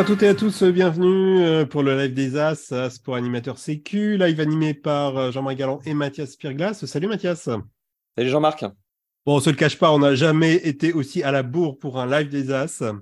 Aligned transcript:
Bonjour 0.00 0.12
à 0.12 0.16
toutes 0.16 0.22
et 0.22 0.28
à 0.28 0.34
tous, 0.34 0.62
bienvenue 0.62 1.42
euh, 1.42 1.66
pour 1.66 1.82
le 1.82 1.94
live 1.94 2.14
des 2.14 2.38
As, 2.38 2.72
As 2.72 2.98
pour 2.98 3.16
animateur 3.16 3.58
sécu, 3.58 4.16
live 4.16 4.40
animé 4.40 4.72
par 4.72 5.18
euh, 5.18 5.30
Jean-Marie 5.30 5.56
Galland 5.56 5.80
et 5.84 5.92
Mathias 5.92 6.36
Pirglas. 6.36 6.86
Salut 6.86 7.06
Mathias. 7.06 7.50
Salut 8.16 8.30
Jean-Marc. 8.30 8.64
Bon, 9.26 9.36
on 9.36 9.40
se 9.40 9.50
le 9.50 9.56
cache 9.56 9.78
pas, 9.78 9.92
on 9.92 9.98
n'a 9.98 10.14
jamais 10.14 10.54
été 10.54 10.94
aussi 10.94 11.22
à 11.22 11.30
la 11.32 11.42
bourre 11.42 11.76
pour 11.76 12.00
un 12.00 12.06
live 12.06 12.30
des 12.30 12.50
As. 12.50 12.76
Ça 12.76 12.94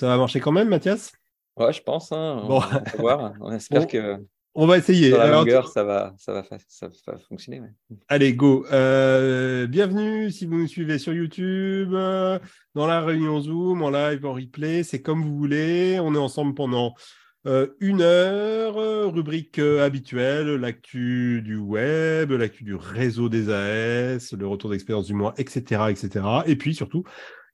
va 0.00 0.16
marcher 0.16 0.38
quand 0.38 0.52
même, 0.52 0.68
Mathias? 0.68 1.10
Ouais, 1.56 1.72
je 1.72 1.82
pense. 1.82 2.12
Hein. 2.12 2.44
Bon. 2.46 2.58
On 2.58 2.58
va 2.58 2.82
voir. 2.98 3.32
On 3.40 3.50
espère 3.50 3.88
que 3.88 4.24
on 4.54 4.66
va 4.66 4.78
essayer. 4.78 5.08
Sur 5.08 5.18
la 5.18 5.30
longueur, 5.30 5.68
ça, 5.68 5.82
va, 5.84 6.14
ça, 6.18 6.32
va, 6.32 6.44
ça 6.68 6.88
va 7.06 7.18
fonctionner. 7.18 7.62
Allez, 8.08 8.34
go. 8.34 8.66
Euh, 8.72 9.66
bienvenue 9.66 10.30
si 10.30 10.46
vous 10.46 10.56
nous 10.56 10.66
suivez 10.66 10.98
sur 10.98 11.14
YouTube, 11.14 11.94
euh, 11.94 12.38
dans 12.74 12.86
la 12.86 13.00
réunion 13.00 13.40
Zoom, 13.40 13.82
en 13.82 13.90
live, 13.90 14.26
en 14.26 14.34
replay. 14.34 14.82
C'est 14.82 15.00
comme 15.00 15.22
vous 15.22 15.36
voulez. 15.36 15.98
On 16.00 16.14
est 16.14 16.18
ensemble 16.18 16.54
pendant 16.54 16.94
euh, 17.46 17.68
une 17.80 18.02
heure. 18.02 18.74
rubrique 19.12 19.58
habituelle, 19.58 20.56
l'actu 20.56 21.42
du 21.42 21.56
web, 21.56 22.30
l'actu 22.32 22.64
du 22.64 22.74
réseau 22.74 23.28
des 23.28 23.50
AS, 23.50 24.32
le 24.32 24.46
retour 24.46 24.70
d'expérience 24.70 25.06
du 25.06 25.14
mois, 25.14 25.34
etc., 25.38 25.84
etc. 25.90 26.24
Et 26.46 26.56
puis 26.56 26.74
surtout, 26.74 27.04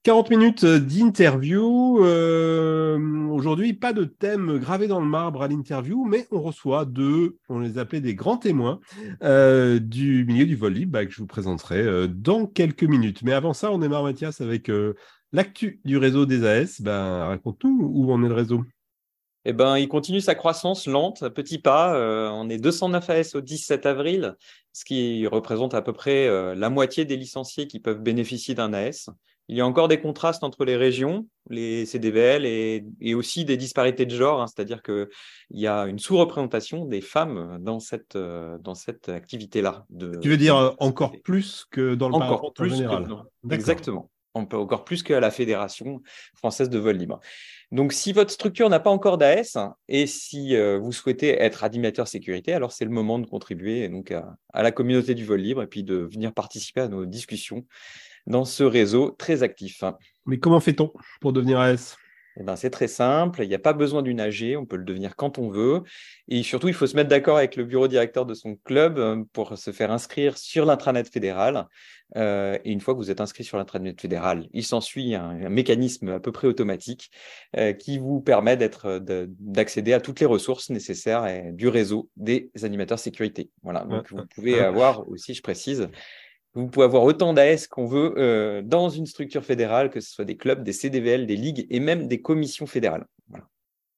40 0.08 0.30
minutes 0.30 0.64
d'interview. 0.64 2.02
Euh, 2.02 3.28
aujourd'hui, 3.28 3.74
pas 3.74 3.92
de 3.92 4.04
thème 4.04 4.56
gravé 4.56 4.86
dans 4.86 5.02
le 5.02 5.06
marbre 5.06 5.42
à 5.42 5.48
l'interview, 5.48 6.06
mais 6.06 6.26
on 6.30 6.40
reçoit 6.40 6.86
deux, 6.86 7.36
on 7.50 7.58
les 7.58 7.76
appelait 7.76 8.00
des 8.00 8.14
grands 8.14 8.38
témoins 8.38 8.80
euh, 9.22 9.78
du 9.78 10.24
milieu 10.24 10.46
du 10.46 10.56
vol 10.56 10.72
libre 10.72 10.92
bah, 10.92 11.04
que 11.04 11.12
je 11.12 11.18
vous 11.18 11.26
présenterai 11.26 11.82
euh, 11.82 12.06
dans 12.06 12.46
quelques 12.46 12.84
minutes. 12.84 13.22
Mais 13.22 13.34
avant 13.34 13.52
ça, 13.52 13.70
on 13.70 13.76
démarre, 13.76 14.02
Mathias, 14.02 14.40
avec 14.40 14.70
l'actu 15.32 15.82
du 15.84 15.98
réseau 15.98 16.24
des 16.24 16.42
AS. 16.46 16.80
Ben, 16.80 17.26
Raconte-nous 17.26 17.90
où 17.92 18.10
en 18.10 18.24
est 18.24 18.28
le 18.28 18.34
réseau. 18.34 18.64
Eh 19.44 19.52
ben, 19.52 19.76
il 19.76 19.88
continue 19.88 20.22
sa 20.22 20.34
croissance 20.34 20.86
lente, 20.86 21.22
à 21.22 21.28
petits 21.28 21.58
pas. 21.58 22.32
on 22.32 22.48
est 22.48 22.56
209 22.56 23.10
AS 23.10 23.34
au 23.34 23.42
17 23.42 23.84
avril, 23.84 24.36
ce 24.72 24.86
qui 24.86 25.26
représente 25.26 25.74
à 25.74 25.82
peu 25.82 25.92
près 25.92 26.54
la 26.54 26.70
moitié 26.70 27.04
des 27.04 27.18
licenciés 27.18 27.66
qui 27.66 27.78
peuvent 27.78 28.00
bénéficier 28.00 28.54
d'un 28.54 28.72
AS. 28.72 29.10
Il 29.48 29.56
y 29.56 29.62
a 29.62 29.66
encore 29.66 29.88
des 29.88 29.98
contrastes 29.98 30.44
entre 30.44 30.66
les 30.66 30.76
régions, 30.76 31.26
les 31.48 31.86
CDVL, 31.86 32.44
et, 32.44 33.14
aussi 33.14 33.46
des 33.46 33.56
disparités 33.56 34.04
de 34.04 34.14
genre, 34.14 34.42
hein. 34.42 34.46
c'est-à-dire 34.46 34.82
qu'il 34.82 35.08
y 35.50 35.66
a 35.66 35.86
une 35.86 35.98
sous-représentation 35.98 36.84
des 36.84 37.00
femmes 37.00 37.58
dans 37.60 37.80
cette, 37.80 38.16
euh, 38.16 38.58
dans 38.58 38.74
cette 38.74 39.08
activité-là. 39.08 39.86
Tu 40.20 40.28
veux 40.28 40.36
dire 40.36 40.56
euh, 40.56 40.70
encore 40.78 41.12
plus 41.24 41.66
que 41.70 41.94
dans 41.94 42.10
le 42.10 42.14
encore 42.16 42.52
plus 42.52 42.72
en 42.72 42.76
général 42.76 43.08
Exactement. 43.50 44.10
On 44.34 44.44
peut 44.44 44.58
encore 44.58 44.84
plus 44.84 45.02
qu'à 45.02 45.18
la 45.18 45.30
Fédération 45.30 46.02
française 46.34 46.68
de 46.68 46.78
vol 46.78 46.96
libre. 46.96 47.18
Donc, 47.72 47.92
si 47.92 48.12
votre 48.12 48.30
structure 48.30 48.68
n'a 48.68 48.78
pas 48.78 48.90
encore 48.90 49.16
d'AS 49.16 49.56
et 49.88 50.06
si 50.06 50.54
euh, 50.54 50.78
vous 50.78 50.92
souhaitez 50.92 51.40
être 51.42 51.64
animateur 51.64 52.06
sécurité, 52.06 52.52
alors 52.52 52.72
c'est 52.72 52.84
le 52.84 52.90
moment 52.90 53.18
de 53.18 53.26
contribuer 53.26 53.88
donc 53.88 54.12
à, 54.12 54.36
à, 54.52 54.62
la 54.62 54.72
communauté 54.72 55.14
du 55.14 55.24
vol 55.24 55.40
libre 55.40 55.62
et 55.62 55.66
puis 55.66 55.82
de 55.82 55.96
venir 55.96 56.32
participer 56.34 56.82
à 56.82 56.88
nos 56.88 57.06
discussions 57.06 57.64
dans 58.28 58.44
ce 58.44 58.62
réseau 58.62 59.10
très 59.10 59.42
actif. 59.42 59.82
Mais 60.26 60.38
comment 60.38 60.60
fait-on 60.60 60.92
pour 61.20 61.32
devenir 61.32 61.58
AS? 61.58 61.96
Eh 62.40 62.44
ben, 62.44 62.54
c'est 62.54 62.70
très 62.70 62.86
simple, 62.86 63.42
il 63.42 63.48
n'y 63.48 63.54
a 63.54 63.58
pas 63.58 63.72
besoin 63.72 64.00
d'une 64.00 64.20
AG, 64.20 64.54
on 64.56 64.64
peut 64.64 64.76
le 64.76 64.84
devenir 64.84 65.16
quand 65.16 65.38
on 65.38 65.48
veut. 65.48 65.82
Et 66.28 66.44
surtout, 66.44 66.68
il 66.68 66.74
faut 66.74 66.86
se 66.86 66.94
mettre 66.94 67.08
d'accord 67.08 67.36
avec 67.36 67.56
le 67.56 67.64
bureau 67.64 67.88
directeur 67.88 68.26
de 68.26 68.34
son 68.34 68.54
club 68.54 68.98
euh, 68.98 69.24
pour 69.32 69.58
se 69.58 69.72
faire 69.72 69.90
inscrire 69.90 70.38
sur 70.38 70.64
l'intranet 70.64 71.12
fédéral. 71.12 71.66
Euh, 72.16 72.56
et 72.64 72.70
une 72.70 72.80
fois 72.80 72.94
que 72.94 72.98
vous 72.98 73.10
êtes 73.10 73.20
inscrit 73.20 73.42
sur 73.42 73.58
l'intranet 73.58 74.00
fédéral, 74.00 74.46
il 74.52 74.64
s'ensuit 74.64 75.16
un, 75.16 75.48
mécanisme 75.48 76.10
à 76.10 76.20
peu 76.20 76.30
près 76.30 76.46
automatique 76.46 77.10
euh, 77.56 77.72
qui 77.72 77.98
vous 77.98 78.20
permet 78.20 78.56
d'accéder 78.56 79.92
à 79.92 80.00
toutes 80.00 80.20
les 80.20 80.26
ressources 80.26 80.70
nécessaires 80.70 81.26
du 81.52 81.66
réseau 81.66 82.08
des 82.16 82.52
animateurs 82.62 83.00
sécurité. 83.00 83.50
Voilà, 83.64 83.84
donc 83.84 84.12
vous 84.12 84.24
pouvez 84.32 84.60
avoir 84.60 85.08
aussi, 85.08 85.34
je 85.34 85.42
précise, 85.42 85.88
vous 86.58 86.68
pouvez 86.68 86.84
avoir 86.84 87.04
autant 87.04 87.32
d'AS 87.34 87.68
qu'on 87.68 87.86
veut 87.86 88.14
euh, 88.18 88.62
dans 88.62 88.88
une 88.88 89.06
structure 89.06 89.44
fédérale, 89.44 89.90
que 89.90 90.00
ce 90.00 90.10
soit 90.10 90.24
des 90.24 90.36
clubs, 90.36 90.64
des 90.64 90.72
CDVL, 90.72 91.26
des 91.26 91.36
ligues 91.36 91.66
et 91.70 91.78
même 91.78 92.08
des 92.08 92.20
commissions 92.20 92.66
fédérales. 92.66 93.06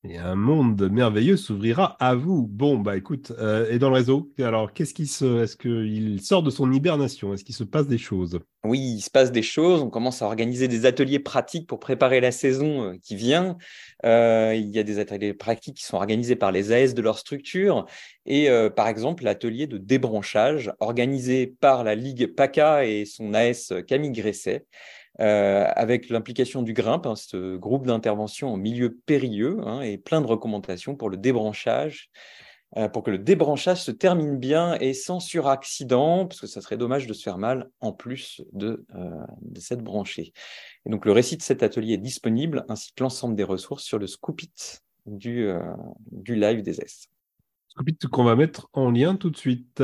Et 0.02 0.16
un 0.16 0.34
monde 0.34 0.90
merveilleux 0.90 1.36
s'ouvrira 1.36 1.96
à 2.00 2.14
vous. 2.14 2.46
Bon, 2.46 2.78
bah 2.78 2.96
écoute, 2.96 3.32
euh, 3.38 3.70
et 3.70 3.78
dans 3.78 3.90
le 3.90 3.96
réseau, 3.96 4.32
alors 4.38 4.72
qu'est-ce 4.72 4.94
se, 5.04 5.42
est-ce 5.42 5.58
qu'il 5.58 6.22
sort 6.22 6.42
de 6.42 6.48
son 6.48 6.72
hibernation? 6.72 7.34
Est-ce 7.34 7.44
qu'il 7.44 7.54
se 7.54 7.64
passe 7.64 7.86
des 7.86 7.98
choses? 7.98 8.40
Oui, 8.64 8.80
il 8.80 9.00
se 9.02 9.10
passe 9.10 9.30
des 9.30 9.42
choses. 9.42 9.82
On 9.82 9.90
commence 9.90 10.22
à 10.22 10.24
organiser 10.24 10.68
des 10.68 10.86
ateliers 10.86 11.18
pratiques 11.18 11.66
pour 11.66 11.80
préparer 11.80 12.20
la 12.22 12.32
saison 12.32 12.84
euh, 12.84 12.96
qui 13.02 13.14
vient. 13.14 13.58
Euh, 14.06 14.54
il 14.56 14.70
y 14.70 14.78
a 14.78 14.84
des 14.84 15.00
ateliers 15.00 15.34
pratiques 15.34 15.76
qui 15.76 15.84
sont 15.84 15.96
organisés 15.96 16.36
par 16.36 16.50
les 16.50 16.72
AS 16.72 16.94
de 16.94 17.02
leur 17.02 17.18
structure. 17.18 17.84
Et 18.24 18.48
par 18.76 18.86
exemple, 18.86 19.24
l'atelier 19.24 19.66
de 19.66 19.76
débranchage 19.76 20.72
organisé 20.78 21.48
par 21.48 21.82
la 21.82 21.96
Ligue 21.96 22.28
PACA 22.28 22.86
et 22.86 23.04
son 23.04 23.34
AS 23.34 23.72
Camille 23.88 24.12
Gresset. 24.12 24.66
Euh, 25.18 25.66
avec 25.74 26.08
l'implication 26.08 26.62
du 26.62 26.72
GRIMP, 26.72 27.04
hein, 27.04 27.16
ce 27.16 27.56
groupe 27.56 27.86
d'intervention 27.86 28.52
en 28.52 28.56
milieu 28.56 28.96
périlleux, 29.06 29.58
hein, 29.66 29.80
et 29.82 29.98
plein 29.98 30.20
de 30.20 30.26
recommandations 30.26 30.94
pour 30.94 31.10
le 31.10 31.16
débranchage, 31.16 32.10
euh, 32.76 32.88
pour 32.88 33.02
que 33.02 33.10
le 33.10 33.18
débranchage 33.18 33.82
se 33.82 33.90
termine 33.90 34.38
bien 34.38 34.78
et 34.78 34.94
sans 34.94 35.18
suraccident, 35.18 36.26
parce 36.26 36.40
que 36.40 36.46
ça 36.46 36.60
serait 36.60 36.78
dommage 36.78 37.08
de 37.08 37.12
se 37.12 37.22
faire 37.22 37.38
mal 37.38 37.68
en 37.80 37.92
plus 37.92 38.40
de, 38.52 38.86
euh, 38.94 39.10
de 39.42 39.60
s'être 39.60 39.82
branché. 39.82 40.32
Et 40.86 40.90
donc 40.90 41.04
le 41.04 41.12
récit 41.12 41.36
de 41.36 41.42
cet 41.42 41.64
atelier 41.64 41.94
est 41.94 41.98
disponible, 41.98 42.64
ainsi 42.68 42.92
que 42.94 43.02
l'ensemble 43.02 43.34
des 43.34 43.44
ressources 43.44 43.82
sur 43.82 43.98
le 43.98 44.06
Scoopit 44.06 44.52
du, 45.06 45.50
du 46.12 46.36
live 46.36 46.62
des 46.62 46.80
S. 46.80 47.08
Scoopit 47.68 47.98
qu'on 48.10 48.24
va 48.24 48.36
mettre 48.36 48.68
en 48.72 48.90
lien 48.90 49.16
tout 49.16 49.30
de 49.30 49.36
suite. 49.36 49.82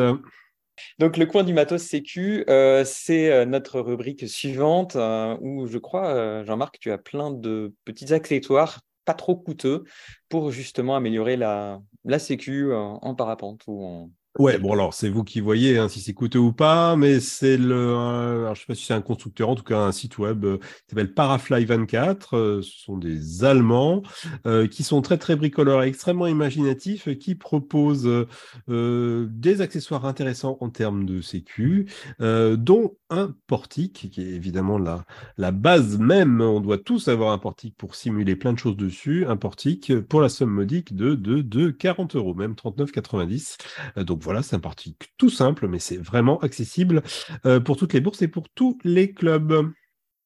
Donc, 0.98 1.16
le 1.16 1.26
coin 1.26 1.44
du 1.44 1.52
matos 1.52 1.82
sécu, 1.82 2.44
euh, 2.48 2.84
c'est 2.84 3.32
euh, 3.32 3.44
notre 3.44 3.80
rubrique 3.80 4.28
suivante 4.28 4.96
euh, 4.96 5.36
où 5.40 5.66
je 5.66 5.78
crois, 5.78 6.44
Jean-Marc, 6.44 6.78
tu 6.80 6.90
as 6.90 6.98
plein 6.98 7.30
de 7.30 7.74
petits 7.84 8.12
accessoires 8.12 8.80
pas 9.04 9.14
trop 9.14 9.36
coûteux 9.36 9.84
pour 10.28 10.50
justement 10.50 10.96
améliorer 10.96 11.36
la, 11.36 11.80
la 12.04 12.18
sécu 12.18 12.72
en 12.74 13.14
parapente 13.14 13.62
ou 13.68 13.84
en, 13.84 14.10
Ouais, 14.38 14.58
bon 14.58 14.72
alors 14.72 14.92
c'est 14.92 15.08
vous 15.08 15.24
qui 15.24 15.40
voyez 15.40 15.78
hein, 15.78 15.88
si 15.88 16.00
c'est 16.00 16.12
coûteux 16.12 16.38
ou 16.38 16.52
pas, 16.52 16.94
mais 16.96 17.20
c'est 17.20 17.56
le, 17.56 17.94
alors, 17.94 18.54
je 18.54 18.60
sais 18.60 18.66
pas 18.66 18.74
si 18.74 18.84
c'est 18.84 18.92
un 18.92 19.00
constructeur, 19.00 19.48
en 19.48 19.54
tout 19.54 19.62
cas 19.62 19.78
un 19.78 19.92
site 19.92 20.18
web 20.18 20.44
euh, 20.44 20.58
qui 20.58 20.90
s'appelle 20.90 21.14
Parafly24. 21.14 22.36
Euh, 22.36 22.62
ce 22.62 22.84
sont 22.84 22.98
des 22.98 23.44
Allemands 23.44 24.02
euh, 24.46 24.66
qui 24.66 24.82
sont 24.82 25.00
très 25.00 25.16
très 25.16 25.36
bricoleurs 25.36 25.82
et 25.84 25.88
extrêmement 25.88 26.26
imaginatifs, 26.26 27.16
qui 27.18 27.34
proposent 27.34 28.26
des 28.68 29.60
accessoires 29.60 30.04
intéressants 30.04 30.58
en 30.60 30.68
termes 30.68 31.06
de 31.06 31.20
sécu, 31.20 31.86
dont 32.20 32.94
un 33.08 33.34
portique 33.46 34.10
qui 34.10 34.20
est 34.20 34.32
évidemment 34.32 34.78
la 34.78 35.04
la 35.38 35.50
base 35.50 35.98
même. 35.98 36.40
On 36.40 36.60
doit 36.60 36.78
tous 36.78 37.08
avoir 37.08 37.32
un 37.32 37.38
portique 37.38 37.76
pour 37.76 37.94
simuler 37.94 38.36
plein 38.36 38.52
de 38.52 38.58
choses 38.58 38.76
dessus. 38.76 39.24
Un 39.26 39.36
portique 39.36 39.98
pour 40.00 40.20
la 40.20 40.28
somme 40.28 40.50
modique 40.50 40.94
de 40.94 41.14
de, 41.14 41.40
de 41.40 41.70
40 41.70 42.16
euros, 42.16 42.34
même 42.34 42.52
39,90. 42.52 43.56
donc 44.04 44.25
voilà, 44.26 44.42
c'est 44.42 44.56
un 44.56 44.60
parti 44.60 44.96
tout 45.18 45.30
simple, 45.30 45.68
mais 45.68 45.78
c'est 45.78 45.96
vraiment 45.96 46.40
accessible 46.40 47.04
euh, 47.46 47.60
pour 47.60 47.76
toutes 47.76 47.92
les 47.92 48.00
bourses 48.00 48.22
et 48.22 48.28
pour 48.28 48.48
tous 48.48 48.76
les 48.82 49.12
clubs. 49.12 49.72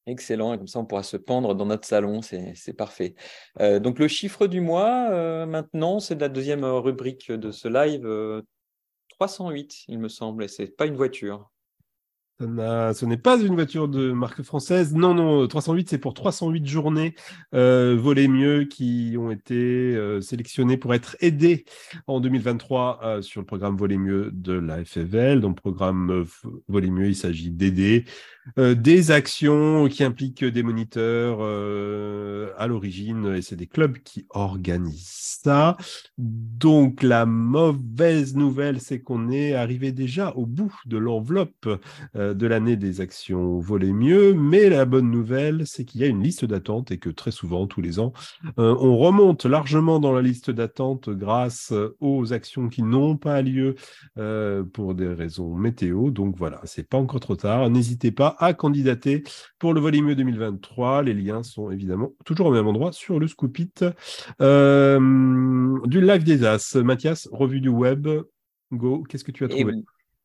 Excellent, 0.07 0.53
et 0.53 0.57
comme 0.57 0.67
ça 0.67 0.79
on 0.79 0.85
pourra 0.85 1.03
se 1.03 1.17
pendre 1.17 1.53
dans 1.53 1.67
notre 1.67 1.87
salon, 1.87 2.21
c'est 2.23 2.73
parfait. 2.75 3.13
Euh, 3.59 3.79
donc 3.79 3.99
le 3.99 4.07
chiffre 4.07 4.47
du 4.47 4.59
mois, 4.59 5.11
euh, 5.11 5.45
maintenant, 5.45 5.99
c'est 5.99 6.19
la 6.19 6.29
deuxième 6.29 6.65
rubrique 6.65 7.31
de 7.31 7.51
ce 7.51 7.67
live, 7.67 8.43
308 9.09 9.83
il 9.87 9.99
me 9.99 10.09
semble, 10.09 10.45
et 10.45 10.47
c'est 10.47 10.75
pas 10.75 10.87
une 10.87 10.95
voiture 10.95 11.51
ce 12.41 13.05
n'est 13.05 13.17
pas 13.17 13.39
une 13.39 13.53
voiture 13.53 13.87
de 13.87 14.11
marque 14.11 14.41
française. 14.41 14.93
Non, 14.93 15.13
non, 15.13 15.47
308, 15.47 15.89
c'est 15.89 15.97
pour 15.97 16.13
308 16.13 16.65
journées 16.65 17.15
euh, 17.53 17.95
volées 17.99 18.27
mieux 18.27 18.65
qui 18.65 19.15
ont 19.17 19.31
été 19.31 19.55
euh, 19.55 20.21
sélectionnées 20.21 20.77
pour 20.77 20.93
être 20.93 21.15
aidées 21.19 21.65
en 22.07 22.19
2023 22.19 22.99
euh, 23.03 23.21
sur 23.21 23.41
le 23.41 23.45
programme 23.45 23.77
Voler 23.77 23.97
mieux 23.97 24.31
de 24.33 24.53
la 24.53 24.83
FFL. 24.83 25.39
Donc, 25.41 25.57
programme 25.57 26.11
euh, 26.11 26.25
Voler 26.67 26.89
mieux, 26.89 27.07
il 27.07 27.15
s'agit 27.15 27.51
d'aider 27.51 28.05
euh, 28.57 28.73
des 28.73 29.11
actions 29.11 29.87
qui 29.87 30.03
impliquent 30.03 30.43
des 30.43 30.63
moniteurs 30.63 31.37
euh, 31.41 32.51
à 32.57 32.67
l'origine, 32.67 33.35
et 33.35 33.41
c'est 33.41 33.55
des 33.55 33.67
clubs 33.67 33.97
qui 33.99 34.25
organisent 34.29 35.39
ça. 35.43 35.77
Donc 36.17 37.03
la 37.03 37.25
mauvaise 37.25 38.35
nouvelle, 38.35 38.79
c'est 38.81 39.01
qu'on 39.01 39.29
est 39.29 39.53
arrivé 39.53 39.91
déjà 39.91 40.31
au 40.35 40.45
bout 40.45 40.75
de 40.85 40.97
l'enveloppe 40.97 41.69
euh, 42.15 42.30
de 42.33 42.47
l'année 42.47 42.75
des 42.75 43.01
actions 43.01 43.59
volaient 43.59 43.91
mieux, 43.91 44.33
mais 44.33 44.69
la 44.69 44.85
bonne 44.85 45.09
nouvelle, 45.09 45.65
c'est 45.65 45.85
qu'il 45.85 46.01
y 46.01 46.03
a 46.03 46.07
une 46.07 46.23
liste 46.23 46.45
d'attente 46.45 46.91
et 46.91 46.97
que 46.97 47.09
très 47.09 47.31
souvent, 47.31 47.67
tous 47.67 47.81
les 47.81 47.99
ans, 47.99 48.13
euh, 48.59 48.75
on 48.79 48.97
remonte 48.97 49.45
largement 49.45 49.99
dans 49.99 50.11
la 50.11 50.21
liste 50.21 50.51
d'attente 50.51 51.09
grâce 51.09 51.73
aux 51.99 52.33
actions 52.33 52.69
qui 52.69 52.83
n'ont 52.83 53.17
pas 53.17 53.41
lieu 53.41 53.75
euh, 54.17 54.63
pour 54.63 54.95
des 54.95 55.07
raisons 55.07 55.55
météo. 55.55 56.11
Donc 56.11 56.35
voilà, 56.37 56.61
c'est 56.63 56.87
pas 56.87 56.97
encore 56.97 57.19
trop 57.19 57.35
tard. 57.35 57.69
N'hésitez 57.69 58.11
pas 58.11 58.35
à 58.39 58.53
candidater 58.53 59.23
pour 59.59 59.73
le 59.73 59.81
volet 59.81 60.01
mieux 60.01 60.15
2023. 60.15 61.03
Les 61.03 61.13
liens 61.13 61.43
sont 61.43 61.71
évidemment 61.71 62.13
toujours 62.25 62.47
au 62.47 62.51
même 62.51 62.67
endroit 62.67 62.91
sur 62.91 63.19
le 63.19 63.27
Scoopit 63.27 63.71
du 64.39 66.01
live 66.01 66.23
des 66.23 66.45
As. 66.45 66.75
Mathias, 66.75 67.27
revue 67.31 67.61
du 67.61 67.69
web. 67.69 68.07
Go, 68.71 69.03
qu'est-ce 69.03 69.23
que 69.23 69.31
tu 69.31 69.43
as 69.43 69.49
trouvé? 69.49 69.73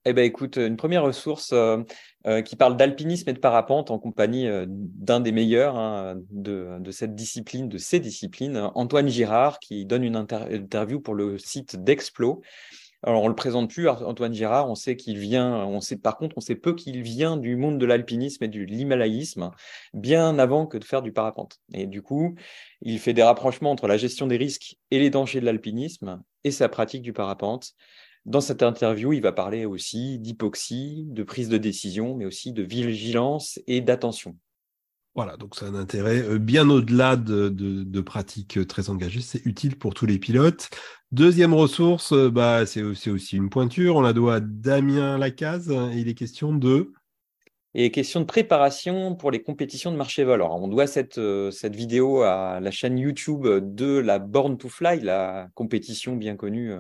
Eh 0.07 0.13
ben, 0.13 0.31
une 0.57 0.77
première 0.77 1.03
ressource 1.03 1.51
euh, 1.53 1.79
euh, 2.27 2.41
qui 2.41 2.55
parle 2.55 2.77
d'alpinisme 2.77 3.29
et 3.29 3.33
de 3.33 3.41
parapente 3.41 3.91
en 3.91 3.99
compagnie 3.99 4.47
euh, 4.47 4.65
d'un 4.69 5.19
des 5.19 5.33
meilleurs 5.33 5.77
hein, 5.77 6.15
de, 6.31 6.91
cette 6.93 7.17
discipline, 7.17 7.69
de 7.69 7.77
ces 7.77 7.99
disciplines, 7.99 8.71
Antoine 8.77 9.09
Girard, 9.09 9.59
qui 9.59 9.85
donne 9.85 10.05
une 10.05 10.17
interview 10.17 11.01
pour 11.01 11.15
le 11.15 11.39
site 11.39 11.83
d'Explo. 11.83 12.41
Alors, 13.03 13.23
on 13.23 13.29
le 13.29 13.35
présente 13.35 13.71
plus, 13.71 13.89
Antoine 13.89 14.33
Girard. 14.33 14.71
On 14.71 14.75
sait 14.75 14.97
qu'il 14.97 15.19
vient, 15.19 15.65
on 15.67 15.81
sait, 15.81 15.97
par 15.97 16.17
contre, 16.17 16.37
on 16.39 16.41
sait 16.41 16.55
peu 16.55 16.75
qu'il 16.75 17.03
vient 17.03 17.37
du 17.37 17.57
monde 17.57 17.79
de 17.79 17.87
l'alpinisme 17.87 18.43
et 18.45 18.49
du 18.49 18.65
l'himalaïsme, 18.65 19.51
bien 19.93 20.39
avant 20.39 20.67
que 20.67 20.79
de 20.79 20.85
faire 20.85 21.03
du 21.03 21.13
parapente. 21.13 21.59
Et 21.75 21.87
du 21.87 22.01
coup, 22.01 22.35
il 22.81 22.99
fait 22.99 23.13
des 23.13 23.23
rapprochements 23.23 23.71
entre 23.73 23.87
la 23.87 23.97
gestion 23.97 24.27
des 24.27 24.37
risques 24.37 24.77
et 24.91 24.99
les 24.99 25.11
dangers 25.11 25.41
de 25.41 25.45
l'alpinisme 25.45 26.23
et 26.45 26.51
sa 26.51 26.69
pratique 26.69 27.03
du 27.03 27.13
parapente. 27.13 27.75
Dans 28.27 28.41
cette 28.41 28.65
interview, 28.65 29.13
il 29.13 29.23
va 29.23 29.31
parler 29.31 29.67
aussi 29.67 30.19
d'hypoxie, 30.19 31.05
de 31.11 31.23
prise 31.23 31.49
de 31.49 31.59
décision, 31.59 32.17
mais 32.17 32.27
aussi 32.27 32.53
de 32.53 32.65
vigilance 32.65 33.61
et 33.69 33.81
d'attention. 33.81 34.37
Voilà, 35.15 35.37
donc 35.37 35.55
c'est 35.55 35.65
un 35.65 35.77
intérêt 35.77 36.23
euh, 36.23 36.39
bien 36.39 36.69
au-delà 36.69 37.17
de, 37.17 38.01
pratiques 38.01 38.59
euh, 38.59 38.67
très 38.67 38.91
engagées. 38.91 39.21
C'est 39.21 39.47
utile 39.47 39.79
pour 39.79 39.95
tous 39.95 40.07
les 40.07 40.19
pilotes. 40.19 40.69
Deuxième 41.13 41.55
ressource, 41.55 42.13
euh, 42.13 42.29
bah, 42.29 42.67
c'est 42.67 42.83
aussi 42.83 43.37
une 43.37 43.49
pointure. 43.49 43.95
On 43.95 44.01
la 44.01 44.13
doit 44.13 44.35
à 44.35 44.41
Damien 44.41 45.17
Lacaze. 45.19 45.73
il 45.95 46.09
est 46.09 46.15
question 46.15 46.53
de 46.53 46.93
et 47.79 47.91
question 47.91 48.21
de 48.21 48.25
préparation 48.25 49.15
pour 49.15 49.31
les 49.31 49.43
compétitions 49.43 49.93
de 49.93 49.97
marché 49.97 50.25
vol. 50.25 50.41
Alors, 50.41 50.63
on 50.63 50.67
doit 50.67 50.87
cette, 50.87 51.21
cette 51.51 51.77
vidéo 51.77 52.23
à 52.23 52.59
la 52.59 52.71
chaîne 52.71 52.99
YouTube 52.99 53.47
de 53.47 53.99
la 53.99 54.19
Born 54.19 54.57
to 54.57 54.71
Fly, 54.71 55.01
la 55.01 55.49
compétition 55.55 56.17
bien 56.17 56.37
connue 56.37 56.73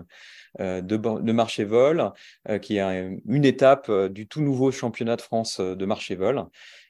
euh, 0.60 0.80
de, 0.80 0.96
de 0.96 1.32
marché 1.32 1.64
vol, 1.64 2.12
euh, 2.48 2.58
qui 2.58 2.78
est 2.78 3.18
une 3.28 3.44
étape 3.44 3.90
euh, 3.90 4.08
du 4.08 4.26
tout 4.26 4.40
nouveau 4.40 4.70
championnat 4.70 5.16
de 5.16 5.20
France 5.20 5.60
de 5.60 5.84
marché 5.84 6.14
vol. 6.14 6.46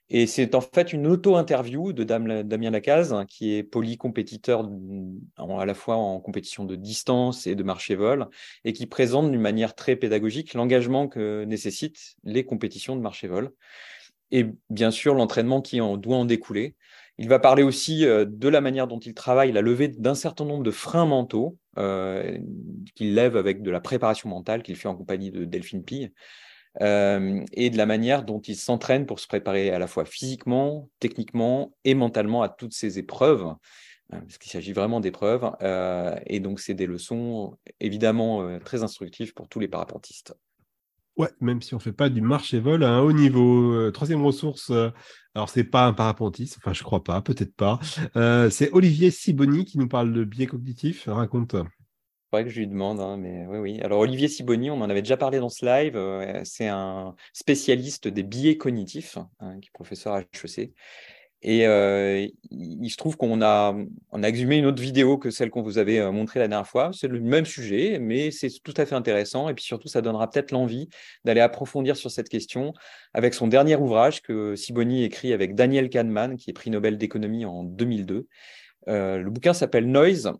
Et 0.09 0.27
c'est 0.27 0.55
en 0.55 0.61
fait 0.61 0.93
une 0.93 1.07
auto-interview 1.07 1.93
de 1.93 2.05
Damien 2.05 2.71
Lacaze, 2.71 3.13
hein, 3.13 3.27
qui 3.27 3.55
est 3.55 3.65
polycompétiteur 3.65 4.69
à 5.39 5.67
la 5.67 5.75
fois 5.75 5.97
en 5.97 6.21
compétition 6.21 6.65
de 6.65 6.77
distance 6.77 7.47
et 7.47 7.57
de 7.57 7.63
marché 7.65 7.97
vol, 7.97 8.29
et 8.65 8.73
qui 8.73 8.87
présente 8.87 9.31
d'une 9.31 9.41
manière 9.41 9.75
très 9.75 9.97
pédagogique 9.97 10.55
l'engagement 10.55 11.09
que 11.09 11.45
nécessitent 11.45 12.15
les 12.23 12.45
compétitions 12.45 12.95
de 12.95 13.01
marché 13.01 13.27
vol. 13.27 13.51
Et 14.31 14.47
bien 14.71 14.91
sûr, 14.91 15.15
l'entraînement 15.15 15.61
qui 15.61 15.81
en 15.81 15.97
doit 15.97 16.17
en 16.17 16.25
découler. 16.25 16.77
Il 17.19 17.29
va 17.29 17.39
parler 17.39 17.63
aussi 17.63 18.05
de 18.05 18.49
la 18.49 18.61
manière 18.61 18.87
dont 18.87 18.99
il 18.99 19.15
travaille 19.15 19.51
la 19.51 19.63
levée 19.63 19.89
d'un 19.89 20.15
certain 20.15 20.45
nombre 20.45 20.63
de 20.63 20.71
freins 20.71 21.07
mentaux 21.07 21.57
euh, 21.79 22.39
qu'il 22.95 23.15
lève 23.15 23.37
avec 23.37 23.63
de 23.63 23.71
la 23.71 23.81
préparation 23.81 24.29
mentale 24.29 24.63
qu'il 24.63 24.77
fait 24.77 24.89
en 24.89 24.97
compagnie 24.97 25.31
de 25.31 25.45
Delphine 25.45 25.85
Pille. 25.85 26.13
Euh, 26.83 27.45
et 27.53 27.71
de 27.71 27.77
la 27.77 27.87
manière 27.87 28.25
dont 28.25 28.41
il 28.41 28.57
s'entraîne 28.57 29.07
pour 29.07 29.21
se 29.21 29.27
préparer 29.27 29.71
à 29.71 29.79
la 29.79 29.87
fois 29.87 30.05
physiquement, 30.05 30.91
techniquement 31.01 31.75
et 31.85 31.95
mentalement 31.95 32.43
à 32.43 32.49
toutes 32.49 32.75
ces 32.75 32.99
épreuves, 32.99 33.45
hein, 33.45 33.59
parce 34.11 34.39
qu'il 34.39 34.53
s'agit 34.53 34.73
vraiment 34.73 35.01
d'épreuves. 35.01 35.51
Euh, 35.63 36.17
et 36.27 36.41
donc, 36.41 36.61
c'est 36.61 36.75
des 36.75 36.87
leçons 36.87 37.57
évidemment 37.81 38.59
très 38.61 38.83
instructives 38.83 39.33
pour 39.35 39.49
tous 39.49 39.61
les 39.61 39.69
parapentistes. 39.69 40.35
Ouais, 41.17 41.31
même 41.41 41.63
si 41.63 41.73
on 41.73 41.79
ne 41.79 41.83
fait 41.83 41.95
pas 41.95 42.11
du 42.11 42.21
marché-vol 42.21 42.85
à 42.85 42.91
un 42.91 43.01
haut 43.01 43.15
niveau. 43.15 43.91
troisième 43.91 44.23
ressource, 44.23 44.71
alors 45.35 45.49
c'est 45.49 45.65
pas 45.65 45.87
un 45.87 45.95
parapentiste, 45.95 46.59
enfin 46.59 46.75
je 46.75 46.83
crois 46.83 47.03
pas, 47.03 47.23
peut-être 47.23 47.55
pas. 47.57 47.81
c'est 48.51 48.71
Olivier 48.73 49.11
Siboni 49.11 49.65
qui 49.65 49.79
nous 49.79 49.89
parle 49.89 50.13
de 50.13 50.25
biais 50.25 50.45
cognitifs. 50.45 51.09
Raconte 51.09 51.57
faudrait 52.31 52.45
que 52.45 52.51
je 52.51 52.59
lui 52.59 52.67
demande, 52.67 53.01
hein, 53.01 53.17
mais 53.17 53.47
oui, 53.47 53.59
oui. 53.59 53.81
Alors 53.83 54.01
Olivier 54.01 54.29
Siboni, 54.29 54.71
on 54.71 54.81
en 54.81 54.91
avait 54.91 55.03
déjà 55.03 55.17
parlé 55.17 55.39
dans 55.39 55.49
ce 55.49 55.65
live, 55.65 55.97
euh, 55.97 56.41
c'est 56.45 56.69
un 56.69 57.15
spécialiste 57.33 58.09
des 58.09 58.23
biais 58.23 58.57
cognitifs, 58.57 59.19
hein, 59.41 59.59
qui 59.61 59.69
est 59.69 59.73
professeur 59.73 60.15
à 60.15 60.21
HEC. 60.21 60.73
Et 61.43 61.67
euh, 61.67 62.27
il 62.51 62.91
se 62.91 62.97
trouve 62.97 63.17
qu'on 63.17 63.41
a, 63.43 63.75
exhumé 64.25 64.57
une 64.57 64.67
autre 64.67 64.83
vidéo 64.83 65.19
que 65.19 65.31
celle 65.31 65.51
qu'on 65.51 65.63
vous 65.63 65.79
avait 65.79 66.01
euh, 66.01 66.11
montrée 66.11 66.41
la 66.41 66.49
dernière 66.49 66.67
fois. 66.67 66.91
C'est 66.93 67.09
le 67.09 67.21
même 67.21 67.45
sujet, 67.45 67.99
mais 68.01 68.31
c'est 68.33 68.49
tout 68.65 68.75
à 68.77 68.87
fait 68.87 68.95
intéressant. 68.95 69.49
Et 69.49 69.55
puis 69.55 69.63
surtout, 69.63 69.87
ça 69.87 70.01
donnera 70.01 70.29
peut-être 70.29 70.51
l'envie 70.51 70.89
d'aller 71.25 71.43
approfondir 71.43 71.97
sur 71.97 72.11
cette 72.11 72.29
question 72.29 72.73
avec 73.13 73.35
son 73.35 73.47
dernier 73.47 73.77
ouvrage 73.77 74.23
que 74.23 74.57
Siboni 74.57 75.05
écrit 75.05 75.33
avec 75.33 75.55
Daniel 75.55 75.91
Kahneman, 75.91 76.37
qui 76.37 76.51
est 76.51 76.55
prix 76.55 76.71
Nobel 76.71 76.99
d'économie 76.99 77.45
en 77.45 77.63
2002. 77.63 78.27
le 78.87 79.29
bouquin 79.31 79.53
s'appelle 79.53 79.89
Noise 79.89 80.33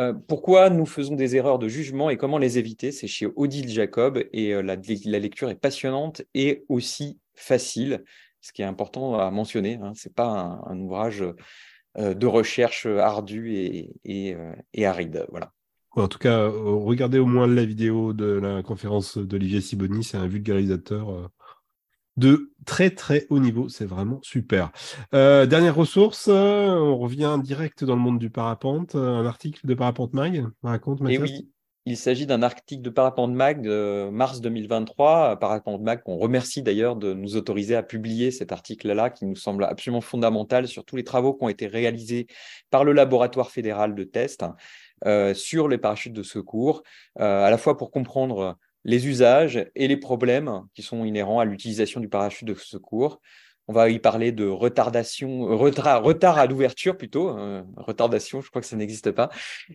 euh, 0.00 0.14
pourquoi 0.14 0.70
nous 0.70 0.86
faisons 0.86 1.14
des 1.14 1.36
erreurs 1.36 1.58
de 1.58 1.68
jugement 1.68 2.08
et 2.08 2.16
comment 2.16 2.38
les 2.38 2.56
éviter? 2.56 2.90
C'est 2.90 3.06
chez 3.06 3.28
Odile 3.36 3.68
Jacob 3.68 4.24
et 4.32 4.54
euh, 4.54 4.62
la, 4.62 4.76
lecture 5.18 5.50
est 5.50 5.60
passionnante 5.60 6.22
et 6.32 6.64
aussi 6.70 7.18
facile, 7.34 8.04
ce 8.40 8.52
qui 8.52 8.62
est 8.62 8.66
important 8.66 9.18
à 9.18 9.30
mentionner. 9.30 9.78
Hein. 9.82 9.92
Ce 9.94 10.08
n'est 10.08 10.14
pas 10.14 10.62
un, 10.66 10.80
ouvrage 10.80 11.22
euh, 11.98 12.14
de 12.14 12.26
recherche 12.26 12.86
ardu 12.86 13.54
et, 14.04 14.36
aride. 14.82 15.26
Voilà. 15.28 15.52
En 15.90 16.08
tout 16.08 16.18
cas, 16.18 16.48
regardez 16.48 17.18
au 17.18 17.26
moins 17.26 17.46
la 17.46 17.64
vidéo 17.64 18.14
de 18.14 18.24
la 18.24 18.62
conférence 18.62 19.18
d'Olivier 19.18 19.60
Siboni, 19.60 20.02
c'est 20.02 20.16
un 20.16 20.28
vulgarisateur 20.28 21.30
de 22.20 22.52
très 22.66 22.90
très 22.90 23.26
haut 23.30 23.40
niveau. 23.40 23.68
C'est 23.68 23.86
vraiment 23.86 24.20
super. 24.22 24.70
Euh, 25.14 25.46
dernière 25.46 25.74
ressource, 25.74 26.28
on 26.28 26.96
revient 26.98 27.38
direct 27.42 27.82
dans 27.82 27.96
le 27.96 28.02
monde 28.02 28.18
du 28.18 28.30
parapente. 28.30 28.94
Un 28.94 29.26
article 29.26 29.66
de 29.66 29.74
Parapente 29.74 30.12
Mag. 30.12 30.46
Raconte, 30.62 31.00
Mathias. 31.00 31.18
Et 31.18 31.22
oui, 31.22 31.50
il 31.86 31.96
s'agit 31.96 32.26
d'un 32.26 32.42
article 32.42 32.82
de 32.82 32.90
Parapente 32.90 33.32
Mag 33.32 33.62
de 33.62 34.10
mars 34.12 34.42
2023. 34.42 35.38
Parapente 35.40 35.80
Mag, 35.80 36.02
qu'on 36.02 36.18
remercie 36.18 36.62
d'ailleurs 36.62 36.94
de 36.94 37.14
nous 37.14 37.36
autoriser 37.36 37.74
à 37.74 37.82
publier 37.82 38.30
cet 38.30 38.52
article-là, 38.52 39.08
qui 39.08 39.24
nous 39.24 39.34
semble 39.34 39.64
absolument 39.64 40.02
fondamental 40.02 40.68
sur 40.68 40.84
tous 40.84 40.96
les 40.96 41.04
travaux 41.04 41.32
qui 41.32 41.42
ont 41.42 41.48
été 41.48 41.66
réalisés 41.66 42.26
par 42.70 42.84
le 42.84 42.92
laboratoire 42.92 43.50
fédéral 43.50 43.94
de 43.94 44.04
test 44.04 44.44
euh, 45.06 45.32
sur 45.32 45.68
les 45.68 45.78
parachutes 45.78 46.12
de 46.12 46.22
secours, 46.22 46.82
euh, 47.18 47.46
à 47.46 47.50
la 47.50 47.56
fois 47.56 47.78
pour 47.78 47.90
comprendre 47.90 48.58
les 48.84 49.08
usages 49.08 49.66
et 49.74 49.88
les 49.88 49.96
problèmes 49.96 50.62
qui 50.74 50.82
sont 50.82 51.04
inhérents 51.04 51.40
à 51.40 51.44
l'utilisation 51.44 52.00
du 52.00 52.08
parachute 52.08 52.46
de 52.46 52.54
secours. 52.54 53.20
On 53.68 53.72
va 53.72 53.88
y 53.88 54.00
parler 54.00 54.32
de 54.32 54.48
retardation, 54.48 55.42
retard, 55.56 56.02
retard 56.02 56.38
à 56.38 56.46
l'ouverture 56.46 56.96
plutôt, 56.96 57.38
euh, 57.38 57.62
retardation, 57.76 58.40
je 58.40 58.50
crois 58.50 58.60
que 58.60 58.66
ça 58.66 58.74
n'existe 58.74 59.12
pas, 59.12 59.28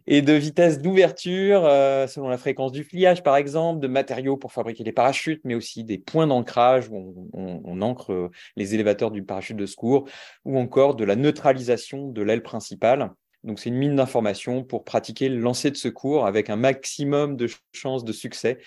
et 0.05 0.21
de 0.21 0.33
vitesse 0.33 0.81
d'ouverture 0.81 1.63
euh, 1.63 2.05
selon 2.05 2.27
la 2.27 2.37
fréquence 2.37 2.73
du 2.73 2.83
pliage 2.83 3.23
par 3.23 3.37
exemple, 3.37 3.79
de 3.79 3.87
matériaux 3.87 4.35
pour 4.35 4.51
fabriquer 4.51 4.83
les 4.83 4.91
parachutes, 4.91 5.39
mais 5.45 5.55
aussi 5.55 5.85
des 5.85 5.97
points 5.97 6.27
d'ancrage 6.27 6.89
où 6.89 7.29
on, 7.31 7.61
on, 7.63 7.81
ancre 7.81 8.31
les 8.57 8.73
élévateurs 8.73 9.11
du 9.11 9.23
parachute 9.23 9.55
de 9.55 9.65
secours, 9.65 10.09
ou 10.43 10.59
encore 10.59 10.95
de 10.95 11.05
la 11.05 11.15
neutralisation 11.15 12.09
de 12.09 12.21
l'aile 12.21 12.43
principale. 12.43 13.11
Donc, 13.45 13.59
c'est 13.59 13.69
une 13.69 13.75
mine 13.75 13.95
d'informations 13.95 14.63
pour 14.63 14.83
pratiquer 14.83 15.29
le 15.29 15.39
lancer 15.39 15.69
de 15.69 15.77
secours 15.77 16.25
avec 16.25 16.49
un 16.49 16.55
maximum 16.55 17.37
de 17.37 17.47
chances 17.73 18.03
de 18.03 18.11
succès. 18.11 18.59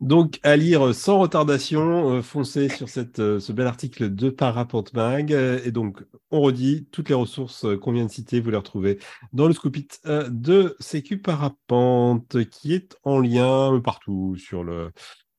Donc, 0.00 0.38
à 0.42 0.56
lire 0.56 0.94
sans 0.94 1.18
retardation, 1.18 2.16
euh, 2.16 2.22
foncez 2.22 2.68
sur 2.68 2.86
euh, 3.18 3.40
ce 3.40 3.52
bel 3.52 3.66
article 3.66 4.14
de 4.14 4.28
Parapente 4.28 4.92
Mag. 4.92 5.30
et 5.30 5.70
donc, 5.70 6.04
on 6.30 6.40
redit, 6.40 6.86
toutes 6.92 7.08
les 7.08 7.14
ressources 7.14 7.66
qu'on 7.80 7.92
vient 7.92 8.04
de 8.04 8.10
citer, 8.10 8.40
vous 8.40 8.50
les 8.50 8.56
retrouvez 8.56 8.98
dans 9.32 9.46
le 9.46 9.54
scoopit 9.54 9.88
euh, 10.06 10.28
de 10.28 10.76
Sécu 10.78 11.18
Parapente, 11.18 12.44
qui 12.50 12.74
est 12.74 12.96
en 13.04 13.18
lien 13.18 13.80
partout 13.82 14.36
sur 14.36 14.62
le, 14.62 14.90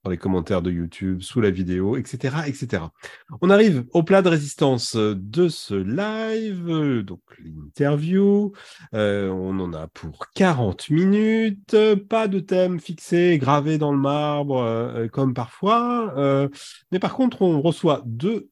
dans 0.06 0.12
les 0.12 0.18
commentaires 0.18 0.62
de 0.62 0.70
YouTube, 0.70 1.24
sous 1.24 1.42
la 1.42 1.50
vidéo, 1.50 1.98
etc., 1.98 2.36
etc. 2.46 2.84
On 3.42 3.50
arrive 3.50 3.86
au 3.92 4.04
plat 4.04 4.22
de 4.22 4.30
résistance 4.30 4.96
de 4.96 5.50
ce 5.50 5.74
live, 5.74 7.02
donc 7.04 7.22
l'interview. 7.44 8.54
Euh, 8.94 9.30
on 9.30 9.60
en 9.60 9.74
a 9.74 9.88
pour 9.88 10.28
40 10.36 10.92
minutes, 10.92 11.76
pas 12.08 12.28
de 12.28 12.40
thème 12.40 12.80
fixé, 12.80 13.40
gravé 13.40 13.80
dans 13.80 13.92
le 13.92 13.98
marbre, 13.98 14.62
euh, 14.62 15.08
comme 15.08 15.34
parfois. 15.34 16.14
Euh, 16.18 16.50
mais 16.92 17.00
par 17.00 17.16
contre, 17.16 17.42
on 17.42 17.60
reçoit 17.60 18.04
deux 18.06 18.52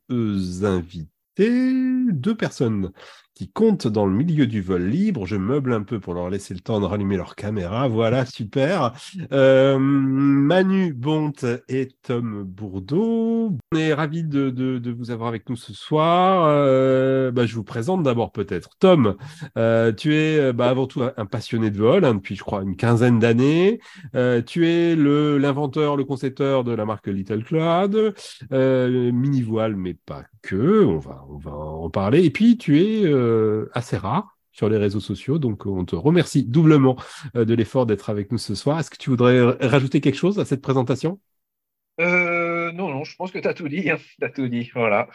invités, 0.64 1.08
deux 1.38 2.36
personnes 2.36 2.92
qui 3.36 3.50
comptent 3.50 3.88
dans 3.88 4.06
le 4.06 4.14
milieu 4.14 4.46
du 4.46 4.62
vol 4.62 4.88
libre. 4.88 5.26
Je 5.26 5.36
meuble 5.36 5.74
un 5.74 5.82
peu 5.82 6.00
pour 6.00 6.14
leur 6.14 6.30
laisser 6.30 6.54
le 6.54 6.60
temps 6.60 6.80
de 6.80 6.86
rallumer 6.86 7.18
leur 7.18 7.36
caméra. 7.36 7.88
Voilà, 7.88 8.26
super. 8.26 8.94
Euh, 9.32 9.78
Manu 9.80 10.94
Bonte 10.94 11.46
et 11.68 11.90
Tom 12.04 12.44
Bourdeau. 12.44 13.58
On 13.72 13.78
est 13.78 13.94
ravis 13.94 14.24
de, 14.24 14.94
vous 14.96 15.10
avoir 15.10 15.30
avec 15.30 15.50
nous 15.50 15.56
ce 15.56 15.74
soir. 15.74 16.46
Euh, 16.48 17.32
bah, 17.32 17.46
je 17.46 17.56
vous 17.56 17.64
présente 17.64 18.04
d'abord 18.04 18.32
peut-être. 18.32 18.72
Tom, 18.78 19.16
euh, 19.58 19.92
tu 19.92 20.16
es 20.16 20.54
bah, 20.54 20.70
avant 20.70 20.86
tout 20.86 21.02
un 21.04 21.26
passionné 21.26 21.72
de 21.72 21.78
vol 21.78 22.06
hein, 22.06 22.16
depuis, 22.16 22.36
je 22.36 22.44
crois, 22.44 22.62
une 22.62 22.76
quinzaine 22.76 23.20
d'années. 23.20 23.80
tu 24.46 24.68
es 24.68 24.96
l'inventeur, 24.96 25.98
le, 25.98 26.04
concepteur 26.04 26.64
de 26.64 26.74
la 26.74 26.86
marque 26.86 27.08
Little 27.08 27.44
Cloud. 27.44 28.14
mini 28.52 29.42
voile, 29.42 29.76
mais 29.76 29.96
pas 29.96 30.24
que. 30.44 30.84
On 30.86 31.00
va, 31.00 31.26
on 31.30 31.38
va 31.38 31.52
en 31.52 31.90
parler. 31.90 32.24
Et 32.24 32.30
puis, 32.30 32.58
tu 32.58 32.80
es 32.80 33.06
euh, 33.24 33.70
assez 33.74 33.98
rare 33.98 34.38
sur 34.52 34.70
les 34.70 34.78
réseaux 34.78 35.00
sociaux. 35.00 35.40
Donc, 35.40 35.66
on 35.66 35.86
te 35.86 35.96
remercie 35.96 36.44
doublement 36.44 36.96
euh, 37.36 37.46
de 37.46 37.54
l'effort 37.54 37.86
d'être 37.86 38.10
avec 38.10 38.32
nous 38.32 38.38
ce 38.38 38.56
soir. 38.56 38.80
Est-ce 38.80 38.90
que 38.90 38.98
tu 38.98 39.10
voudrais 39.10 39.42
rajouter 39.66 40.02
quelque 40.02 40.16
chose 40.18 40.40
à 40.40 40.46
cette 40.46 40.62
présentation? 40.62 41.20
Euh, 42.00 42.72
Non, 42.72 42.90
non, 42.90 43.04
je 43.04 43.16
pense 43.16 43.32
que 43.32 43.40
tu 43.40 43.48
as 43.48 43.54
tout 43.54 43.70
dit. 43.70 43.90
Hein. 43.90 43.98
Tu 44.20 44.26
as 44.26 44.30
tout 44.30 44.48
dit. 44.48 44.72
Voilà. 44.74 45.08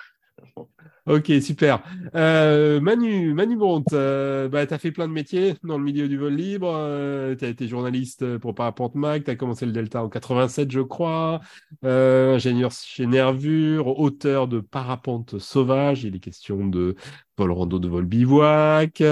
Ok, 1.07 1.33
super. 1.41 1.83
Euh, 2.15 2.81
Manu, 2.81 3.33
Manu 3.33 3.57
Bronte, 3.57 3.95
euh, 3.95 4.49
bah, 4.49 4.67
tu 4.67 4.75
as 4.75 4.79
fait 4.79 4.93
plein 4.93 5.09
de 5.09 5.13
métiers 5.13 5.55
dans 5.63 5.79
le 5.79 5.85
milieu 5.85 6.07
du 6.07 6.19
vol 6.19 6.35
libre. 6.35 6.71
Euh, 6.71 7.35
tu 7.35 7.47
as 7.47 7.49
été 7.49 7.67
journaliste 7.67 8.37
pour 8.37 8.55
Parapente 8.55 8.95
Mag, 8.95 9.25
tu 9.25 9.31
as 9.31 9.37
commencé 9.37 9.65
le 9.65 9.73
Delta 9.73 10.05
en 10.05 10.11
87, 10.11 10.71
je 10.71 10.81
crois. 10.81 11.41
ingénieur 11.83 12.73
chez 12.73 13.07
Nervure, 13.07 13.99
auteur 13.99 14.49
de 14.49 14.61
Parapente 14.61 15.39
Sauvage, 15.39 16.05
il 16.05 16.15
est 16.15 16.21
question 16.21 16.67
de 16.67 16.95
vol 17.39 17.53
rando 17.53 17.79
de 17.79 17.89
vol 17.89 18.05
bivouac. 18.05 19.03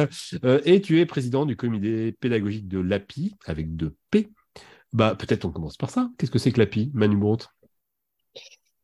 et 0.65 0.81
tu 0.83 1.01
es 1.01 1.07
président 1.07 1.47
du 1.47 1.57
comité 1.57 2.13
pédagogique 2.13 2.69
de 2.69 2.79
l'API, 2.79 3.37
avec 3.47 3.75
deux 3.75 3.95
P. 4.11 4.29
Bah, 4.93 5.15
peut-être 5.15 5.47
on 5.47 5.51
commence 5.51 5.79
par 5.79 5.91
ça. 5.91 6.11
Qu'est-ce 6.19 6.31
que 6.31 6.39
c'est 6.39 6.53
que 6.53 6.61
l'API, 6.61 6.91
Manu 6.95 7.17
Bronte? 7.17 7.49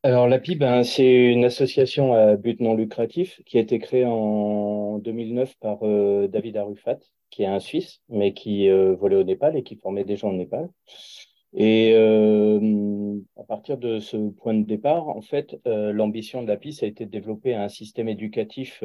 Alors 0.05 0.27
l'API, 0.29 0.57
ben, 0.57 0.83
c'est 0.83 1.33
une 1.33 1.45
association 1.45 2.13
à 2.13 2.37
but 2.37 2.61
non 2.61 2.75
lucratif 2.75 3.41
qui 3.47 3.59
a 3.59 3.61
été 3.61 3.79
créée 3.79 4.05
en 4.05 4.99
2009 4.99 5.57
par 5.61 5.79
euh, 5.83 6.27
David 6.27 6.57
Arufat, 6.57 6.99
qui 7.31 7.45
est 7.45 7.47
un 7.47 7.61
Suisse, 7.61 8.01
mais 8.09 8.35
qui 8.35 8.69
euh, 8.69 8.95
volait 8.97 9.17
au 9.17 9.23
Népal 9.23 9.57
et 9.57 9.63
qui 9.63 9.77
formait 9.77 10.05
des 10.05 10.17
gens 10.17 10.31
au 10.31 10.35
Népal. 10.35 10.69
Et 11.55 11.93
euh, 11.95 13.17
à 13.37 13.45
partir 13.45 13.79
de 13.79 14.01
ce 14.01 14.17
point 14.31 14.55
de 14.55 14.65
départ, 14.65 15.09
en 15.09 15.21
fait, 15.21 15.61
l'ambition 15.67 16.43
de 16.43 16.49
l'API, 16.49 16.73
ça 16.73 16.87
a 16.87 16.89
été 16.89 17.05
de 17.05 17.11
développer 17.11 17.55
un 17.55 17.69
système 17.69 18.09
éducatif 18.09 18.83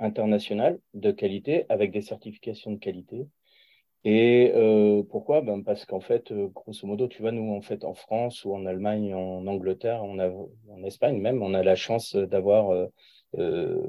international 0.00 0.80
de 0.94 1.12
qualité 1.12 1.66
avec 1.68 1.92
des 1.92 2.02
certifications 2.02 2.72
de 2.72 2.78
qualité 2.78 3.28
et 4.04 4.52
euh, 4.54 5.02
pourquoi? 5.02 5.40
Ben 5.40 5.62
Parce 5.62 5.86
qu'en 5.86 6.00
fait, 6.00 6.30
euh, 6.30 6.48
grosso 6.48 6.86
modo, 6.86 7.08
tu 7.08 7.22
vois, 7.22 7.32
nous, 7.32 7.54
en 7.54 7.62
fait, 7.62 7.84
en 7.84 7.94
France 7.94 8.44
ou 8.44 8.54
en 8.54 8.66
Allemagne, 8.66 9.14
en 9.14 9.46
Angleterre, 9.46 10.02
on 10.04 10.18
a, 10.18 10.28
en 10.28 10.82
Espagne 10.84 11.18
même, 11.18 11.42
on 11.42 11.54
a 11.54 11.62
la 11.62 11.74
chance 11.74 12.14
d'avoir 12.14 12.70
euh, 12.70 12.86
euh 13.38 13.82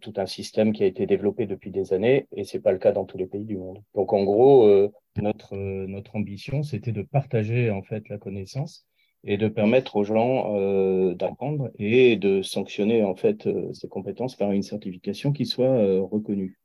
tout 0.00 0.14
un 0.16 0.26
système 0.26 0.72
qui 0.72 0.82
a 0.84 0.86
été 0.86 1.06
développé 1.06 1.46
depuis 1.46 1.70
des 1.70 1.92
années, 1.92 2.26
et 2.34 2.44
c'est 2.44 2.60
pas 2.60 2.72
le 2.72 2.78
cas 2.78 2.92
dans 2.92 3.04
tous 3.04 3.18
les 3.18 3.26
pays 3.26 3.44
du 3.44 3.56
monde. 3.56 3.82
Donc, 3.94 4.12
en 4.12 4.24
gros, 4.24 4.66
notre 5.16 5.56
notre 5.56 6.16
ambition, 6.16 6.62
c'était 6.62 6.92
de 6.92 7.02
partager 7.02 7.70
en 7.70 7.82
fait 7.82 8.08
la 8.08 8.18
connaissance 8.18 8.86
et 9.24 9.36
de 9.36 9.48
permettre 9.48 9.96
aux 9.96 10.04
gens 10.04 10.54
d'apprendre 11.14 11.70
et 11.78 12.16
de 12.16 12.42
sanctionner 12.42 13.02
en 13.04 13.14
fait 13.16 13.48
ces 13.74 13.88
compétences 13.88 14.36
par 14.36 14.52
une 14.52 14.62
certification 14.62 15.32
qui 15.32 15.44
soit 15.44 15.76
reconnue. 16.00 16.60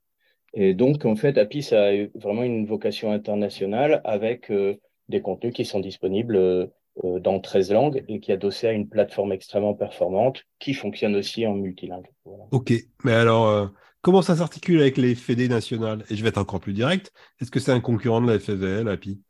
Et 0.58 0.72
donc, 0.72 1.04
en 1.04 1.16
fait, 1.16 1.36
API, 1.36 1.68
a 1.74 1.92
vraiment 2.14 2.42
une 2.42 2.66
vocation 2.66 3.12
internationale 3.12 4.00
avec 4.04 4.50
euh, 4.50 4.76
des 5.10 5.20
contenus 5.20 5.52
qui 5.52 5.66
sont 5.66 5.80
disponibles 5.80 6.36
euh, 6.36 6.66
euh, 7.04 7.20
dans 7.20 7.38
13 7.40 7.72
langues 7.72 8.02
et 8.08 8.20
qui 8.20 8.30
est 8.30 8.34
adossé 8.34 8.66
à 8.66 8.72
une 8.72 8.88
plateforme 8.88 9.32
extrêmement 9.32 9.74
performante 9.74 10.44
qui 10.58 10.72
fonctionne 10.72 11.14
aussi 11.14 11.46
en 11.46 11.54
multilingue. 11.54 12.06
Ok, 12.52 12.72
mais 13.04 13.12
alors, 13.12 13.70
comment 14.00 14.22
ça 14.22 14.36
s'articule 14.36 14.80
avec 14.80 14.96
les 14.96 15.14
FED 15.14 15.50
nationales? 15.50 16.04
Et 16.08 16.16
je 16.16 16.22
vais 16.22 16.30
être 16.30 16.38
encore 16.38 16.60
plus 16.60 16.72
direct, 16.72 17.12
est-ce 17.38 17.50
que 17.50 17.60
c'est 17.60 17.72
un 17.72 17.80
concurrent 17.80 18.22
de 18.22 18.32
la 18.32 18.38
FSL, 18.38 18.88
API? 18.88 19.20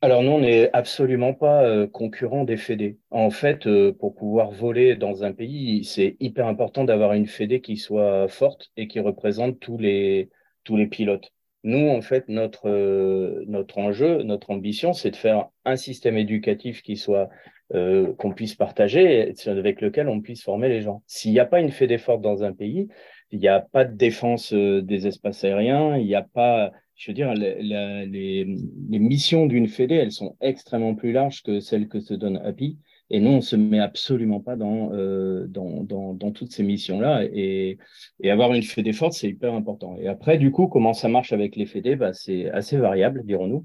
Alors 0.00 0.22
nous, 0.22 0.30
on 0.30 0.40
n'est 0.40 0.72
absolument 0.72 1.34
pas 1.34 1.86
concurrent 1.88 2.44
des 2.44 2.56
FED. 2.56 2.96
En 3.10 3.28
fait, 3.28 3.68
pour 3.98 4.14
pouvoir 4.14 4.50
voler 4.50 4.96
dans 4.96 5.24
un 5.24 5.32
pays, 5.32 5.84
c'est 5.84 6.16
hyper 6.20 6.46
important 6.46 6.84
d'avoir 6.84 7.12
une 7.12 7.26
FED 7.26 7.60
qui 7.60 7.76
soit 7.76 8.28
forte 8.28 8.70
et 8.78 8.88
qui 8.88 8.98
représente 8.98 9.60
tous 9.60 9.76
les, 9.76 10.30
tous 10.70 10.76
les 10.76 10.86
pilotes. 10.86 11.32
Nous, 11.64 11.88
en 11.88 12.00
fait, 12.00 12.28
notre, 12.28 12.68
euh, 12.68 13.44
notre 13.48 13.78
enjeu, 13.78 14.22
notre 14.22 14.50
ambition, 14.50 14.92
c'est 14.92 15.10
de 15.10 15.16
faire 15.16 15.48
un 15.64 15.74
système 15.74 16.16
éducatif 16.16 16.80
qui 16.82 16.96
soit 16.96 17.28
euh, 17.74 18.14
qu'on 18.14 18.32
puisse 18.32 18.54
partager, 18.54 19.34
avec 19.46 19.80
lequel 19.80 20.08
on 20.08 20.20
puisse 20.20 20.44
former 20.44 20.68
les 20.68 20.80
gens. 20.80 21.02
S'il 21.08 21.32
n'y 21.32 21.40
a 21.40 21.44
pas 21.44 21.60
une 21.60 21.72
fédé 21.72 21.98
forte 21.98 22.22
dans 22.22 22.44
un 22.44 22.52
pays, 22.52 22.86
il 23.32 23.40
n'y 23.40 23.48
a 23.48 23.60
pas 23.60 23.84
de 23.84 23.96
défense 23.96 24.52
euh, 24.52 24.80
des 24.80 25.08
espaces 25.08 25.42
aériens, 25.42 25.96
il 25.96 26.06
n'y 26.06 26.14
a 26.14 26.22
pas, 26.22 26.70
je 26.94 27.10
veux 27.10 27.14
dire, 27.14 27.34
les, 27.34 27.62
les, 28.06 28.98
missions 29.00 29.46
d'une 29.46 29.66
fédé, 29.66 29.96
elles 29.96 30.12
sont 30.12 30.36
extrêmement 30.40 30.94
plus 30.94 31.10
larges 31.10 31.42
que 31.42 31.58
celles 31.58 31.88
que 31.88 31.98
se 31.98 32.14
donne 32.14 32.36
API. 32.38 32.78
Et 33.12 33.18
nous, 33.18 33.30
on 33.32 33.40
se 33.40 33.56
met 33.56 33.80
absolument 33.80 34.38
pas 34.38 34.54
dans, 34.54 34.92
euh, 34.92 35.46
dans, 35.48 35.82
dans, 35.82 36.14
dans, 36.14 36.30
toutes 36.30 36.52
ces 36.52 36.62
missions-là. 36.62 37.24
Et, 37.24 37.76
et 38.20 38.30
avoir 38.30 38.54
une 38.54 38.62
fédé 38.62 38.92
forte, 38.92 39.14
c'est 39.14 39.28
hyper 39.28 39.52
important. 39.52 39.96
Et 39.98 40.06
après, 40.06 40.38
du 40.38 40.52
coup, 40.52 40.68
comment 40.68 40.92
ça 40.92 41.08
marche 41.08 41.32
avec 41.32 41.56
les 41.56 41.66
fédés 41.66 41.96
bah, 41.96 42.12
C'est 42.12 42.48
assez 42.50 42.76
variable, 42.76 43.24
dirons-nous. 43.24 43.64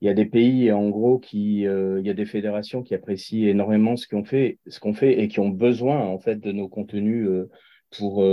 Il 0.00 0.06
y 0.06 0.08
a 0.08 0.14
des 0.14 0.26
pays, 0.26 0.72
en 0.72 0.88
gros, 0.88 1.20
qui, 1.20 1.68
euh, 1.68 2.00
il 2.00 2.06
y 2.06 2.10
a 2.10 2.14
des 2.14 2.26
fédérations 2.26 2.82
qui 2.82 2.94
apprécient 2.96 3.48
énormément 3.48 3.96
ce 3.96 4.08
qu'on 4.08 4.24
fait, 4.24 4.58
ce 4.66 4.80
qu'on 4.80 4.92
fait 4.92 5.20
et 5.20 5.28
qui 5.28 5.38
ont 5.38 5.50
besoin, 5.50 6.00
en 6.00 6.18
fait, 6.18 6.40
de 6.40 6.50
nos 6.50 6.68
contenus 6.68 7.28
euh, 7.28 7.48
pour, 7.96 8.24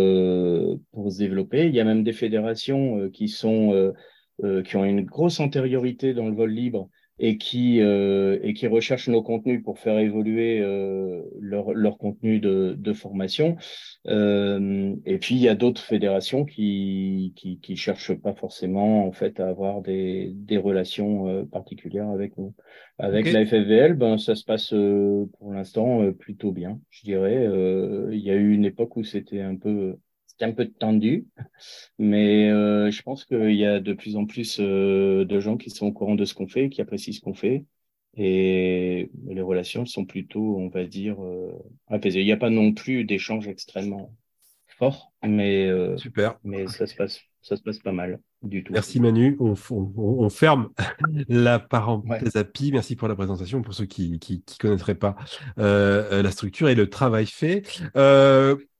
pour 0.91 1.11
se 1.11 1.19
développer. 1.19 1.67
Il 1.67 1.75
y 1.75 1.79
a 1.79 1.83
même 1.83 2.03
des 2.03 2.13
fédérations 2.13 3.11
qui 3.11 3.27
sont, 3.27 3.93
qui 4.65 4.75
ont 4.75 4.83
une 4.83 5.05
grosse 5.05 5.39
antériorité 5.39 6.15
dans 6.15 6.27
le 6.27 6.33
vol 6.33 6.49
libre 6.49 6.89
et 7.23 7.37
qui, 7.37 7.81
euh, 7.81 8.39
et 8.41 8.55
qui 8.55 8.65
recherchent 8.65 9.07
nos 9.07 9.21
contenus 9.21 9.63
pour 9.63 9.77
faire 9.77 9.99
évoluer 9.99 10.59
euh, 10.59 11.21
leur, 11.39 11.71
leur 11.71 11.99
contenu 11.99 12.39
de, 12.39 12.75
de 12.75 12.93
formation. 12.93 13.57
Euh, 14.07 14.95
et 15.05 15.19
puis, 15.19 15.35
il 15.35 15.41
y 15.41 15.47
a 15.47 15.53
d'autres 15.53 15.83
fédérations 15.83 16.45
qui, 16.45 17.33
qui, 17.35 17.59
qui 17.59 17.75
cherchent 17.75 18.15
pas 18.15 18.33
forcément 18.33 19.05
en 19.05 19.11
fait 19.11 19.39
à 19.39 19.47
avoir 19.49 19.83
des, 19.83 20.31
des 20.33 20.57
relations 20.57 21.29
euh, 21.29 21.43
particulières 21.45 22.09
avec 22.09 22.35
nous. 22.39 22.55
Avec 22.97 23.31
la 23.31 23.45
FFVL, 23.45 23.93
ben, 23.93 24.17
ça 24.17 24.33
se 24.33 24.43
passe 24.43 24.73
euh, 24.73 25.29
pour 25.37 25.53
l'instant 25.53 26.01
euh, 26.01 26.13
plutôt 26.13 26.51
bien, 26.51 26.79
je 26.89 27.03
dirais. 27.03 27.47
il 28.11 28.19
y 28.19 28.31
a 28.31 28.35
eu 28.35 28.51
une 28.51 28.65
époque 28.65 28.97
où 28.97 29.03
c'était 29.03 29.41
un 29.41 29.55
peu 29.55 29.95
un 30.43 30.51
peu 30.51 30.67
tendu, 30.67 31.27
mais 31.99 32.49
euh, 32.49 32.91
je 32.91 33.01
pense 33.01 33.25
qu'il 33.25 33.55
y 33.55 33.65
a 33.65 33.79
de 33.79 33.93
plus 33.93 34.15
en 34.15 34.25
plus 34.25 34.57
euh, 34.59 35.25
de 35.25 35.39
gens 35.39 35.57
qui 35.57 35.69
sont 35.69 35.87
au 35.87 35.91
courant 35.91 36.15
de 36.15 36.25
ce 36.25 36.33
qu'on 36.33 36.47
fait, 36.47 36.69
qui 36.69 36.81
apprécient 36.81 37.13
ce 37.13 37.21
qu'on 37.21 37.33
fait, 37.33 37.65
et 38.17 39.09
les 39.27 39.41
relations 39.41 39.85
sont 39.85 40.05
plutôt, 40.05 40.57
on 40.57 40.69
va 40.69 40.85
dire, 40.85 41.23
euh, 41.23 41.51
apaisées. 41.87 42.21
Il 42.21 42.25
n'y 42.25 42.31
a 42.31 42.37
pas 42.37 42.49
non 42.49 42.73
plus 42.73 43.05
d'échanges 43.05 43.47
extrêmement 43.47 44.13
forts, 44.67 45.13
mais 45.23 45.69
super, 45.97 46.39
mais 46.43 46.67
ça 46.67 46.87
se 46.87 46.95
passe, 46.95 47.21
ça 47.41 47.55
se 47.55 47.61
passe 47.61 47.79
pas 47.79 47.91
mal 47.91 48.19
du 48.41 48.63
tout. 48.63 48.73
Merci 48.73 48.99
Manu, 48.99 49.37
on, 49.39 49.53
on, 49.69 50.29
ferme 50.29 50.69
la 51.29 51.59
parenthèse 51.59 52.35
API. 52.35 52.71
Merci 52.71 52.95
pour 52.95 53.07
la 53.07 53.15
présentation 53.15 53.61
pour 53.61 53.75
ceux 53.75 53.85
qui 53.85 54.17
qui 54.17 54.43
connaîtraient 54.59 54.95
pas 54.95 55.15
la 55.57 56.31
structure 56.31 56.67
et 56.69 56.75
le 56.75 56.89
travail 56.89 57.27
fait. 57.27 57.63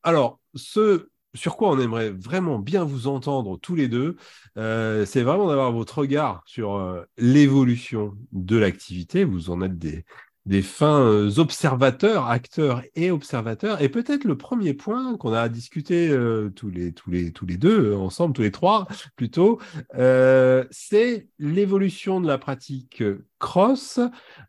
alors 0.04 0.40
ce 0.56 1.11
sur 1.34 1.56
quoi 1.56 1.70
on 1.70 1.80
aimerait 1.80 2.10
vraiment 2.10 2.60
bien 2.60 2.84
vous 2.84 3.08
entendre 3.08 3.58
tous 3.60 3.76
les 3.76 3.88
deux, 3.88 4.18
euh, 4.58 5.06
c'est 5.06 5.24
vraiment 5.24 5.48
d'avoir 5.48 5.72
votre 5.72 6.00
regard 6.00 6.44
sur 6.46 6.76
euh, 6.76 7.04
l'évolution 7.18 8.14
de 8.32 8.58
l'activité. 8.58 9.24
Vous 9.24 9.50
en 9.50 9.62
êtes 9.62 9.78
des, 9.78 10.04
des 10.46 10.62
fins 10.62 11.00
euh, 11.00 11.32
observateurs, 11.38 12.28
acteurs 12.28 12.84
et 12.96 13.12
observateurs. 13.12 13.82
Et 13.82 13.88
peut-être 13.88 14.26
le 14.26 14.38
premier 14.38 14.74
point 14.74 15.16
qu'on 15.16 15.32
a 15.32 15.48
discuté 15.48 16.10
tous, 16.56 16.70
les, 16.70 16.92
tous, 16.92 17.12
les, 17.12 17.32
tous 17.32 17.46
les 17.46 17.58
deux, 17.58 17.96
ensemble, 17.96 18.34
tous 18.34 18.42
les 18.42 18.52
trois 18.52 18.88
plutôt, 19.16 19.60
c'est 19.94 21.28
l'évolution 21.40 22.20
de 22.20 22.28
la 22.28 22.38
pratique 22.38 23.04
cross 23.40 24.00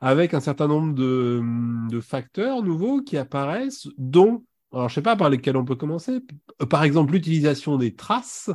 avec 0.01 0.35
un 0.35 0.41
certain 0.41 0.67
nombre 0.67 0.95
de, 0.95 1.43
de 1.91 2.01
facteurs 2.01 2.63
nouveaux 2.63 3.03
qui 3.03 3.17
apparaissent, 3.17 3.89
dont 3.99 4.45
alors, 4.73 4.89
je 4.89 4.93
ne 4.93 4.95
sais 4.97 5.03
pas 5.03 5.17
par 5.17 5.29
lesquels 5.29 5.57
on 5.57 5.65
peut 5.65 5.75
commencer. 5.75 6.21
Par 6.71 6.85
exemple, 6.85 7.13
l'utilisation 7.13 7.77
des 7.77 7.95
traces, 7.95 8.51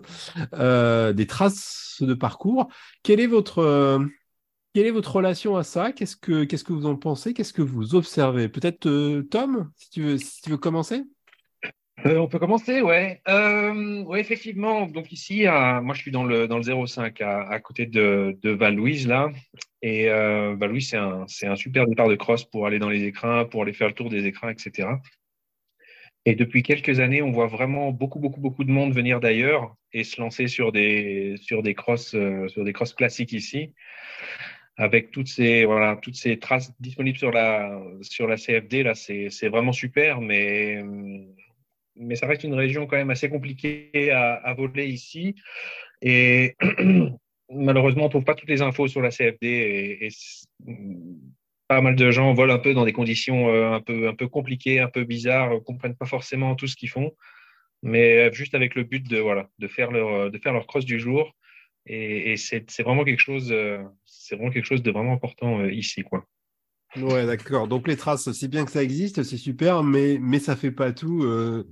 euh, 0.54 1.14
des 1.14 1.28
traces 1.28 1.98
de 2.02 2.14
parcours. 2.14 2.70
Quelle 3.04 3.20
est 3.20 3.28
votre, 3.28 3.60
euh, 3.60 4.00
relation 4.76 5.58
à 5.58 5.64
ça? 5.64 5.92
Qu'est-ce 5.92 6.16
que, 6.16 6.74
vous 6.74 6.86
en 6.86 6.96
pensez? 6.96 7.34
Qu'est-ce 7.34 7.54
que 7.54 7.62
vous 7.62 7.96
observez? 7.96 8.50
Peut-être 8.50 8.88
euh, 8.88 9.24
Tom, 9.24 9.72
si 9.76 9.90
tu 9.90 10.18
veux, 10.50 10.58
commencer. 10.58 11.04
Euh, 12.06 12.18
on 12.18 12.28
peut 12.28 12.38
commencer, 12.38 12.82
ouais. 12.82 13.22
Euh, 13.28 14.04
ouais, 14.04 14.20
effectivement. 14.20 14.86
Donc 14.88 15.12
ici, 15.12 15.46
moi, 15.46 15.94
je 15.96 16.02
suis 16.02 16.12
dans 16.12 16.24
le 16.24 16.48
dans 16.48 16.58
le 16.58 16.86
05 16.88 17.22
à, 17.22 17.60
côté 17.60 17.88
de, 17.88 18.38
de 18.42 18.52
Val-Louise 18.52 19.08
là. 19.08 19.30
Et 19.82 20.10
euh, 20.10 20.56
Val-Louise, 20.56 20.90
c'est 20.90 20.98
un 20.98 21.26
c'est 21.28 21.48
un 21.48 21.56
super 21.56 21.88
départ 21.88 22.08
de 22.08 22.16
cross 22.16 22.44
pour 22.44 22.68
aller 22.68 22.78
dans 22.80 22.90
les 22.90 23.04
écrins, 23.04 23.46
pour 23.46 23.64
aller 23.64 23.74
faire 23.74 23.88
le 23.88 23.94
tour 23.94 24.10
des 24.10 24.26
écrins, 24.26 24.50
etc. 24.50 24.90
Et 26.28 26.36
depuis 26.36 26.62
quelques 26.62 27.00
années, 27.00 27.22
on 27.22 27.32
voit 27.32 27.48
vraiment 27.48 27.94
beaucoup 27.94 28.20
beaucoup 28.20 28.42
beaucoup 28.42 28.66
de 28.66 28.70
monde 28.70 28.94
venir 28.94 29.22
d'ailleurs 29.22 29.78
et 29.94 30.04
se 30.04 30.20
lancer 30.20 30.50
sur 30.50 30.74
des 30.74 31.36
sur 31.42 31.64
des 31.64 31.74
crosses 31.74 32.16
euh, 32.16 32.50
sur 32.50 32.66
des 32.66 32.74
crosses 32.74 32.94
classiques 32.94 33.32
ici, 33.32 33.74
avec 34.76 35.12
toutes 35.12 35.30
ces 35.30 35.64
voilà 35.64 35.98
toutes 36.02 36.18
ces 36.18 36.38
traces 36.38 36.74
disponibles 36.82 37.18
sur 37.18 37.32
la 37.32 37.82
sur 38.02 38.28
la 38.28 38.36
CFD 38.36 38.84
là. 38.84 38.94
C'est 38.94 39.48
vraiment 39.48 39.72
super, 39.72 40.20
mais 40.20 40.84
mais 41.96 42.16
ça 42.16 42.28
reste 42.28 42.44
une 42.44 42.56
région 42.56 42.88
quand 42.88 42.98
même 42.98 43.10
assez 43.10 43.30
compliquée 43.30 44.12
à, 44.12 44.34
à 44.34 44.54
voler 44.54 44.88
ici. 44.88 45.34
Et 46.02 46.58
malheureusement, 47.50 48.04
on 48.04 48.08
ne 48.08 48.12
trouve 48.12 48.26
pas 48.26 48.36
toutes 48.36 48.50
les 48.50 48.62
infos 48.62 48.90
sur 48.90 49.02
la 49.02 49.12
CFD 49.12 49.48
et 50.02 50.10
pas 51.68 51.82
mal 51.82 51.96
de 51.96 52.12
gens 52.12 52.34
volent 52.34 52.54
un 52.54 52.60
peu 52.60 52.74
dans 52.74 52.86
des 52.86 52.94
conditions 52.94 53.50
euh, 53.50 53.72
un 53.72 53.82
peu, 53.82 54.08
un 54.08 54.16
peu 54.16 54.28
compliquées, 54.28 54.80
un 54.80 54.88
peu 54.88 55.04
bizarres, 55.04 55.52
ne 55.52 55.60
comprennent 55.60 55.98
pas 55.98 56.06
forcément 56.06 56.56
tout 56.56 56.68
ce 56.68 56.76
qu'ils 56.76 56.90
font, 56.90 57.12
mais 57.84 58.32
juste 58.34 58.56
avec 58.56 58.76
le 58.76 58.84
but 58.84 59.08
de, 59.08 59.18
voilà, 59.20 59.50
de, 59.60 59.68
faire, 59.68 59.92
leur, 59.92 60.32
de 60.32 60.38
faire 60.38 60.54
leur 60.54 60.68
cross 60.68 60.86
du 60.86 61.00
jour. 61.00 61.34
Et, 61.88 62.36
c'est 62.38 62.84
vraiment 62.84 63.06
quelque 63.06 63.22
chose, 63.22 63.52
euh, 63.52 63.82
vraiment 64.32 64.52
quelque 64.52 64.66
chose 64.66 64.84
de 64.84 64.92
vraiment 64.92 65.14
important 65.14 65.62
euh, 65.62 65.72
ici, 65.72 66.04
quoi. 66.04 66.26
Ouais, 66.98 67.26
d'accord. 67.26 67.68
Donc 67.68 67.88
les 67.88 67.98
traces, 67.98 68.32
c'est 68.32 68.48
bien 68.48 68.66
que 68.66 68.72
ça 68.72 68.84
existe, 68.84 69.24
c'est 69.24 69.38
super, 69.38 69.84
mais, 69.84 70.18
mais 70.20 70.40
ça 70.40 70.56
fait 70.56 70.72
pas 70.72 70.92
tout. 70.92 71.24
Euh... 71.24 71.70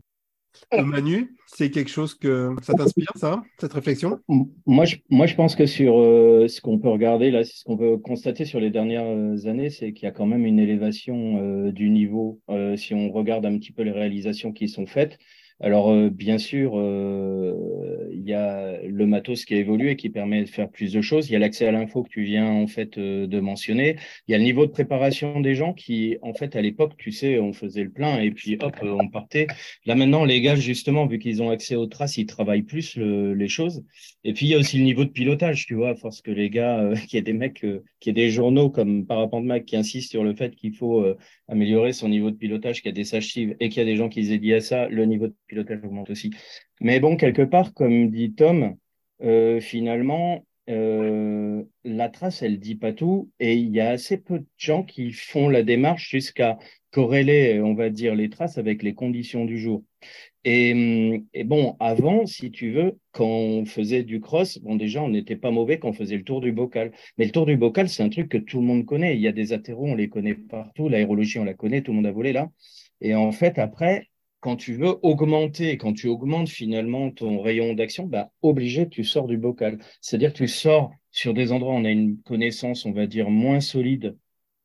Manu, 0.71 1.35
c'est 1.47 1.71
quelque 1.71 1.89
chose 1.89 2.15
que 2.15 2.55
ça 2.61 2.73
t'inspire, 2.73 3.11
ça, 3.15 3.43
cette 3.59 3.73
réflexion? 3.73 4.19
Moi 4.65 4.85
je, 4.85 5.35
pense 5.35 5.55
que 5.55 5.65
sur 5.65 5.99
euh, 5.99 6.47
ce 6.47 6.61
qu'on 6.61 6.79
peut 6.79 6.89
regarder, 6.89 7.31
là, 7.31 7.43
ce 7.43 7.63
qu'on 7.63 7.77
peut 7.77 7.97
constater 7.97 8.45
sur 8.45 8.59
les 8.59 8.69
dernières 8.69 9.45
années, 9.47 9.69
c'est 9.69 9.93
qu'il 9.93 10.05
y 10.05 10.09
a 10.09 10.11
quand 10.11 10.25
même 10.25 10.45
une 10.45 10.59
élévation 10.59 11.37
euh, 11.37 11.71
du 11.71 11.89
niveau. 11.89 12.41
Euh, 12.49 12.75
si 12.75 12.93
on 12.93 13.11
regarde 13.11 13.45
un 13.45 13.57
petit 13.57 13.71
peu 13.71 13.83
les 13.83 13.91
réalisations 13.91 14.51
qui 14.51 14.67
sont 14.67 14.85
faites, 14.85 15.17
alors, 15.61 15.89
euh, 15.89 16.09
bien 16.09 16.37
sûr, 16.37 16.73
euh, 16.75 18.09
il 18.11 18.27
y 18.27 18.33
a 18.33 18.81
le 18.81 19.05
matos 19.05 19.45
qui 19.45 19.53
a 19.53 19.57
évolué 19.57 19.91
et 19.91 19.95
qui 19.95 20.09
permet 20.09 20.41
de 20.43 20.49
faire 20.49 20.69
plus 20.69 20.91
de 20.91 21.01
choses. 21.01 21.29
Il 21.29 21.33
y 21.33 21.35
a 21.37 21.39
l'accès 21.39 21.65
à 21.65 21.71
l'info 21.71 22.03
que 22.03 22.09
tu 22.09 22.23
viens 22.23 22.45
en 22.45 22.67
fait 22.67 22.97
euh, 22.97 23.25
de 23.25 23.39
mentionner. 23.39 23.95
Il 24.27 24.33
y 24.33 24.35
a 24.35 24.37
le 24.37 24.43
niveau 24.43 24.65
de 24.65 24.71
préparation 24.71 25.39
des 25.39 25.55
gens 25.55 25.73
qui, 25.73 26.17
en 26.21 26.33
fait, 26.33 26.57
à 26.57 26.61
l'époque, 26.61 26.97
tu 26.97 27.11
sais, 27.11 27.39
on 27.39 27.53
faisait 27.53 27.83
le 27.83 27.89
plein 27.89 28.19
et 28.19 28.31
puis 28.31 28.57
hop, 28.61 28.75
on 28.81 29.07
partait. 29.07 29.47
Là 29.85 29.95
maintenant, 29.95 30.25
les 30.25 30.41
gars, 30.41 30.55
justement, 30.55 31.05
vu 31.07 31.19
qu'ils 31.19 31.41
ont 31.41 31.49
accès 31.49 31.75
aux 31.75 31.87
traces, 31.87 32.17
ils 32.17 32.25
travaillent 32.25 32.63
plus 32.63 32.97
le, 32.97 33.33
les 33.33 33.47
choses. 33.47 33.83
Et 34.25 34.33
puis 34.33 34.47
il 34.47 34.49
y 34.49 34.55
a 34.55 34.57
aussi 34.57 34.79
le 34.79 34.83
niveau 34.83 35.05
de 35.05 35.11
pilotage, 35.11 35.67
tu 35.67 35.75
vois, 35.75 35.89
à 35.89 35.95
force 35.95 36.21
que 36.21 36.31
les 36.31 36.49
gars, 36.49 36.79
euh, 36.79 36.95
qu'il 37.07 37.13
y 37.13 37.17
ait 37.17 37.21
des 37.21 37.31
mecs, 37.31 37.63
euh, 37.63 37.83
qu'il 37.99 38.17
y 38.17 38.19
ait 38.19 38.25
des 38.25 38.31
journaux 38.31 38.69
comme 38.69 39.05
Parapente 39.05 39.45
Mac 39.45 39.65
qui 39.65 39.77
insistent 39.77 40.09
sur 40.09 40.23
le 40.23 40.33
fait 40.35 40.55
qu'il 40.55 40.75
faut 40.75 41.01
euh, 41.01 41.15
améliorer 41.47 41.93
son 41.93 42.09
niveau 42.09 42.31
de 42.31 42.35
pilotage, 42.35 42.81
qu'il 42.81 42.89
y 42.89 42.93
a 42.93 42.95
des 42.95 43.03
sages 43.03 43.37
et 43.37 43.69
qu'il 43.69 43.77
y 43.77 43.81
a 43.81 43.85
des 43.85 43.95
gens 43.95 44.09
qui 44.09 44.31
aient 44.31 44.37
dit 44.37 44.53
à 44.53 44.61
ça, 44.61 44.87
le 44.89 45.05
niveau 45.05 45.27
de 45.27 45.35
pilotage 45.47 45.83
augmente 45.83 46.09
aussi. 46.09 46.31
Mais 46.81 46.99
bon, 46.99 47.17
quelque 47.17 47.43
part, 47.43 47.73
comme 47.73 48.09
dit 48.09 48.33
Tom, 48.33 48.75
euh, 49.21 49.59
finalement, 49.59 50.45
euh, 50.69 51.63
la 51.83 52.09
trace, 52.09 52.41
elle 52.41 52.59
dit 52.59 52.75
pas 52.75 52.93
tout, 52.93 53.29
et 53.39 53.55
il 53.55 53.69
y 53.69 53.79
a 53.79 53.89
assez 53.89 54.17
peu 54.17 54.39
de 54.39 54.47
gens 54.57 54.83
qui 54.83 55.11
font 55.11 55.49
la 55.49 55.63
démarche 55.63 56.09
jusqu'à 56.09 56.57
corréler, 56.91 57.59
on 57.61 57.73
va 57.73 57.89
dire, 57.89 58.15
les 58.15 58.29
traces 58.29 58.57
avec 58.57 58.81
les 58.81 58.93
conditions 58.93 59.45
du 59.45 59.59
jour. 59.59 59.83
Et, 60.45 61.23
bon, 61.43 61.75
avant, 61.79 62.25
si 62.25 62.51
tu 62.51 62.71
veux, 62.71 62.97
quand 63.11 63.25
on 63.25 63.65
faisait 63.65 64.03
du 64.03 64.21
cross, 64.21 64.59
bon, 64.59 64.75
déjà, 64.75 65.01
on 65.01 65.09
n'était 65.09 65.35
pas 65.35 65.51
mauvais 65.51 65.79
quand 65.79 65.89
on 65.89 65.93
faisait 65.93 66.17
le 66.17 66.23
tour 66.23 66.39
du 66.39 66.51
bocal. 66.51 66.91
Mais 67.17 67.25
le 67.25 67.31
tour 67.31 67.47
du 67.47 67.57
bocal, 67.57 67.89
c'est 67.89 68.03
un 68.03 68.09
truc 68.09 68.29
que 68.29 68.37
tout 68.37 68.59
le 68.59 68.65
monde 68.65 68.85
connaît. 68.85 69.15
Il 69.15 69.21
y 69.21 69.27
a 69.27 69.31
des 69.31 69.53
atterros, 69.53 69.87
on 69.87 69.95
les 69.95 70.07
connaît 70.07 70.35
partout. 70.35 70.87
L'aérologie, 70.87 71.39
on 71.39 71.43
la 71.43 71.55
connaît, 71.55 71.81
tout 71.81 71.91
le 71.91 71.97
monde 71.97 72.05
a 72.05 72.11
volé 72.11 72.31
là. 72.31 72.49
Et 73.01 73.15
en 73.15 73.31
fait, 73.31 73.57
après, 73.59 74.07
quand 74.45 74.57
tu 74.57 74.75
veux 74.75 74.99
augmenter, 75.01 75.75
quand 75.77 75.93
tu 75.93 76.07
augmentes 76.07 76.49
finalement 76.49 77.09
ton 77.09 77.41
rayon 77.41 77.73
d'action, 77.73 78.05
bah, 78.05 78.29
obligé, 78.43 78.87
tu 78.87 79.03
sors 79.03 79.25
du 79.25 79.39
bocal. 79.39 79.79
C'est-à-dire 80.01 80.33
que 80.33 80.37
tu 80.37 80.47
sors 80.47 80.91
sur 81.09 81.33
des 81.33 81.51
endroits 81.51 81.73
où 81.73 81.77
on 81.77 81.83
a 81.83 81.89
une 81.89 82.21
connaissance, 82.21 82.85
on 82.85 82.91
va 82.91 83.07
dire, 83.07 83.31
moins 83.31 83.59
solide 83.59 84.15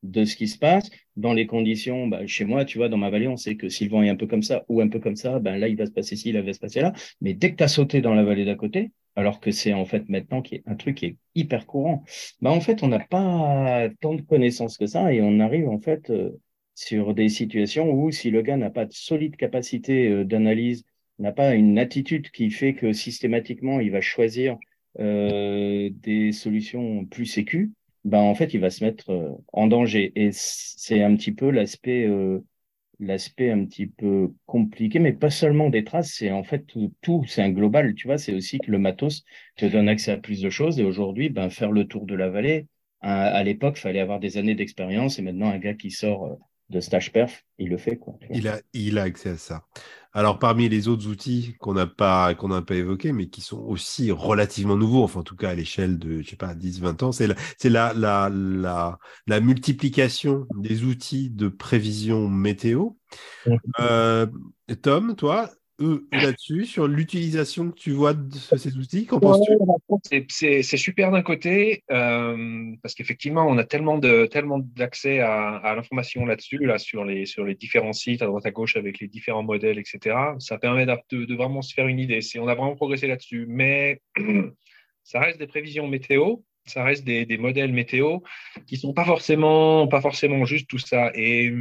de 0.02 0.26
ce 0.26 0.36
qui 0.36 0.48
se 0.48 0.58
passe 0.58 0.90
dans 1.16 1.32
les 1.32 1.46
conditions 1.46 2.08
bah, 2.08 2.26
chez 2.26 2.44
moi 2.44 2.64
tu 2.66 2.78
vois 2.78 2.88
dans 2.88 2.96
ma 2.98 3.10
vallée 3.10 3.28
on 3.28 3.36
sait 3.36 3.56
que 3.56 3.68
si 3.68 3.84
le 3.84 3.90
vent 3.90 4.02
est 4.02 4.08
un 4.08 4.16
peu 4.16 4.26
comme 4.26 4.42
ça 4.42 4.64
ou 4.68 4.80
un 4.80 4.88
peu 4.88 4.98
comme 4.98 5.16
ça 5.16 5.38
ben 5.40 5.58
là 5.58 5.68
il 5.68 5.76
va 5.76 5.84
se 5.84 5.90
passer 5.90 6.16
ci 6.16 6.30
il 6.30 6.40
va 6.40 6.52
se 6.54 6.58
passer 6.58 6.80
là 6.80 6.94
mais 7.20 7.34
dès 7.34 7.50
que 7.52 7.56
tu 7.56 7.64
as 7.64 7.68
sauté 7.68 8.00
dans 8.00 8.14
la 8.14 8.24
vallée 8.24 8.46
d'à 8.46 8.54
côté 8.54 8.92
alors 9.14 9.40
que 9.40 9.50
c'est 9.50 9.74
en 9.74 9.84
fait 9.84 10.08
maintenant 10.08 10.40
qui 10.40 10.54
est 10.54 10.62
un 10.64 10.74
truc 10.74 10.96
qui 10.96 11.04
est 11.04 11.16
hyper 11.34 11.66
courant 11.66 12.02
bah 12.40 12.50
en 12.50 12.62
fait 12.62 12.82
on 12.82 12.88
n'a 12.88 13.00
pas 13.00 13.90
tant 14.00 14.14
de 14.14 14.22
connaissances 14.22 14.78
que 14.78 14.86
ça 14.86 15.12
et 15.12 15.20
on 15.20 15.38
arrive 15.38 15.68
en 15.68 15.80
fait 15.80 16.08
euh, 16.08 16.30
sur 16.80 17.12
des 17.12 17.28
situations 17.28 17.90
où 17.92 18.10
si 18.10 18.30
le 18.30 18.40
gars 18.40 18.56
n'a 18.56 18.70
pas 18.70 18.86
de 18.86 18.92
solide 18.92 19.36
capacité 19.36 20.08
euh, 20.08 20.24
d'analyse 20.24 20.84
n'a 21.18 21.30
pas 21.30 21.54
une 21.54 21.78
attitude 21.78 22.30
qui 22.30 22.50
fait 22.50 22.72
que 22.74 22.94
systématiquement 22.94 23.80
il 23.80 23.90
va 23.90 24.00
choisir 24.00 24.56
euh, 24.98 25.90
des 25.92 26.32
solutions 26.32 27.04
plus 27.04 27.26
sécu 27.26 27.72
ben, 28.04 28.20
en 28.20 28.34
fait, 28.34 28.54
il 28.54 28.60
va 28.60 28.70
se 28.70 28.82
mettre 28.82 29.10
euh, 29.10 29.30
en 29.52 29.66
danger. 29.66 30.10
Et 30.16 30.30
c'est 30.32 31.02
un 31.02 31.14
petit 31.16 31.32
peu 31.32 31.50
l'aspect 31.50 32.08
l'aspect 32.98 33.50
un 33.50 33.64
petit 33.66 33.86
peu 33.86 34.32
compliqué, 34.46 34.98
mais 34.98 35.12
pas 35.12 35.30
seulement 35.30 35.68
des 35.70 35.84
traces, 35.84 36.12
c'est 36.14 36.30
en 36.30 36.44
fait 36.44 36.64
tout, 37.02 37.24
c'est 37.26 37.42
un 37.42 37.50
global, 37.50 37.94
tu 37.94 38.06
vois, 38.06 38.18
c'est 38.18 38.34
aussi 38.34 38.58
que 38.58 38.70
le 38.70 38.78
matos 38.78 39.24
te 39.56 39.66
donne 39.66 39.88
accès 39.88 40.12
à 40.12 40.16
plus 40.16 40.40
de 40.40 40.48
choses. 40.50 40.80
Et 40.80 40.84
aujourd'hui, 40.84 41.28
ben, 41.28 41.50
faire 41.50 41.72
le 41.72 41.86
tour 41.86 42.06
de 42.06 42.14
la 42.14 42.30
vallée, 42.30 42.68
à, 43.00 43.26
à 43.26 43.42
l'époque, 43.44 43.76
fallait 43.76 44.00
avoir 44.00 44.18
des 44.20 44.38
années 44.38 44.54
d'expérience, 44.54 45.18
et 45.18 45.22
maintenant, 45.22 45.50
un 45.50 45.58
gars 45.58 45.74
qui 45.74 45.90
sort 45.90 46.38
de 46.70 46.80
stage 46.80 47.12
perf, 47.12 47.44
il 47.58 47.68
le 47.68 47.78
fait. 47.78 47.96
Quoi, 47.96 48.14
il, 48.30 48.48
a, 48.48 48.60
il 48.72 48.98
a 48.98 49.02
accès 49.02 49.30
à 49.30 49.36
ça. 49.36 49.64
Alors, 50.12 50.38
parmi 50.38 50.68
les 50.68 50.88
autres 50.88 51.06
outils 51.06 51.54
qu'on 51.60 51.74
n'a 51.74 51.86
pas, 51.86 52.34
qu'on 52.34 52.48
n'a 52.48 52.62
pas 52.62 52.74
évoqués, 52.74 53.12
mais 53.12 53.28
qui 53.28 53.40
sont 53.42 53.60
aussi 53.60 54.10
relativement 54.10 54.76
nouveaux, 54.76 55.04
enfin, 55.04 55.20
en 55.20 55.24
tout 55.24 55.36
cas, 55.36 55.50
à 55.50 55.54
l'échelle 55.54 55.98
de, 55.98 56.20
je 56.22 56.30
sais 56.30 56.36
pas, 56.36 56.54
10, 56.54 56.80
20 56.80 57.02
ans, 57.04 57.12
c'est 57.12 57.28
la, 57.28 57.34
c'est 57.58 57.70
la, 57.70 57.92
la, 57.94 58.28
la, 58.32 58.98
la, 59.26 59.40
multiplication 59.40 60.46
des 60.56 60.82
outils 60.84 61.30
de 61.30 61.48
prévision 61.48 62.28
météo. 62.28 62.90
Euh, 63.78 64.26
Tom, 64.82 65.14
toi, 65.14 65.50
eux, 65.80 66.06
là-dessus, 66.12 66.64
sur 66.64 66.86
l'utilisation 66.86 67.70
que 67.70 67.78
tu 67.78 67.90
vois 67.92 68.14
de 68.14 68.34
ces 68.34 68.76
outils, 68.76 69.06
qu'en 69.06 69.20
penses-tu? 69.20 69.56
C'est 70.28 70.62
super 70.76 71.10
d'un 71.10 71.22
côté, 71.22 71.84
euh, 71.90 72.72
parce 72.82 72.94
qu'effectivement, 72.94 73.46
on 73.46 73.58
a 73.58 73.64
tellement 73.64 73.98
de 73.98 74.26
tellement 74.26 74.58
d'accès 74.58 75.20
à, 75.20 75.56
à 75.56 75.74
l'information 75.74 76.24
là-dessus, 76.26 76.58
là, 76.58 76.78
sur 76.78 77.04
les, 77.04 77.26
sur 77.26 77.44
les 77.44 77.54
différents 77.54 77.92
sites, 77.92 78.22
à 78.22 78.26
droite 78.26 78.46
à 78.46 78.50
gauche, 78.50 78.76
avec 78.76 79.00
les 79.00 79.08
différents 79.08 79.42
modèles, 79.42 79.78
etc. 79.78 80.16
Ça 80.38 80.58
permet 80.58 80.86
de, 80.86 81.24
de 81.24 81.34
vraiment 81.34 81.62
se 81.62 81.74
faire 81.74 81.86
une 81.86 81.98
idée. 81.98 82.20
On 82.38 82.48
a 82.48 82.54
vraiment 82.54 82.76
progressé 82.76 83.06
là-dessus. 83.06 83.46
Mais 83.48 84.00
ça 85.04 85.20
reste 85.20 85.38
des 85.38 85.46
prévisions 85.46 85.88
météo, 85.88 86.36
ça 86.66 86.84
reste 86.84 87.04
des, 87.04 87.26
des 87.26 87.38
modèles 87.38 87.72
météo 87.72 88.18
qui 88.66 88.76
sont 88.76 88.92
pas 88.92 89.04
forcément, 89.04 89.88
pas 89.88 90.00
forcément 90.00 90.44
juste 90.44 90.68
tout 90.68 90.78
ça. 90.78 91.10
Et 91.14 91.52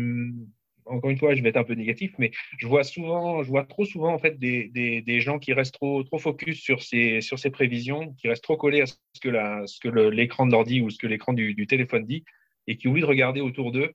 encore 0.89 1.09
une 1.09 1.17
fois, 1.17 1.35
je 1.35 1.41
vais 1.41 1.49
être 1.49 1.57
un 1.57 1.63
peu 1.63 1.73
négatif, 1.73 2.13
mais 2.17 2.31
je 2.57 2.67
vois 2.67 2.83
souvent, 2.83 3.43
je 3.43 3.49
vois 3.49 3.65
trop 3.65 3.85
souvent 3.85 4.13
en 4.13 4.19
fait 4.19 4.37
des, 4.39 4.67
des, 4.69 5.21
gens 5.21 5.39
qui 5.39 5.53
restent 5.53 5.73
trop, 5.73 6.03
trop 6.03 6.17
focus 6.17 6.59
sur 6.59 6.81
ces, 6.81 7.21
sur 7.21 7.39
ces 7.39 7.49
prévisions, 7.49 8.13
qui 8.13 8.27
restent 8.27 8.43
trop 8.43 8.57
collés 8.57 8.81
à 8.81 8.85
ce 8.85 8.95
que, 9.21 9.29
la, 9.29 9.65
ce 9.67 9.79
que 9.79 9.89
l'écran 9.89 10.45
de 10.45 10.51
l'ordi 10.51 10.81
ou 10.81 10.89
ce 10.89 10.97
que 10.97 11.07
l'écran 11.07 11.33
du, 11.33 11.53
du, 11.53 11.67
téléphone 11.67 12.05
dit, 12.05 12.23
et 12.67 12.77
qui 12.77 12.87
oublient 12.87 13.01
de 13.01 13.07
regarder 13.07 13.41
autour 13.41 13.71
d'eux. 13.71 13.91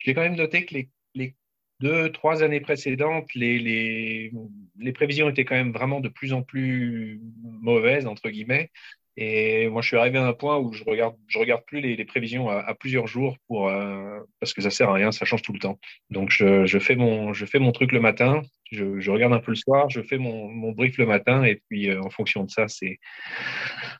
J'ai 0.00 0.14
quand 0.14 0.22
même 0.22 0.36
noté 0.36 0.64
que 0.64 0.74
les, 0.74 0.90
les, 1.14 1.34
deux, 1.80 2.10
trois 2.12 2.42
années 2.42 2.60
précédentes, 2.60 3.34
les, 3.34 3.58
les, 3.58 4.32
les 4.78 4.92
prévisions 4.92 5.28
étaient 5.28 5.44
quand 5.44 5.56
même 5.56 5.72
vraiment 5.72 6.00
de 6.00 6.08
plus 6.08 6.32
en 6.32 6.42
plus 6.42 7.20
mauvaises 7.42 8.06
entre 8.06 8.30
guillemets. 8.30 8.70
Et 9.16 9.68
moi, 9.68 9.80
je 9.80 9.88
suis 9.88 9.96
arrivé 9.96 10.18
à 10.18 10.26
un 10.26 10.32
point 10.32 10.58
où 10.58 10.72
je 10.72 10.82
regarde, 10.84 11.14
je 11.28 11.38
regarde 11.38 11.62
plus 11.66 11.80
les, 11.80 11.94
les 11.94 12.04
prévisions 12.04 12.48
à, 12.48 12.56
à, 12.56 12.74
plusieurs 12.74 13.06
jours 13.06 13.36
pour 13.46 13.68
euh, 13.68 14.18
parce 14.40 14.52
que 14.52 14.60
ça 14.60 14.70
sert 14.70 14.90
à 14.90 14.94
rien, 14.94 15.12
ça 15.12 15.24
change 15.24 15.42
tout 15.42 15.52
le 15.52 15.60
temps. 15.60 15.78
Donc, 16.10 16.30
je, 16.30 16.66
je 16.66 16.78
fais 16.80 16.96
mon, 16.96 17.32
je 17.32 17.46
fais 17.46 17.60
mon 17.60 17.70
truc 17.70 17.92
le 17.92 18.00
matin, 18.00 18.42
je, 18.72 18.98
je, 18.98 19.10
regarde 19.12 19.32
un 19.32 19.38
peu 19.38 19.52
le 19.52 19.56
soir, 19.56 19.88
je 19.88 20.02
fais 20.02 20.18
mon, 20.18 20.48
mon 20.48 20.72
brief 20.72 20.98
le 20.98 21.06
matin, 21.06 21.44
et 21.44 21.62
puis 21.68 21.90
euh, 21.90 22.02
en 22.02 22.10
fonction 22.10 22.42
de 22.42 22.50
ça, 22.50 22.66
c'est, 22.66 22.98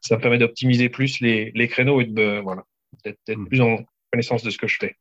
ça 0.01 0.17
me 0.17 0.21
permet 0.21 0.39
d'optimiser 0.39 0.89
plus 0.89 1.21
les, 1.21 1.53
les 1.55 1.69
créneaux 1.69 2.01
et 2.01 2.07
de 2.07 2.41
voilà, 2.41 2.65
d'être, 3.05 3.21
d'être 3.29 3.45
plus 3.45 3.61
en 3.61 3.85
connaissance 4.11 4.43
de 4.43 4.51
ce 4.51 4.59
que 4.59 4.67
je 4.67 4.79
fais. 4.81 4.97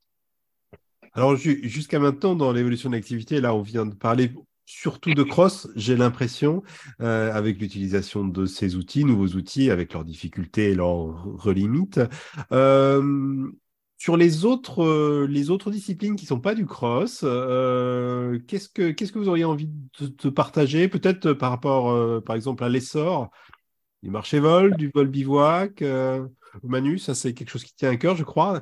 Alors, 1.16 1.36
jusqu'à 1.36 2.00
maintenant, 2.00 2.36
dans 2.36 2.52
l'évolution 2.52 2.90
de 2.90 2.96
l'activité, 2.96 3.40
là, 3.40 3.54
on 3.54 3.62
vient 3.62 3.86
de 3.86 3.94
parler 3.94 4.32
surtout 4.66 5.14
de 5.14 5.24
cross, 5.24 5.68
j'ai 5.76 5.96
l'impression, 5.96 6.64
euh, 7.02 7.32
avec 7.34 7.60
l'utilisation 7.60 8.26
de 8.26 8.46
ces 8.46 8.76
outils, 8.76 9.06
nouveaux 9.06 9.36
outils, 9.36 9.70
avec 9.72 9.94
leurs 9.94 10.06
difficultés 10.06 10.72
et 10.72 10.76
leurs 10.76 11.24
relimites. 11.38 12.00
Euh, 12.52 13.50
sur 13.98 14.18
les 14.18 14.44
autres, 14.44 15.26
les 15.26 15.50
autres 15.50 15.72
disciplines 15.72 16.16
qui 16.16 16.26
ne 16.26 16.30
sont 16.30 16.40
pas 16.42 16.56
du 16.56 16.66
cross, 16.66 17.22
qu'est-ce, 17.22 18.68
que, 18.68 18.92
qu'est-ce 18.92 19.14
que 19.14 19.20
vous 19.20 19.30
auriez 19.30 19.46
envie 19.46 19.70
de, 20.00 20.30
partager 20.30 20.90
Peut-être 20.90 21.32
par 21.32 21.52
rapport, 21.52 22.22
par 22.24 22.36
exemple, 22.36 22.66
à 22.66 22.70
l'essor 22.70 23.32
du 24.02 24.10
marché 24.10 24.40
vol, 24.40 24.76
du 24.76 24.92
vol 24.94 25.08
bivouac. 25.08 25.82
Manu, 26.64 27.00
ça 27.00 27.16
c'est 27.16 27.34
quelque 27.34 27.50
chose 27.50 27.64
qui 27.64 27.74
tient 27.76 27.92
à 27.92 27.96
cœur, 27.96 28.16
je 28.16 28.24
crois. 28.24 28.62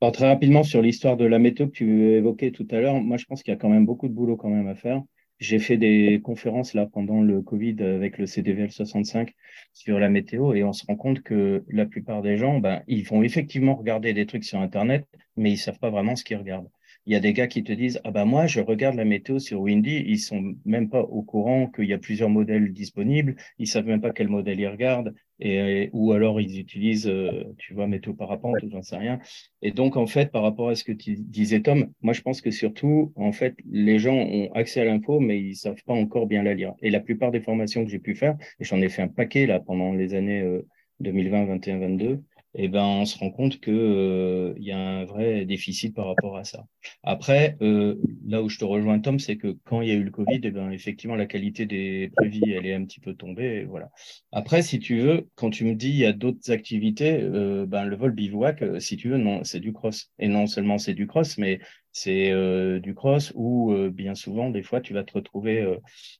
Très 0.00 0.28
rapidement 0.28 0.62
sur 0.62 0.80
l'histoire 0.80 1.18
de 1.18 1.26
la 1.26 1.38
météo 1.38 1.66
que 1.66 1.72
tu 1.72 2.04
évoquais 2.12 2.52
tout 2.52 2.66
à 2.70 2.80
l'heure, 2.80 3.00
moi 3.00 3.18
je 3.18 3.26
pense 3.26 3.42
qu'il 3.42 3.52
y 3.52 3.56
a 3.56 3.58
quand 3.58 3.68
même 3.68 3.84
beaucoup 3.84 4.08
de 4.08 4.14
boulot 4.14 4.36
quand 4.36 4.48
même 4.48 4.66
à 4.66 4.74
faire. 4.74 5.02
J'ai 5.38 5.58
fait 5.58 5.76
des 5.76 6.20
conférences 6.22 6.72
là 6.72 6.86
pendant 6.86 7.20
le 7.20 7.42
Covid 7.42 7.76
avec 7.82 8.16
le 8.16 8.26
CDVL 8.26 8.70
65 8.70 9.32
sur 9.74 9.98
la 9.98 10.08
météo 10.08 10.54
et 10.54 10.64
on 10.64 10.72
se 10.72 10.86
rend 10.86 10.96
compte 10.96 11.20
que 11.22 11.64
la 11.68 11.84
plupart 11.84 12.22
des 12.22 12.38
gens, 12.38 12.58
ben, 12.60 12.82
ils 12.88 13.06
vont 13.06 13.22
effectivement 13.22 13.74
regarder 13.74 14.14
des 14.14 14.24
trucs 14.24 14.44
sur 14.44 14.58
Internet, 14.60 15.06
mais 15.36 15.52
ils 15.52 15.58
savent 15.58 15.78
pas 15.78 15.90
vraiment 15.90 16.16
ce 16.16 16.24
qu'ils 16.24 16.38
regardent. 16.38 16.70
Il 17.06 17.12
y 17.12 17.16
a 17.16 17.20
des 17.20 17.32
gars 17.32 17.46
qui 17.46 17.64
te 17.64 17.72
disent 17.72 18.00
ah 18.04 18.10
ben 18.10 18.24
moi 18.24 18.46
je 18.46 18.60
regarde 18.60 18.96
la 18.96 19.04
météo 19.04 19.38
sur 19.38 19.60
Windy, 19.60 20.04
ils 20.06 20.18
sont 20.18 20.54
même 20.64 20.90
pas 20.90 21.02
au 21.02 21.22
courant 21.22 21.66
qu'il 21.66 21.86
y 21.86 21.92
a 21.92 21.98
plusieurs 21.98 22.30
modèles 22.30 22.72
disponibles, 22.72 23.36
ils 23.58 23.66
savent 23.66 23.86
même 23.86 24.00
pas 24.00 24.10
quel 24.10 24.28
modèle 24.28 24.60
ils 24.60 24.68
regardent 24.68 25.14
et 25.40 25.88
ou 25.92 26.12
alors 26.12 26.40
ils 26.40 26.60
utilisent 26.60 27.08
euh, 27.08 27.44
tu 27.56 27.72
vois 27.74 27.86
météo 27.86 28.12
parapente, 28.14 28.56
j'en 28.70 28.82
sais 28.82 28.96
rien. 28.96 29.18
Et 29.62 29.72
donc 29.72 29.96
en 29.96 30.06
fait 30.06 30.30
par 30.30 30.42
rapport 30.42 30.68
à 30.68 30.74
ce 30.74 30.84
que 30.84 30.92
tu 30.92 31.16
disais 31.16 31.60
Tom, 31.60 31.90
moi 32.02 32.12
je 32.12 32.20
pense 32.20 32.40
que 32.40 32.50
surtout 32.50 33.12
en 33.16 33.32
fait 33.32 33.56
les 33.70 33.98
gens 33.98 34.16
ont 34.16 34.52
accès 34.52 34.80
à 34.82 34.84
l'info 34.84 35.20
mais 35.20 35.40
ils 35.40 35.56
savent 35.56 35.82
pas 35.86 35.94
encore 35.94 36.26
bien 36.26 36.42
la 36.42 36.54
lire. 36.54 36.74
Et 36.82 36.90
la 36.90 37.00
plupart 37.00 37.30
des 37.30 37.40
formations 37.40 37.84
que 37.84 37.90
j'ai 37.90 37.98
pu 37.98 38.14
faire, 38.14 38.36
et 38.60 38.64
j'en 38.64 38.80
ai 38.80 38.88
fait 38.88 39.02
un 39.02 39.08
paquet 39.08 39.46
là 39.46 39.60
pendant 39.60 39.92
les 39.92 40.14
années 40.14 40.44
2020, 41.00 41.46
21, 41.46 41.78
22 41.78 42.22
eh 42.54 42.68
ben, 42.68 42.82
on 42.82 43.04
se 43.04 43.16
rend 43.18 43.30
compte 43.30 43.60
qu'il 43.60 43.72
euh, 43.74 44.54
y 44.58 44.72
a 44.72 44.78
un 44.78 45.04
vrai 45.04 45.44
déficit 45.44 45.94
par 45.94 46.06
rapport 46.06 46.36
à 46.36 46.44
ça. 46.44 46.66
Après, 47.02 47.56
euh, 47.62 47.96
là 48.26 48.42
où 48.42 48.48
je 48.48 48.58
te 48.58 48.64
rejoins, 48.64 48.98
Tom, 48.98 49.18
c'est 49.18 49.36
que 49.36 49.56
quand 49.64 49.82
il 49.82 49.88
y 49.88 49.92
a 49.92 49.94
eu 49.94 50.02
le 50.02 50.10
Covid, 50.10 50.40
eh 50.42 50.50
ben, 50.50 50.70
effectivement, 50.72 51.16
la 51.16 51.26
qualité 51.26 51.66
des 51.66 52.10
prévis, 52.16 52.50
elle 52.50 52.66
est 52.66 52.74
un 52.74 52.84
petit 52.84 53.00
peu 53.00 53.14
tombée. 53.14 53.64
voilà. 53.64 53.90
Après, 54.32 54.62
si 54.62 54.80
tu 54.80 54.98
veux, 55.00 55.28
quand 55.36 55.50
tu 55.50 55.64
me 55.64 55.74
dis 55.74 55.90
il 55.90 55.96
y 55.96 56.06
a 56.06 56.12
d'autres 56.12 56.50
activités, 56.50 57.20
euh, 57.22 57.66
ben, 57.66 57.84
le 57.84 57.96
vol 57.96 58.12
bivouac, 58.12 58.64
si 58.80 58.96
tu 58.96 59.10
veux, 59.10 59.18
non, 59.18 59.44
c'est 59.44 59.60
du 59.60 59.72
cross. 59.72 60.10
Et 60.18 60.28
non 60.28 60.46
seulement 60.46 60.78
c'est 60.78 60.94
du 60.94 61.06
cross, 61.06 61.38
mais 61.38 61.60
c'est 61.92 62.30
euh, 62.30 62.78
du 62.78 62.94
cross 62.94 63.32
où 63.34 63.72
euh, 63.72 63.90
bien 63.90 64.14
souvent, 64.14 64.50
des 64.50 64.62
fois, 64.62 64.80
tu 64.80 64.94
vas 64.94 65.04
te 65.04 65.12
retrouver 65.12 65.60
euh, 65.60 65.76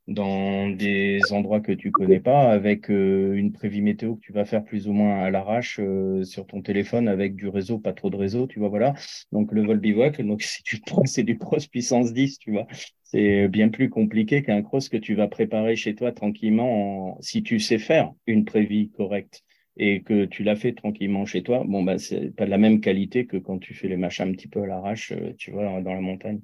dans 0.09 0.69
des 0.69 1.21
endroits 1.31 1.61
que 1.61 1.73
tu 1.73 1.93
connais 1.93 2.21
pas 2.21 2.51
avec 2.51 2.89
une 2.89 3.53
prévie 3.53 3.83
météo 3.83 4.17
que 4.17 4.21
tu 4.21 4.33
vas 4.33 4.45
faire 4.45 4.65
plus 4.65 4.89
ou 4.89 4.93
moins 4.93 5.21
à 5.23 5.31
l'arrache 5.31 5.81
sur 6.25 6.47
ton 6.47 6.63
téléphone 6.63 7.09
avec 7.09 7.37
du 7.37 7.49
réseau, 7.49 7.79
pas 7.79 7.93
trop 7.93 8.11
de 8.11 8.17
réseau, 8.17 8.47
tu 8.47 8.59
vois, 8.59 8.69
voilà. 8.69 8.95
Donc 9.33 9.53
le 9.53 9.65
vol 9.65 9.79
bivouac, 9.79 10.21
donc 10.23 10.43
c'est 11.05 11.23
du 11.23 11.39
cross 11.39 11.67
puissance 11.67 12.13
10, 12.13 12.39
tu 12.39 12.53
vois. 12.53 12.67
C'est 13.03 13.49
bien 13.49 13.69
plus 13.69 13.91
compliqué 13.91 14.43
qu'un 14.43 14.63
cross 14.63 14.89
que 14.89 14.97
tu 14.97 15.15
vas 15.15 15.29
préparer 15.29 15.77
chez 15.77 15.95
toi 15.95 16.13
tranquillement 16.13 17.19
si 17.21 17.43
tu 17.43 17.59
sais 17.61 17.79
faire 17.79 18.13
une 18.27 18.45
prévie 18.45 18.91
correcte 18.91 19.43
et 19.77 20.03
que 20.03 20.25
tu 20.25 20.43
l'as 20.43 20.57
fait 20.57 20.73
tranquillement 20.73 21.27
chez 21.27 21.43
toi, 21.43 21.65
bon, 21.67 21.83
bah, 21.83 21.99
c'est 21.99 22.35
pas 22.35 22.45
de 22.45 22.51
la 22.51 22.59
même 22.59 22.81
qualité 22.81 23.27
que 23.27 23.37
quand 23.37 23.59
tu 23.59 23.75
fais 23.75 23.89
les 23.89 23.97
machins 23.97 24.29
un 24.29 24.33
petit 24.33 24.49
peu 24.49 24.63
à 24.63 24.67
l'arrache, 24.67 25.13
euh, 25.13 25.33
tu 25.39 25.51
vois, 25.51 25.81
dans 25.81 25.95
la 25.95 26.01
montagne. 26.01 26.41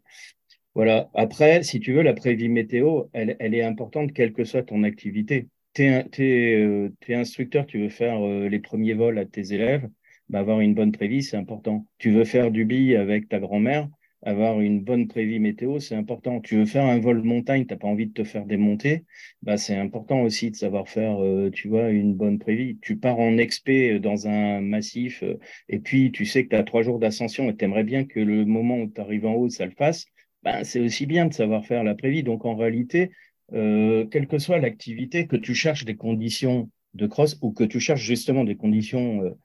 Voilà. 0.74 1.10
Après, 1.14 1.62
si 1.62 1.80
tu 1.80 1.94
veux, 1.94 2.02
la 2.02 2.12
prévie 2.14 2.48
météo, 2.48 3.04
elle, 3.12 3.36
elle 3.40 3.54
est 3.54 3.62
importante, 3.62 4.12
quelle 4.12 4.32
que 4.32 4.44
soit 4.44 4.62
ton 4.62 4.82
activité. 4.84 5.48
Tu 5.72 5.84
es, 5.84 6.54
euh, 6.60 6.90
instructeur, 7.08 7.66
tu 7.66 7.80
veux 7.80 7.88
faire 7.88 8.24
euh, 8.26 8.48
les 8.48 8.60
premiers 8.60 8.94
vols 8.94 9.18
à 9.18 9.24
tes 9.26 9.52
élèves, 9.52 9.88
bah, 10.28 10.40
avoir 10.40 10.60
une 10.60 10.74
bonne 10.74 10.92
prévie, 10.92 11.22
c'est 11.22 11.36
important. 11.36 11.86
Tu 11.98 12.10
veux 12.10 12.24
faire 12.24 12.50
du 12.50 12.64
billet 12.64 12.96
avec 12.96 13.28
ta 13.28 13.38
grand-mère, 13.38 13.88
avoir 14.26 14.60
une 14.60 14.82
bonne 14.82 15.06
prévie 15.06 15.38
météo, 15.38 15.78
c'est 15.78 15.94
important. 15.94 16.40
Tu 16.40 16.56
veux 16.56 16.66
faire 16.66 16.84
un 16.84 16.98
vol 16.98 17.22
montagne, 17.22 17.64
tu 17.64 17.72
n'as 17.72 17.78
pas 17.78 17.86
envie 17.86 18.08
de 18.08 18.12
te 18.12 18.24
faire 18.24 18.44
démonter, 18.44 19.04
bah, 19.42 19.56
c'est 19.56 19.76
important 19.76 20.22
aussi 20.22 20.50
de 20.50 20.56
savoir 20.56 20.88
faire, 20.88 21.22
euh, 21.22 21.48
tu 21.50 21.68
vois, 21.68 21.90
une 21.90 22.14
bonne 22.14 22.38
prévie. 22.40 22.76
Tu 22.82 22.96
pars 22.98 23.18
en 23.20 23.38
expé 23.38 24.00
dans 24.00 24.26
un 24.26 24.60
massif 24.60 25.22
euh, 25.22 25.38
et 25.68 25.78
puis 25.78 26.10
tu 26.10 26.26
sais 26.26 26.44
que 26.44 26.50
tu 26.50 26.56
as 26.56 26.64
trois 26.64 26.82
jours 26.82 26.98
d'ascension 26.98 27.48
et 27.48 27.56
tu 27.56 27.64
aimerais 27.64 27.84
bien 27.84 28.04
que 28.04 28.18
le 28.18 28.44
moment 28.44 28.78
où 28.78 28.88
tu 28.92 29.00
arrives 29.00 29.26
en 29.26 29.34
haut, 29.34 29.48
ça 29.48 29.64
le 29.64 29.70
fasse, 29.72 30.06
bah, 30.42 30.64
c'est 30.64 30.80
aussi 30.80 31.06
bien 31.06 31.26
de 31.26 31.32
savoir 31.32 31.64
faire 31.64 31.84
la 31.84 31.94
prévie. 31.94 32.24
Donc 32.24 32.44
en 32.44 32.56
réalité, 32.56 33.12
euh, 33.52 34.06
quelle 34.06 34.26
que 34.26 34.38
soit 34.38 34.58
l'activité, 34.58 35.28
que 35.28 35.36
tu 35.36 35.54
cherches 35.54 35.84
des 35.84 35.96
conditions 35.96 36.68
de 36.94 37.06
cross 37.06 37.38
ou 37.42 37.52
que 37.52 37.62
tu 37.64 37.78
cherches 37.78 38.02
justement 38.02 38.42
des 38.44 38.56
conditions, 38.56 39.36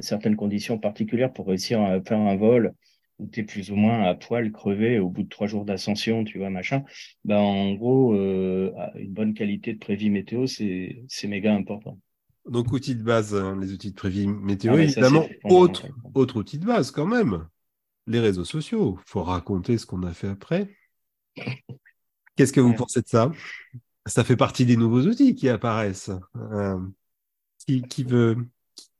certaines 0.00 0.34
conditions 0.34 0.78
particulières 0.78 1.32
pour 1.32 1.46
réussir 1.46 1.80
à 1.80 2.00
faire 2.00 2.18
un 2.18 2.36
vol 2.36 2.74
où 3.18 3.26
tu 3.26 3.40
es 3.40 3.42
plus 3.42 3.70
ou 3.70 3.76
moins 3.76 4.04
à 4.04 4.14
poil 4.14 4.52
crevé 4.52 4.98
au 4.98 5.08
bout 5.08 5.24
de 5.24 5.28
trois 5.28 5.46
jours 5.46 5.64
d'ascension, 5.64 6.24
tu 6.24 6.38
vois, 6.38 6.50
machin, 6.50 6.84
ben, 7.24 7.38
en 7.38 7.74
gros, 7.74 8.14
euh, 8.14 8.72
une 8.96 9.12
bonne 9.12 9.34
qualité 9.34 9.74
de 9.74 9.78
prévis 9.78 10.10
météo, 10.10 10.46
c'est 10.46 11.06
méga 11.24 11.54
important. 11.54 11.98
Donc, 12.48 12.72
outils 12.72 12.94
de 12.94 13.02
base, 13.02 13.34
hein, 13.34 13.58
les 13.60 13.72
outils 13.72 13.90
de 13.90 13.96
prévis 13.96 14.26
météo, 14.26 14.74
ah, 14.76 14.82
évidemment, 14.82 15.26
autre, 15.44 15.86
autre 16.14 16.36
outil 16.36 16.58
de 16.58 16.64
base 16.64 16.90
quand 16.90 17.06
même, 17.06 17.46
les 18.06 18.20
réseaux 18.20 18.44
sociaux. 18.44 18.98
Il 18.98 19.10
faut 19.10 19.22
raconter 19.22 19.76
ce 19.78 19.86
qu'on 19.86 20.02
a 20.02 20.14
fait 20.14 20.28
après. 20.28 20.74
Qu'est-ce 22.36 22.52
que 22.52 22.60
vous 22.60 22.74
pensez 22.74 23.02
de 23.02 23.08
ça? 23.08 23.32
Ça 24.06 24.24
fait 24.24 24.36
partie 24.36 24.64
des 24.64 24.76
nouveaux 24.76 25.02
outils 25.02 25.34
qui 25.34 25.48
apparaissent. 25.48 26.10
Euh, 26.36 26.78
qui, 27.66 27.82
qui, 27.82 28.04
veut, 28.04 28.36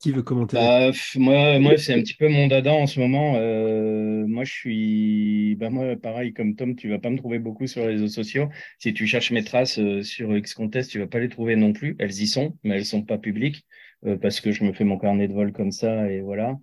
qui 0.00 0.12
veut 0.12 0.22
commenter 0.22 0.56
bah, 0.56 0.90
Moi, 1.16 1.76
c'est 1.76 1.94
un 1.94 2.00
petit 2.00 2.14
peu 2.14 2.28
mon 2.28 2.46
dada 2.46 2.72
en 2.72 2.86
ce 2.86 3.00
moment. 3.00 3.34
Euh, 3.36 4.26
moi, 4.26 4.44
je 4.44 4.52
suis. 4.52 5.56
Bah, 5.56 5.70
moi, 5.70 5.96
pareil, 5.96 6.32
comme 6.32 6.54
Tom, 6.54 6.76
tu 6.76 6.88
vas 6.88 6.98
pas 6.98 7.10
me 7.10 7.18
trouver 7.18 7.38
beaucoup 7.38 7.66
sur 7.66 7.82
les 7.82 7.88
réseaux 7.94 8.08
sociaux. 8.08 8.48
Si 8.78 8.94
tu 8.94 9.06
cherches 9.06 9.32
mes 9.32 9.44
traces 9.44 9.78
euh, 9.78 10.02
sur 10.02 10.36
X-Contest, 10.36 10.90
tu 10.90 10.98
vas 11.00 11.06
pas 11.06 11.18
les 11.18 11.28
trouver 11.28 11.56
non 11.56 11.72
plus. 11.72 11.96
Elles 11.98 12.20
y 12.20 12.26
sont, 12.26 12.56
mais 12.62 12.76
elles 12.76 12.86
sont 12.86 13.02
pas 13.02 13.18
publiques 13.18 13.66
euh, 14.06 14.16
parce 14.16 14.40
que 14.40 14.52
je 14.52 14.64
me 14.64 14.72
fais 14.72 14.84
mon 14.84 14.98
carnet 14.98 15.28
de 15.28 15.32
vol 15.34 15.52
comme 15.52 15.72
ça 15.72 16.10
et 16.10 16.20
voilà. 16.20 16.56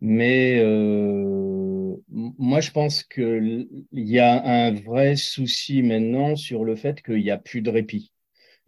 Mais 0.00 0.62
moi, 2.10 2.60
je 2.60 2.70
pense 2.70 3.02
qu'il 3.02 3.68
y 3.92 4.18
a 4.20 4.42
un 4.44 4.72
vrai 4.72 5.16
souci 5.16 5.82
maintenant 5.82 6.36
sur 6.36 6.64
le 6.64 6.76
fait 6.76 7.02
qu'il 7.02 7.22
n'y 7.22 7.30
a 7.30 7.38
plus 7.38 7.62
de 7.62 7.70
répit 7.70 8.12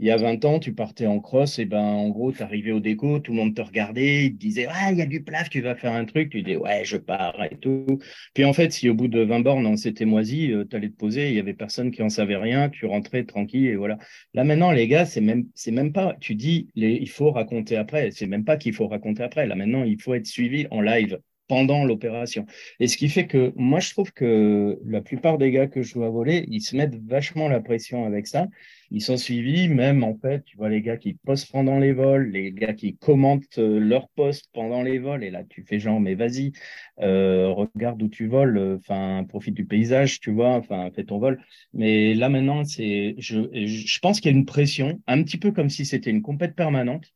il 0.00 0.06
y 0.06 0.10
a 0.10 0.16
20 0.16 0.42
ans, 0.46 0.58
tu 0.58 0.72
partais 0.72 1.06
en 1.06 1.20
cross, 1.20 1.58
et 1.58 1.66
ben 1.66 1.82
en 1.82 2.08
gros, 2.08 2.32
tu 2.32 2.42
arrivais 2.42 2.72
au 2.72 2.80
déco, 2.80 3.18
tout 3.20 3.32
le 3.32 3.36
monde 3.36 3.54
te 3.54 3.60
regardait, 3.60 4.24
il 4.26 4.32
te 4.32 4.38
disait 4.38 4.66
Ouais, 4.66 4.92
il 4.92 4.98
y 4.98 5.02
a 5.02 5.06
du 5.06 5.22
plaf, 5.22 5.50
tu 5.50 5.60
vas 5.60 5.74
faire 5.76 5.92
un 5.92 6.06
truc. 6.06 6.30
Tu 6.30 6.42
dis 6.42 6.56
Ouais, 6.56 6.82
je 6.84 6.96
pars 6.96 7.42
et 7.44 7.56
tout. 7.58 7.98
Puis 8.34 8.44
en 8.46 8.52
fait, 8.54 8.72
si 8.72 8.88
au 8.88 8.94
bout 8.94 9.08
de 9.08 9.20
20 9.20 9.40
bornes, 9.40 9.66
on 9.66 9.76
s'était 9.76 10.06
moisi, 10.06 10.52
euh, 10.52 10.64
tu 10.64 10.74
allais 10.74 10.88
te 10.88 10.96
poser, 10.96 11.28
il 11.28 11.34
y 11.36 11.38
avait 11.38 11.52
personne 11.54 11.90
qui 11.90 12.02
en 12.02 12.08
savait 12.08 12.36
rien, 12.36 12.70
tu 12.70 12.86
rentrais 12.86 13.24
tranquille 13.24 13.66
et 13.66 13.76
voilà. 13.76 13.98
Là 14.34 14.44
maintenant, 14.44 14.72
les 14.72 14.88
gars, 14.88 15.04
c'est 15.04 15.20
même, 15.20 15.46
c'est 15.54 15.70
même 15.70 15.92
pas, 15.92 16.16
tu 16.20 16.34
dis 16.34 16.68
il 16.74 17.08
faut 17.10 17.30
raconter 17.30 17.76
après, 17.76 18.10
c'est 18.10 18.26
même 18.26 18.44
pas 18.44 18.56
qu'il 18.56 18.72
faut 18.74 18.88
raconter 18.88 19.22
après. 19.22 19.46
Là 19.46 19.54
maintenant, 19.54 19.84
il 19.84 20.00
faut 20.00 20.14
être 20.14 20.26
suivi 20.26 20.66
en 20.70 20.80
live 20.80 21.20
pendant 21.50 21.84
l'opération. 21.84 22.46
Et 22.78 22.86
ce 22.86 22.96
qui 22.96 23.08
fait 23.08 23.26
que 23.26 23.52
moi, 23.56 23.80
je 23.80 23.90
trouve 23.90 24.12
que 24.12 24.78
la 24.86 25.00
plupart 25.02 25.36
des 25.36 25.50
gars 25.50 25.66
que 25.66 25.82
je 25.82 25.94
vois 25.94 26.08
voler, 26.10 26.44
ils 26.48 26.60
se 26.62 26.76
mettent 26.76 26.94
vachement 27.04 27.48
la 27.48 27.60
pression 27.60 28.06
avec 28.06 28.28
ça. 28.28 28.46
Ils 28.92 29.02
sont 29.02 29.16
suivis, 29.16 29.68
même 29.68 30.04
en 30.04 30.16
fait, 30.16 30.44
tu 30.44 30.56
vois 30.56 30.68
les 30.68 30.80
gars 30.82 30.96
qui 30.96 31.14
postent 31.14 31.50
pendant 31.50 31.78
les 31.78 31.92
vols, 31.92 32.30
les 32.30 32.52
gars 32.52 32.72
qui 32.74 32.96
commentent 32.96 33.58
euh, 33.58 33.80
leur 33.80 34.08
poste 34.10 34.46
pendant 34.52 34.82
les 34.82 34.98
vols. 35.00 35.24
Et 35.24 35.30
là, 35.30 35.42
tu 35.44 35.64
fais 35.64 35.80
genre, 35.80 36.00
mais 36.00 36.14
vas-y, 36.14 36.52
euh, 37.00 37.48
regarde 37.50 38.00
où 38.02 38.08
tu 38.08 38.28
voles, 38.28 38.78
enfin, 38.80 39.24
profite 39.28 39.54
du 39.54 39.64
paysage, 39.66 40.20
tu 40.20 40.30
vois, 40.32 40.50
enfin, 40.54 40.88
fais 40.94 41.04
ton 41.04 41.18
vol. 41.18 41.42
Mais 41.72 42.14
là 42.14 42.28
maintenant, 42.28 42.64
c'est, 42.64 43.14
je, 43.18 43.40
je 43.52 43.98
pense 44.00 44.20
qu'il 44.20 44.30
y 44.30 44.34
a 44.34 44.38
une 44.38 44.46
pression, 44.46 45.00
un 45.08 45.22
petit 45.24 45.38
peu 45.38 45.50
comme 45.52 45.70
si 45.70 45.84
c'était 45.84 46.10
une 46.10 46.22
compète 46.22 46.54
permanente. 46.54 47.06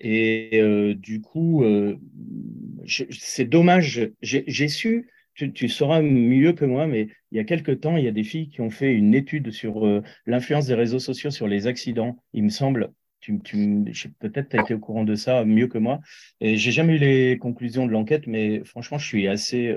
Et 0.00 0.60
euh, 0.60 0.94
du 0.94 1.20
coup, 1.20 1.64
euh, 1.64 1.96
c'est 2.86 3.44
dommage. 3.44 4.10
J'ai 4.22 4.68
su, 4.68 5.10
tu, 5.34 5.52
tu, 5.52 5.68
sauras 5.68 6.02
mieux 6.02 6.52
que 6.52 6.64
moi, 6.64 6.86
mais 6.86 7.08
il 7.32 7.36
y 7.36 7.40
a 7.40 7.44
quelque 7.44 7.72
temps, 7.72 7.96
il 7.96 8.04
y 8.04 8.08
a 8.08 8.12
des 8.12 8.24
filles 8.24 8.48
qui 8.48 8.60
ont 8.60 8.70
fait 8.70 8.92
une 8.92 9.14
étude 9.14 9.50
sur 9.50 9.86
euh, 9.86 10.02
l'influence 10.26 10.66
des 10.66 10.74
réseaux 10.74 10.98
sociaux 10.98 11.30
sur 11.30 11.48
les 11.48 11.66
accidents. 11.66 12.16
Il 12.32 12.44
me 12.44 12.48
semble, 12.48 12.92
tu, 13.20 13.40
tu 13.42 14.10
peut-être 14.20 14.50
tu 14.50 14.58
as 14.58 14.62
été 14.62 14.74
au 14.74 14.78
courant 14.78 15.04
de 15.04 15.14
ça 15.14 15.44
mieux 15.44 15.66
que 15.66 15.78
moi. 15.78 16.00
Et 16.40 16.56
j'ai 16.56 16.72
jamais 16.72 16.96
eu 16.96 16.98
les 16.98 17.38
conclusions 17.38 17.86
de 17.86 17.92
l'enquête, 17.92 18.26
mais 18.26 18.62
franchement, 18.64 18.98
je 18.98 19.06
suis 19.06 19.26
assez, 19.26 19.74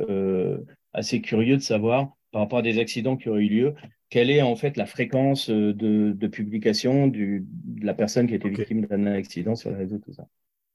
assez 0.93 1.21
curieux 1.21 1.57
de 1.57 1.61
savoir 1.61 2.11
par 2.31 2.41
rapport 2.41 2.59
à 2.59 2.61
des 2.61 2.79
accidents 2.79 3.17
qui 3.17 3.29
auraient 3.29 3.43
eu 3.43 3.49
lieu, 3.49 3.75
quelle 4.11 4.29
est 4.29 4.43
en 4.43 4.55
fait 4.55 4.77
la 4.77 4.85
fréquence 4.85 5.49
euh, 5.49 5.73
de, 5.73 6.27
publication 6.27 7.07
du, 7.07 7.47
de 7.47 7.85
la 7.85 7.95
personne 7.95 8.27
qui 8.27 8.33
a 8.33 8.35
été 8.35 8.49
victime 8.49 8.85
d'un 8.85 9.07
accident 9.07 9.55
sur 9.55 9.71
les 9.71 9.77
réseaux, 9.77 9.97
tout 9.97 10.13
ça. 10.13 10.27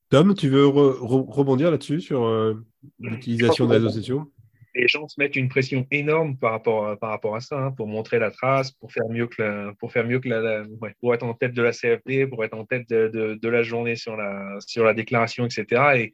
Tom, 0.08 0.34
tu 0.34 0.48
veux 0.48 0.66
rebondir 0.66 1.70
là-dessus 1.70 2.00
sur 2.00 2.24
euh, 2.24 2.54
l'utilisation 2.98 3.66
des 3.66 3.74
réseaux 3.74 3.90
sociaux? 3.90 4.32
les 4.76 4.88
gens 4.88 5.08
se 5.08 5.18
mettent 5.18 5.36
une 5.36 5.48
pression 5.48 5.86
énorme 5.90 6.36
par 6.36 6.52
rapport 6.52 6.86
à, 6.86 6.96
par 6.96 7.10
rapport 7.10 7.34
à 7.34 7.40
ça, 7.40 7.58
hein, 7.58 7.70
pour 7.72 7.86
montrer 7.86 8.18
la 8.18 8.30
trace, 8.30 8.72
pour 8.72 8.92
faire 8.92 9.08
mieux 9.08 9.26
que 9.26 9.42
la, 9.42 9.72
pour 9.78 9.90
faire 9.90 10.06
mieux 10.06 10.20
que 10.20 10.28
la, 10.28 10.64
pour 11.00 11.14
être 11.14 11.22
en 11.22 11.34
tête 11.34 11.54
de 11.54 11.62
la 11.62 11.72
CFD, 11.72 12.26
pour 12.26 12.44
être 12.44 12.54
en 12.54 12.66
tête 12.66 12.88
de, 12.90 13.38
de, 13.40 13.48
la 13.48 13.62
journée 13.62 13.96
sur 13.96 14.16
la, 14.16 14.58
sur 14.60 14.84
la 14.84 14.92
déclaration, 14.92 15.46
etc. 15.46 15.82
Et 15.96 16.12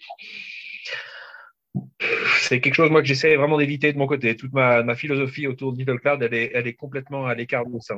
c'est 2.40 2.60
quelque 2.60 2.74
chose 2.74 2.90
moi 2.90 3.00
que 3.00 3.08
j'essaie 3.08 3.36
vraiment 3.36 3.58
d'éviter 3.58 3.92
de 3.92 3.98
mon 3.98 4.06
côté. 4.06 4.36
Toute 4.36 4.52
ma, 4.52 4.94
philosophie 4.94 5.46
autour 5.46 5.72
de 5.72 5.78
Little 5.78 5.98
Cloud, 6.00 6.22
elle 6.22 6.34
est, 6.34 6.74
complètement 6.74 7.26
à 7.26 7.34
l'écart 7.34 7.66
de 7.66 7.78
ça. 7.80 7.94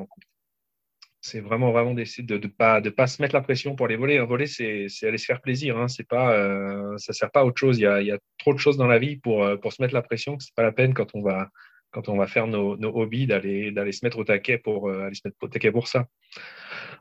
C'est 1.21 1.41
vraiment 1.41 1.73
vraiment 1.73 1.95
d'essayer 1.95 2.23
de 2.23 2.37
ne 2.37 2.91
pas 2.91 3.07
se 3.07 3.23
mettre 3.23 3.35
la 3.35 3.41
pression 3.41 3.75
pour 3.75 3.89
les 3.89 3.97
voler. 3.97 4.19
Un 4.19 4.29
c'est 4.47 4.87
aller 5.07 5.19
se 5.19 5.25
faire 5.25 5.41
plaisir. 5.41 5.79
Hein. 5.79 5.89
C'est 5.89 6.07
pas 6.07 6.35
euh, 6.35 6.97
ça 6.99 7.13
sert 7.13 7.31
pas 7.31 7.41
à 7.41 7.45
autre 7.45 7.59
chose. 7.59 7.79
Il 7.79 7.83
y 7.83 7.87
a, 7.87 8.19
trop 8.39 8.53
de 8.53 8.59
choses 8.59 8.77
dans 8.77 8.87
la 8.87 8.99
vie 8.99 9.17
pour 9.17 9.49
pour 9.61 9.73
se 9.73 9.81
mettre 9.83 9.95
la 9.95 10.03
pression. 10.03 10.39
C'est 10.39 10.55
pas 10.55 10.63
la 10.63 10.73
peine 10.73 10.93
quand 10.95 11.15
on 11.15 11.23
va 11.23 12.27
faire 12.27 12.47
nos, 12.47 12.77
hobbies 12.83 13.27
d'aller 13.27 13.93
se 13.93 14.05
mettre 14.05 14.19
au 14.19 14.25
taquet 14.25 14.59
pour 14.59 14.91
aller 14.91 15.15
se 15.15 15.23
mettre 15.25 15.37
au 15.41 15.49
taquet 15.49 15.73
pour 15.73 15.89
ça. 15.89 16.07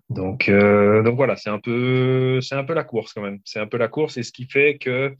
Donc, 0.09 0.49
voilà, 0.49 1.35
c'est 1.35 1.49
un 1.49 1.59
c'est 2.41 2.55
un 2.55 2.63
peu 2.63 2.73
la 2.73 2.83
course 2.83 3.13
quand 3.13 3.21
même. 3.21 3.39
C'est 3.43 3.59
un 3.59 3.67
peu 3.67 3.77
la 3.77 3.89
course 3.89 4.17
et 4.17 4.23
ce 4.23 4.31
qui 4.31 4.45
fait 4.45 4.77
que 4.77 5.15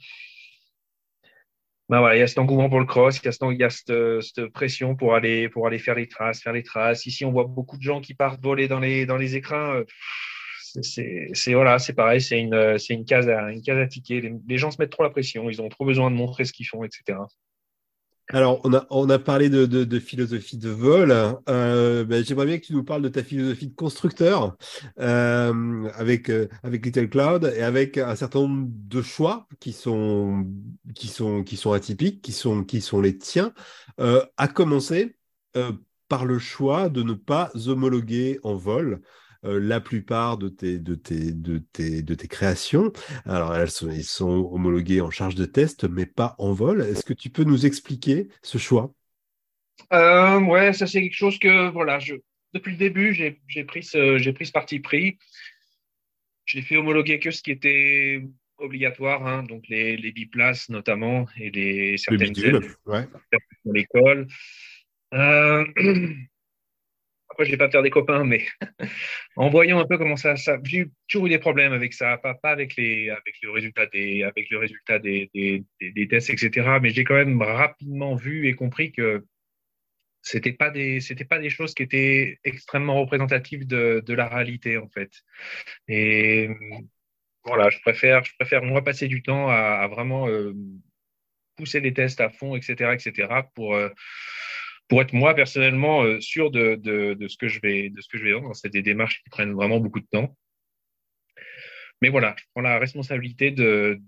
ben 1.90 2.00
voilà, 2.00 2.16
il 2.16 2.20
y 2.20 2.24
a 2.24 2.28
cet 2.28 2.38
engouement 2.38 2.70
pour 2.70 2.80
le 2.80 2.86
cross, 2.86 3.20
il 3.20 3.26
y 3.26 3.30
a, 3.30 3.52
il 3.52 3.60
y 3.60 3.64
a 3.64 3.70
cette, 3.70 4.48
pression 4.54 4.96
pour 4.96 5.16
aller, 5.16 5.50
pour 5.50 5.68
aller 5.68 5.80
faire 5.80 5.96
les 5.96 6.08
traces, 6.08 6.42
faire 6.42 6.54
les 6.54 6.64
traces. 6.64 7.06
Ici, 7.06 7.26
on 7.26 7.32
voit 7.32 7.44
beaucoup 7.44 7.78
de 7.78 7.82
gens 7.82 8.00
qui 8.00 8.14
partent 8.14 8.42
voler 8.42 8.68
dans 8.68 8.80
les, 8.80 9.06
dans 9.06 9.18
les 9.18 9.36
écrins. 9.36 9.84
C'est 10.82 11.54
voilà, 11.54 11.78
c'est 11.78 11.94
pareil, 11.94 12.22
c'est 12.22 12.40
une, 12.40 12.80
c'est 12.80 12.94
une 12.94 13.06
case 13.06 13.30
à, 13.30 13.52
une 13.52 13.62
case 13.62 13.78
à 13.78 13.86
ticker. 13.86 14.22
Les, 14.48 14.58
gens 14.58 14.72
se 14.72 14.82
mettent 14.82 14.92
trop 14.92 15.04
la 15.04 15.10
pression, 15.10 15.50
ils 15.50 15.62
ont 15.62 15.70
trop 15.70 15.86
besoin 15.86 16.10
de 16.10 16.16
montrer 16.16 16.46
ce 16.46 16.54
qu'ils 16.54 16.66
font, 16.66 16.84
etc. 16.84 17.20
Alors, 18.30 18.62
on 18.90 19.10
a, 19.10 19.20
parlé 19.20 19.50
de, 19.50 19.66
de, 19.66 20.00
philosophie 20.00 20.58
de 20.58 20.70
vol. 20.70 21.12
Euh, 21.50 22.06
ben, 22.06 22.24
J'aimerais 22.24 22.46
bien 22.46 22.58
que 22.58 22.66
tu 22.66 22.74
nous 22.74 22.84
parles 22.84 23.02
de 23.02 23.10
ta 23.10 23.22
philosophie 23.22 23.68
de 23.68 23.76
constructeur 23.76 24.56
euh, 25.00 25.90
avec, 25.96 26.30
euh, 26.30 26.48
avec 26.64 26.86
Little 26.86 27.10
Cloud 27.10 27.54
et 27.56 27.62
avec 27.62 27.98
un 27.98 28.16
certain 28.16 28.40
nombre 28.40 28.68
de 28.70 29.02
choix 29.02 29.48
qui 29.60 29.74
sont, 29.74 30.46
atypiques, 31.74 32.22
qui 32.22 32.32
sont, 32.32 32.64
qui 32.64 32.82
sont 32.82 33.02
les 33.02 33.18
tiens, 33.18 33.54
à 33.98 34.48
commencer 34.48 35.18
par 36.08 36.26
le 36.26 36.40
choix 36.40 36.90
de 36.90 37.04
ne 37.04 37.14
pas 37.14 37.52
homologuer 37.68 38.40
en 38.44 38.56
vol 38.56 39.02
la 39.44 39.80
plupart 39.82 40.38
de 40.38 40.50
tes, 40.50 40.80
de, 40.80 40.96
tes, 40.96 41.32
de, 41.32 41.58
tes, 41.58 42.02
de 42.02 42.16
tes 42.16 42.28
créations. 42.28 42.92
Alors, 43.26 43.56
elles 43.56 43.72
sont, 43.72 43.92
ils 43.92 44.04
sont 44.04 44.50
homologués 44.52 45.02
en 45.02 45.12
charge 45.12 45.36
de 45.36 45.46
test, 45.46 45.84
mais 45.84 46.06
pas 46.06 46.36
en 46.38 46.54
vol. 46.54 46.82
Est-ce 46.82 47.04
que 47.04 47.14
tu 47.14 47.30
peux 47.30 47.44
nous 47.44 47.66
expliquer 47.66 48.30
ce 48.42 48.58
choix? 48.58 48.94
Euh, 49.92 50.40
Ouais, 50.40 50.74
ça 50.74 50.88
c'est 50.88 51.02
quelque 51.02 51.16
chose 51.16 51.40
que, 51.40 51.70
voilà, 51.70 52.00
je, 52.00 52.16
depuis 52.54 52.72
le 52.72 52.78
début, 52.78 53.14
j'ai 53.14 53.64
pris, 53.64 53.84
ce, 53.84 54.32
pris 54.32 54.46
ce 54.46 54.52
parti 54.52 54.80
pris. 54.80 55.18
J'ai 56.46 56.62
fait 56.62 56.78
homologuer 56.78 57.20
que 57.20 57.32
ce 57.32 57.42
qui 57.42 57.52
était 57.52 58.24
obligatoire, 58.58 59.26
hein, 59.26 59.44
donc 59.44 59.68
les, 59.68 59.98
les 59.98 60.12
biplaces 60.12 60.70
notamment 60.70 61.26
et 61.38 61.50
les 61.50 61.98
certaines 61.98 62.38
ailes 62.38 62.60
ouais. 62.86 63.08
l'école. 63.66 64.28
Euh, 65.14 65.66
Après, 67.34 67.46
je 67.46 67.52
vais 67.52 67.58
pas 67.58 67.72
faire 67.72 67.82
des 67.82 67.90
copains, 67.90 68.24
mais 68.24 68.46
en 69.38 69.50
voyant 69.50 69.80
un 69.80 69.88
peu 69.88 69.98
comment 69.98 70.16
ça, 70.16 70.36
ça 70.36 70.60
j'ai 70.64 70.86
toujours 71.08 71.26
eu 71.26 71.30
des 71.30 71.40
problèmes 71.40 71.74
avec 71.74 71.92
ça, 71.94 72.16
pas, 72.18 72.38
avec 72.44 72.76
les, 72.76 73.10
avec 73.10 73.42
le 73.42 73.50
résultat 73.50 73.88
des, 73.88 75.66
tests, 76.08 76.30
etc. 76.30 76.78
Mais 76.80 76.92
j'ai 76.92 77.04
quand 77.04 77.16
même 77.16 77.42
rapidement 77.42 78.14
vu 78.14 78.48
et 78.48 78.54
compris 78.54 78.92
que 78.92 79.26
c'était 80.22 80.54
pas 80.54 80.70
des, 80.70 81.00
pas 81.28 81.40
des 81.40 81.50
choses 81.50 81.74
qui 81.74 81.82
étaient 81.82 82.38
extrêmement 82.44 83.02
représentatives 83.02 83.66
de, 83.66 84.14
la 84.14 84.28
réalité 84.28 84.78
en 84.78 84.88
fait. 84.90 85.10
Et 85.88 86.50
voilà, 87.44 87.72
je 87.72 87.80
préfère, 87.80 88.24
je 88.24 88.34
préfère 88.38 88.62
moi 88.62 88.84
passer 88.84 89.08
du 89.08 89.24
temps 89.24 89.50
à, 89.50 89.56
à 89.56 89.88
vraiment 89.88 90.28
euh, 90.28 90.54
pousser 91.56 91.80
les 91.80 91.96
tests 91.96 92.22
à 92.22 92.30
fond, 92.30 92.56
etc., 92.56 92.94
etc. 92.94 93.28
pour 93.56 93.74
euh, 93.74 93.90
pour 94.88 95.02
être 95.02 95.14
moi 95.14 95.34
personnellement 95.34 96.04
euh, 96.04 96.20
sûr 96.20 96.52
de, 96.52 96.80
ce 97.28 97.38
que 97.38 97.48
je 97.48 97.60
vais 97.62 97.90
de 97.90 98.02
ce 98.02 98.08
que 98.08 98.18
je 98.18 98.24
vais 98.24 98.34
vendre. 98.34 98.56
C'est 98.56 98.72
des 98.72 98.82
démarches 98.82 99.22
qui 99.24 99.30
prennent 99.30 99.54
vraiment 99.54 99.80
beaucoup 99.80 100.00
de 100.00 100.08
temps. 100.12 100.36
Mais 102.02 102.10
voilà, 102.10 102.36
je 102.38 102.44
prends 102.54 102.62
la 102.62 102.80
responsabilité 102.80 103.52
de, 103.52 104.02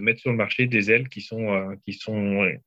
mettre 0.00 0.20
sur 0.20 0.30
le 0.30 0.36
marché 0.36 0.66
des 0.66 0.90
ailes 0.90 1.08
qui 1.08 1.20
sont, 1.20 1.54
euh, 1.54 1.74
euh, 1.86 2.58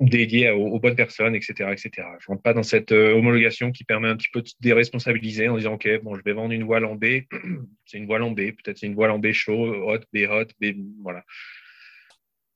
dédiées 0.00 0.50
aux, 0.50 0.80
bonnes 0.80 0.96
personnes, 0.96 1.36
etc., 1.36 1.70
etc. 1.70 1.90
Je 1.96 2.24
ne 2.24 2.34
rentre 2.34 2.42
pas 2.42 2.54
dans 2.54 2.64
cette 2.64 2.90
homologation 2.90 3.70
qui 3.70 3.84
permet 3.84 4.08
un 4.08 4.16
petit 4.16 4.30
peu 4.32 4.42
de 4.42 4.50
déresponsabiliser 4.60 5.48
en 5.48 5.56
disant, 5.56 5.74
OK, 5.74 5.88
bon, 6.02 6.16
je 6.16 6.22
vais 6.24 6.32
vendre 6.32 6.52
une 6.52 6.64
voile 6.64 6.84
en 6.84 6.96
B, 6.96 7.22
c'est 7.86 7.98
une 7.98 8.06
voile 8.06 8.22
en 8.22 8.32
B, 8.32 8.50
peut-être 8.50 8.78
c'est 8.78 8.86
une 8.86 8.94
voile 8.94 9.12
en 9.12 9.18
B 9.18 9.30
chaud, 9.30 9.74
hot, 9.88 10.00
B 10.12 10.26
hot, 10.28 10.48
B, 10.60 10.74
voilà. 11.02 11.24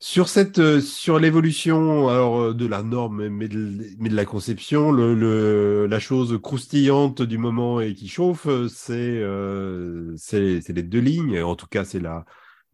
Sur 0.02 0.30
cette, 0.30 0.58
euh, 0.58 0.80
sur 0.80 1.18
l'évolution 1.18 2.08
alors 2.08 2.40
euh, 2.40 2.54
de 2.54 2.66
la 2.66 2.82
norme, 2.82 3.28
mais 3.28 3.48
de, 3.48 3.84
mais 3.98 4.08
de 4.08 4.16
la 4.16 4.24
conception, 4.24 4.92
le, 4.92 5.14
le, 5.14 5.86
la 5.86 5.98
chose 6.00 6.38
croustillante 6.42 7.20
du 7.20 7.36
moment 7.36 7.80
et 7.82 7.92
qui 7.94 8.08
chauffe, 8.08 8.48
c'est 8.68 8.94
euh, 8.94 10.14
c'est 10.16 10.66
les 10.70 10.82
deux 10.82 11.00
lignes. 11.00 11.42
En 11.42 11.54
tout 11.54 11.66
cas, 11.66 11.84
c'est 11.84 12.00
la, 12.00 12.24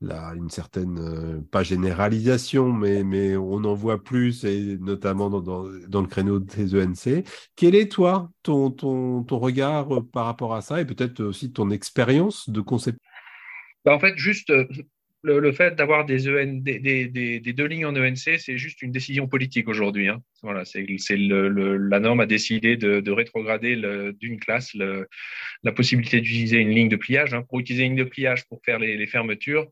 la, 0.01 0.35
une 0.37 0.51
certaine, 0.51 0.99
euh, 1.01 1.41
pas 1.51 1.65
généralisation, 1.65 2.73
mais, 2.73 3.03
mais 3.03 3.37
on 3.37 3.65
en 3.65 3.75
voit 3.75 4.03
plus, 4.05 4.45
et 4.45 4.79
notamment 4.79 5.29
dans, 5.29 5.41
dans, 5.41 5.65
dans 5.89 6.03
le 6.03 6.07
créneau 6.09 6.39
des 6.39 6.77
ENC. 6.81 7.25
Quel 7.57 7.75
est, 7.75 7.91
toi, 7.91 8.31
ton, 8.45 8.71
ton, 8.71 9.25
ton 9.25 9.39
regard 9.41 9.89
par 10.13 10.27
rapport 10.27 10.55
à 10.55 10.61
ça 10.63 10.81
et 10.81 10.85
peut-être 10.85 11.21
aussi 11.25 11.53
ton 11.53 11.71
expérience 11.71 12.49
de 12.51 12.61
concept? 12.61 13.01
Bah, 13.85 13.95
En 13.95 14.01
fait, 14.01 14.17
juste 14.17 14.53
le, 15.27 15.53
fait 15.53 15.75
d'avoir 15.75 16.05
des, 16.05 16.19
des, 16.61 17.53
deux 17.53 17.67
lignes 17.67 17.87
en 17.87 17.97
ENC, 17.97 18.39
c'est 18.39 18.59
juste 18.59 18.83
une 18.83 18.93
décision 18.93 19.27
politique 19.27 19.69
aujourd'hui. 19.69 20.09
Hein. 20.09 20.23
Voilà, 20.43 20.65
c'est 20.65 20.87
la 21.17 22.01
norme 22.01 22.21
a 22.21 22.27
décidé 22.27 22.77
de, 22.77 23.01
de 23.01 23.11
rétrograder 23.11 23.77
d'une 24.21 24.39
classe 24.39 24.75
la 24.75 25.73
possibilité 25.73 26.21
d'utiliser 26.21 26.59
une 26.59 26.71
ligne 26.71 26.89
de 26.89 26.97
pliage. 26.97 27.35
Hein. 27.35 27.43
Pour 27.43 27.61
utiliser 27.61 27.85
une 27.85 27.97
ligne 27.97 28.05
de 28.05 28.09
pliage 28.09 28.47
pour 28.47 28.61
faire 28.65 28.79
les, 28.79 29.07
fermetures, 29.07 29.67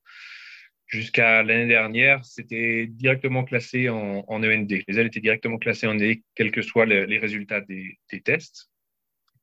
jusqu'à 0.86 1.42
l'année 1.42 1.68
dernière, 1.68 2.24
c'était 2.24 2.86
directement 2.88 3.44
classé 3.44 3.88
en, 3.88 4.24
en, 4.26 4.42
END. 4.42 4.82
Les 4.88 4.98
ailes 4.98 5.06
étaient 5.06 5.20
directement 5.20 5.58
classées 5.58 5.86
en 5.86 5.96
END, 5.96 6.16
quels 6.34 6.50
que 6.50 6.62
soient 6.62 6.86
les, 6.86 7.18
résultats 7.18 7.60
des, 7.60 7.96
tests. 8.24 8.70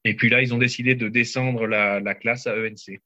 Et 0.04 0.16
puis 0.16 0.30
là, 0.30 0.42
ils 0.42 0.54
ont 0.54 0.58
décidé 0.58 0.96
de 0.96 1.08
descendre 1.08 1.68
la 1.68 2.16
classe 2.16 2.48
à 2.48 2.56
ENC. 2.56 3.00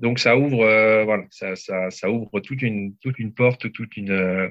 Donc 0.00 0.18
ça 0.18 0.36
ouvre, 0.36 0.62
euh, 0.62 1.04
voilà, 1.04 1.24
ça, 1.30 1.54
ça, 1.56 1.90
ça, 1.90 2.10
ouvre 2.10 2.40
toute 2.40 2.62
une, 2.62 2.96
toute 2.96 3.18
une 3.18 3.34
porte, 3.34 3.70
toute 3.70 3.98
une, 3.98 4.10
euh, 4.10 4.48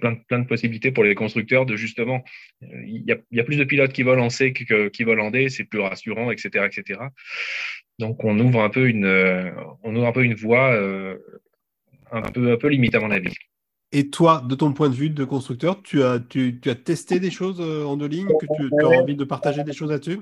plein, 0.00 0.12
de, 0.12 0.18
plein 0.26 0.40
de 0.40 0.46
possibilités 0.46 0.90
pour 0.90 1.04
les 1.04 1.14
constructeurs 1.14 1.66
de 1.66 1.76
justement, 1.76 2.24
euh, 2.64 2.66
il 2.84 3.04
y, 3.06 3.12
a, 3.12 3.16
y 3.30 3.38
a 3.38 3.44
plus 3.44 3.56
de 3.56 3.64
pilotes 3.64 3.92
qui 3.92 4.02
volent 4.02 4.24
en 4.24 4.30
C 4.30 4.52
que, 4.52 4.88
qui 4.88 5.04
volent 5.04 5.26
en 5.26 5.30
D, 5.30 5.48
c'est 5.50 5.64
plus 5.64 5.78
rassurant, 5.78 6.32
etc., 6.32 6.66
etc. 6.66 7.00
Donc 8.00 8.24
on 8.24 8.38
ouvre 8.40 8.60
un 8.62 8.70
peu 8.70 8.88
une, 8.88 9.06
on 9.84 9.94
ouvre 9.94 10.06
un 10.06 10.12
peu 10.12 10.24
une 10.24 10.34
voie 10.34 10.74
un 12.10 12.22
peu, 12.22 12.52
un 12.52 12.56
peu 12.56 12.68
limite 12.68 12.94
à 12.96 13.00
mon 13.00 13.10
avis. 13.10 13.34
Et 13.92 14.08
toi, 14.08 14.42
de 14.48 14.54
ton 14.54 14.72
point 14.72 14.88
de 14.88 14.94
vue 14.94 15.10
de 15.10 15.24
constructeur, 15.24 15.82
tu 15.82 16.02
as, 16.02 16.18
tu, 16.18 16.58
tu 16.60 16.70
as 16.70 16.74
testé 16.74 17.20
des 17.20 17.30
choses 17.30 17.60
en 17.60 17.96
deux 17.96 18.06
lignes, 18.06 18.28
que 18.40 18.46
tu, 18.56 18.70
tu 18.70 18.84
as 18.84 19.00
envie 19.00 19.16
de 19.16 19.24
partager 19.24 19.62
des 19.62 19.72
choses 19.72 19.90
là-dessus? 19.90 20.20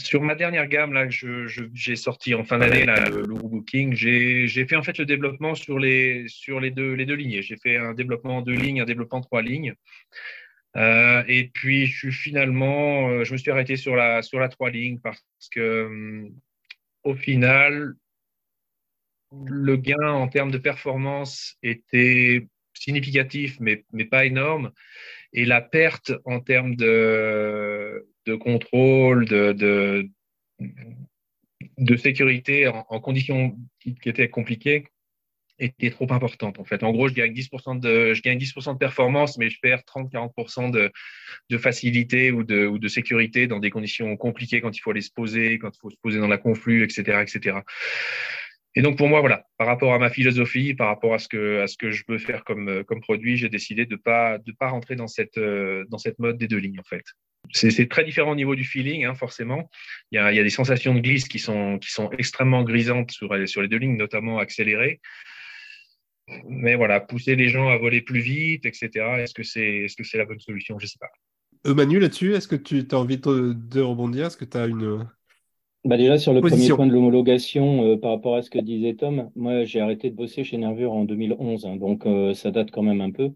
Sur 0.00 0.22
ma 0.22 0.34
dernière 0.34 0.68
gamme 0.68 0.92
là, 0.92 1.06
que 1.06 1.46
j'ai 1.74 1.96
sorti 1.96 2.34
en 2.34 2.44
fin 2.44 2.58
d'année, 2.58 2.84
le, 2.86 3.22
le 3.22 3.34
Booking, 3.34 3.94
j'ai 3.94 4.66
fait 4.66 4.76
en 4.76 4.82
fait 4.82 4.96
le 4.98 5.04
développement 5.04 5.54
sur 5.54 5.78
les, 5.78 6.26
deux, 6.70 6.94
les 6.94 7.06
deux 7.06 7.14
lignes. 7.14 7.42
J'ai 7.42 7.56
fait 7.56 7.76
un 7.76 7.94
développement 7.94 8.38
en 8.38 8.42
deux 8.42 8.54
lignes, 8.54 8.80
un 8.80 8.84
développement 8.84 9.18
en 9.18 9.22
trois 9.22 9.42
lignes. 9.42 9.74
Euh, 10.76 11.24
et 11.26 11.48
puis, 11.48 11.86
je 11.86 11.96
suis 11.96 12.12
finalement, 12.12 13.08
euh, 13.08 13.24
je 13.24 13.32
me 13.32 13.38
suis 13.38 13.50
arrêté 13.50 13.76
sur 13.76 13.96
la, 13.96 14.22
sur 14.22 14.38
la 14.38 14.48
trois 14.48 14.70
lignes 14.70 15.00
parce 15.00 15.20
que, 15.50 15.60
euh, 15.60 16.28
au 17.02 17.14
final, 17.14 17.94
le 19.46 19.76
gain 19.76 20.12
en 20.12 20.28
termes 20.28 20.50
de 20.50 20.58
performance 20.58 21.56
était 21.62 22.46
significatif, 22.74 23.58
mais 23.60 23.84
pas 24.04 24.26
énorme. 24.26 24.70
Et 25.32 25.44
la 25.44 25.60
perte 25.60 26.12
en 26.24 26.40
termes 26.40 26.76
de, 26.76 28.06
de 28.28 28.34
contrôle, 28.34 29.24
de, 29.26 30.08
sécurité 31.96 32.68
en, 32.68 33.00
conditions 33.00 33.56
qui, 33.80 33.96
étaient 34.04 34.28
compliquées 34.28 34.84
était 35.60 35.90
trop 35.90 36.12
importante 36.12 36.60
en 36.60 36.64
fait. 36.64 36.84
En 36.84 36.92
gros, 36.92 37.08
je 37.08 37.14
gagne 37.14 37.32
10% 37.32 37.80
de, 37.80 38.14
je 38.14 38.22
gagne 38.22 38.38
10% 38.38 38.74
de 38.74 38.78
performance, 38.78 39.38
mais 39.38 39.50
je 39.50 39.58
perds 39.60 39.80
30-40% 39.80 40.70
de, 40.70 40.92
de 41.50 41.58
facilité 41.58 42.30
ou 42.30 42.44
de, 42.44 42.64
ou 42.66 42.78
de 42.78 42.86
sécurité 42.86 43.48
dans 43.48 43.58
des 43.58 43.70
conditions 43.70 44.16
compliquées 44.16 44.60
quand 44.60 44.76
il 44.76 44.80
faut 44.80 44.92
aller 44.92 45.00
se 45.00 45.10
poser, 45.10 45.58
quand 45.58 45.70
il 45.74 45.78
faut 45.80 45.90
se 45.90 45.96
poser 46.00 46.20
dans 46.20 46.28
la 46.28 46.38
conflue, 46.38 46.84
etc., 46.84 47.22
etc. 47.22 47.58
Et 48.74 48.82
donc 48.82 48.96
pour 48.96 49.08
moi, 49.08 49.20
voilà, 49.20 49.44
par 49.56 49.66
rapport 49.66 49.94
à 49.94 49.98
ma 49.98 50.10
philosophie, 50.10 50.74
par 50.74 50.88
rapport 50.88 51.14
à 51.14 51.18
ce 51.18 51.28
que, 51.28 51.90
je 51.90 52.02
veux 52.08 52.18
faire 52.18 52.44
comme, 52.44 52.84
comme 52.84 53.00
produit, 53.00 53.36
j'ai 53.36 53.48
décidé 53.48 53.86
de 53.86 53.96
de 53.96 54.52
pas 54.52 54.68
rentrer 54.68 54.94
dans 54.94 55.08
cette, 55.08 55.38
dans 55.38 55.98
cette 55.98 56.18
mode 56.18 56.38
des 56.38 56.48
deux 56.48 56.58
lignes 56.58 56.80
en 56.80 56.88
fait 56.88 57.04
c'est 57.52 57.88
très 57.88 58.04
différent 58.04 58.32
au 58.32 58.36
niveau 58.36 58.54
du 58.54 58.64
feeling, 58.64 59.04
hein, 59.04 59.14
forcément. 59.14 59.70
Il 60.10 60.16
y, 60.16 60.18
a, 60.18 60.32
des 60.32 60.50
sensations 60.50 60.94
de 60.94 61.00
glisse 61.00 61.28
qui 61.28 61.38
sont, 61.38 61.78
extrêmement 62.16 62.62
grisantes 62.62 63.10
sur, 63.10 63.32
les 63.34 63.68
deux 63.68 63.78
lignes, 63.78 63.96
notamment 63.96 64.38
accélérées. 64.38 65.00
Mais 66.46 66.74
voilà, 66.74 67.00
pousser 67.00 67.36
les 67.36 67.48
gens 67.48 67.68
à 67.68 67.78
voler 67.78 68.02
plus 68.02 68.20
vite, 68.20 68.66
etc. 68.66 68.90
Est-ce 69.18 69.32
que 69.32 69.42
c'est 69.42 69.84
est 69.84 69.86
-ce 69.86 70.04
c'est 70.04 70.18
la 70.18 70.26
bonne 70.26 70.40
solution? 70.40 70.78
Je 70.78 70.84
ne 70.84 70.88
sais 70.88 70.98
pas. 71.00 71.10
Euh, 71.66 71.74
Manu, 71.74 71.98
là-dessus, 71.98 72.34
est-ce 72.34 72.48
que 72.48 72.56
tu 72.56 72.86
as 72.90 72.98
envie 72.98 73.16
de, 73.16 73.80
rebondir? 73.80 74.26
Est-ce 74.26 74.36
que 74.36 74.44
tu 74.44 74.58
as 74.58 74.66
une. 74.66 75.08
Bah 75.88 75.96
déjà, 75.96 76.18
sur 76.18 76.34
le 76.34 76.42
premier 76.42 76.68
point 76.68 76.86
de 76.86 76.92
l'homologation, 76.92 77.82
euh, 77.82 77.96
par 77.96 78.10
rapport 78.10 78.36
à 78.36 78.42
ce 78.42 78.50
que 78.50 78.58
disait 78.58 78.92
Tom, 78.92 79.30
moi, 79.34 79.64
j'ai 79.64 79.80
arrêté 79.80 80.10
de 80.10 80.14
bosser 80.14 80.44
chez 80.44 80.58
Nervure 80.58 80.92
en 80.92 81.04
2011, 81.04 81.64
hein, 81.64 81.76
donc 81.76 82.04
euh, 82.04 82.34
ça 82.34 82.50
date 82.50 82.70
quand 82.70 82.82
même 82.82 83.00
un 83.00 83.10
peu. 83.10 83.30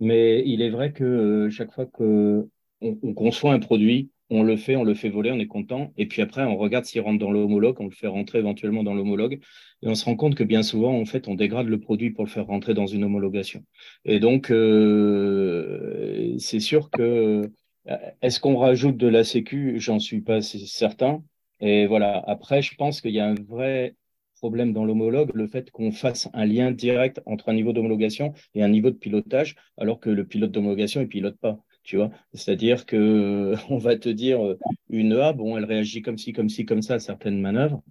Mais 0.00 0.42
il 0.46 0.62
est 0.62 0.70
vrai 0.70 0.94
que 0.94 1.50
chaque 1.50 1.70
fois 1.70 1.84
qu'on 1.84 2.48
on 2.80 3.12
conçoit 3.12 3.52
un 3.52 3.58
produit, 3.58 4.10
on 4.30 4.42
le 4.42 4.56
fait, 4.56 4.74
on 4.74 4.84
le 4.84 4.94
fait 4.94 5.10
voler, 5.10 5.32
on 5.32 5.38
est 5.38 5.46
content. 5.46 5.92
Et 5.98 6.06
puis 6.06 6.22
après, 6.22 6.44
on 6.44 6.56
regarde 6.56 6.86
s'il 6.86 7.02
rentre 7.02 7.18
dans 7.18 7.30
l'homologue, 7.30 7.76
on 7.78 7.84
le 7.84 7.90
fait 7.90 8.06
rentrer 8.06 8.38
éventuellement 8.38 8.84
dans 8.84 8.94
l'homologue. 8.94 9.40
Et 9.82 9.88
on 9.88 9.94
se 9.94 10.06
rend 10.06 10.16
compte 10.16 10.34
que 10.34 10.44
bien 10.44 10.62
souvent, 10.62 10.98
en 10.98 11.04
fait, 11.04 11.28
on 11.28 11.34
dégrade 11.34 11.66
le 11.66 11.78
produit 11.78 12.10
pour 12.10 12.24
le 12.24 12.30
faire 12.30 12.46
rentrer 12.46 12.72
dans 12.72 12.86
une 12.86 13.04
homologation. 13.04 13.64
Et 14.06 14.18
donc, 14.18 14.50
euh, 14.50 16.34
c'est 16.38 16.60
sûr 16.60 16.88
que 16.88 17.50
euh, 17.90 17.96
est-ce 18.22 18.40
qu'on 18.40 18.56
rajoute 18.56 18.96
de 18.96 19.08
la 19.08 19.24
sécu? 19.24 19.74
J'en 19.78 19.98
suis 19.98 20.22
pas 20.22 20.40
certain. 20.40 21.22
Et 21.60 21.86
voilà. 21.86 22.18
Après, 22.26 22.62
je 22.62 22.74
pense 22.76 23.00
qu'il 23.00 23.12
y 23.12 23.20
a 23.20 23.26
un 23.26 23.34
vrai 23.34 23.96
problème 24.36 24.72
dans 24.72 24.84
l'homologue, 24.84 25.30
le 25.34 25.46
fait 25.48 25.70
qu'on 25.70 25.90
fasse 25.92 26.28
un 26.32 26.44
lien 26.46 26.70
direct 26.70 27.20
entre 27.26 27.48
un 27.48 27.54
niveau 27.54 27.72
d'homologation 27.72 28.32
et 28.54 28.62
un 28.62 28.68
niveau 28.68 28.90
de 28.90 28.96
pilotage, 28.96 29.56
alors 29.76 29.98
que 30.00 30.10
le 30.10 30.26
pilote 30.26 30.52
d'homologation, 30.52 31.00
il 31.00 31.08
pilote 31.08 31.38
pas 31.38 31.58
tu 31.84 31.96
vois. 31.96 32.10
C'est-à-dire 32.34 32.84
que 32.86 33.54
on 33.70 33.78
va 33.78 33.96
te 33.96 34.08
dire 34.10 34.44
euh, 34.44 34.58
une 34.90 35.14
A, 35.14 35.32
bon, 35.32 35.56
elle 35.56 35.64
réagit 35.64 36.02
comme 36.02 36.18
ci, 36.18 36.32
comme 36.34 36.48
ci, 36.50 36.66
comme 36.66 36.82
ça 36.82 36.94
à 36.94 36.98
certaines 36.98 37.40
manœuvres, 37.40 37.82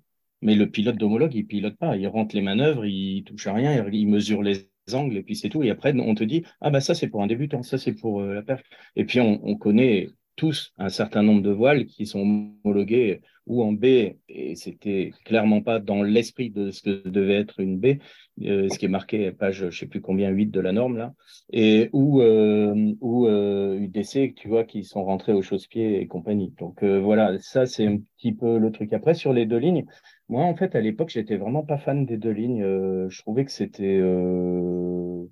mais 0.42 0.56
le 0.56 0.70
pilote 0.70 0.98
d'homologue, 0.98 1.34
il 1.34 1.48
pilote 1.48 1.76
pas, 1.78 1.98
il 1.98 2.08
rentre 2.08 2.36
les 2.36 2.42
manœuvres, 2.44 2.86
il 2.86 3.24
touche 3.24 3.48
à 3.48 3.54
rien, 3.54 3.88
il 3.92 4.08
mesure 4.08 4.44
les 4.44 4.70
angles 4.94 5.18
et 5.18 5.24
puis 5.24 5.36
c'est 5.36 5.50
tout. 5.50 5.64
Et 5.64 5.70
après, 5.72 5.94
on 6.00 6.14
te 6.16 6.24
dit, 6.24 6.44
ah 6.62 6.70
bah 6.70 6.80
ça 6.82 6.94
c'est 6.96 7.08
pour 7.08 7.24
un 7.24 7.28
débutant, 7.28 7.64
ça 7.64 7.78
c'est 7.80 7.94
pour 7.94 8.22
euh, 8.22 8.34
la 8.36 8.44
perf. 8.44 8.62
Et 8.96 9.06
puis 9.06 9.20
on 9.20 9.56
connaît 9.58 10.10
tous 10.38 10.72
un 10.78 10.90
certain 10.90 11.24
nombre 11.24 11.42
de 11.42 11.52
voiles 11.52 11.86
qui 11.86 12.06
sont 12.06 12.22
homologués 12.64 13.22
ou 13.48 13.64
en 13.64 13.72
B, 13.72 13.86
et 14.28 14.56
c'était 14.56 15.12
clairement 15.24 15.62
pas 15.62 15.80
dans 15.80 16.04
l'esprit 16.04 16.50
de 16.50 16.70
ce 16.70 16.82
que 16.82 17.08
devait 17.08 17.40
être 17.40 17.62
une 17.62 17.80
B, 17.80 18.00
euh, 18.44 18.68
ce 18.70 18.78
qui 18.78 18.86
est 18.86 18.90
marqué 18.90 19.32
page 19.32 19.70
je 19.70 19.78
sais 19.78 19.88
plus 19.88 20.02
combien 20.02 20.30
8 20.30 20.48
de 20.48 20.60
la 20.60 20.74
norme 20.74 20.98
là, 20.98 21.14
et 21.52 21.90
ou 21.94 22.22
euh, 22.22 22.94
ou 23.00 23.26
euh, 23.28 23.80
UDC, 23.80 24.36
tu 24.36 24.50
vois, 24.50 24.66
qui 24.66 24.84
sont 24.84 25.04
rentrés 25.04 25.32
au 25.34 25.42
chausse-pied 25.42 26.02
et 26.02 26.08
compagnie. 26.08 26.54
Donc 26.60 26.84
euh, 26.84 27.00
voilà, 27.00 27.40
ça 27.40 27.66
c'est 27.66 27.88
un 27.88 27.98
petit 28.18 28.34
peu 28.34 28.58
le 28.58 28.72
truc. 28.72 28.92
Après 28.94 29.14
sur 29.14 29.32
les 29.32 29.46
deux 29.46 29.58
lignes, 29.58 29.86
moi 30.28 30.44
en 30.44 30.56
fait 30.56 30.76
à 30.76 30.82
l'époque 30.82 31.10
j'étais 31.10 31.38
vraiment 31.38 31.64
pas 31.64 31.78
fan 31.78 32.06
des 32.06 32.18
deux 32.18 32.32
lignes. 32.32 32.64
je 33.10 33.22
trouvais 33.22 33.46
que 33.46 33.52
c'était 33.52 34.02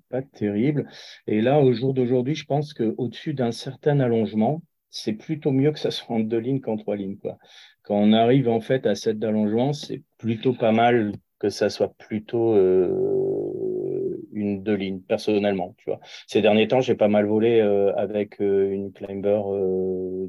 pas 0.08 0.22
terrible. 0.22 0.88
Et 1.26 1.42
là 1.42 1.60
au 1.60 1.72
jour 1.72 1.94
d'aujourd'hui, 1.94 2.34
je 2.34 2.46
pense 2.46 2.72
que 2.72 2.94
au-dessus 2.96 3.34
d'un 3.34 3.52
certain 3.52 4.00
allongement 4.00 4.62
c'est 4.90 5.12
plutôt 5.12 5.50
mieux 5.50 5.72
que 5.72 5.78
ça 5.78 5.90
soit 5.90 6.16
en 6.16 6.20
deux 6.20 6.38
lignes 6.38 6.60
qu'en 6.60 6.76
trois 6.76 6.96
lignes. 6.96 7.16
Quoi. 7.16 7.38
Quand 7.82 7.96
on 7.96 8.12
arrive 8.12 8.48
en 8.48 8.60
fait 8.60 8.86
à 8.86 8.94
cette 8.94 9.18
d'allongement, 9.18 9.72
c'est 9.72 10.02
plutôt 10.18 10.52
pas 10.54 10.72
mal 10.72 11.12
que 11.38 11.50
ça 11.50 11.68
soit 11.68 11.94
plutôt 11.98 12.54
euh, 12.54 14.18
une 14.32 14.62
deux 14.62 14.74
lignes, 14.74 15.00
personnellement. 15.00 15.74
Tu 15.78 15.90
vois. 15.90 16.00
Ces 16.26 16.40
derniers 16.42 16.68
temps, 16.68 16.80
j'ai 16.80 16.94
pas 16.94 17.08
mal 17.08 17.26
volé 17.26 17.60
euh, 17.60 17.94
avec 17.96 18.40
euh, 18.40 18.70
une 18.70 18.92
Climber 18.92 19.40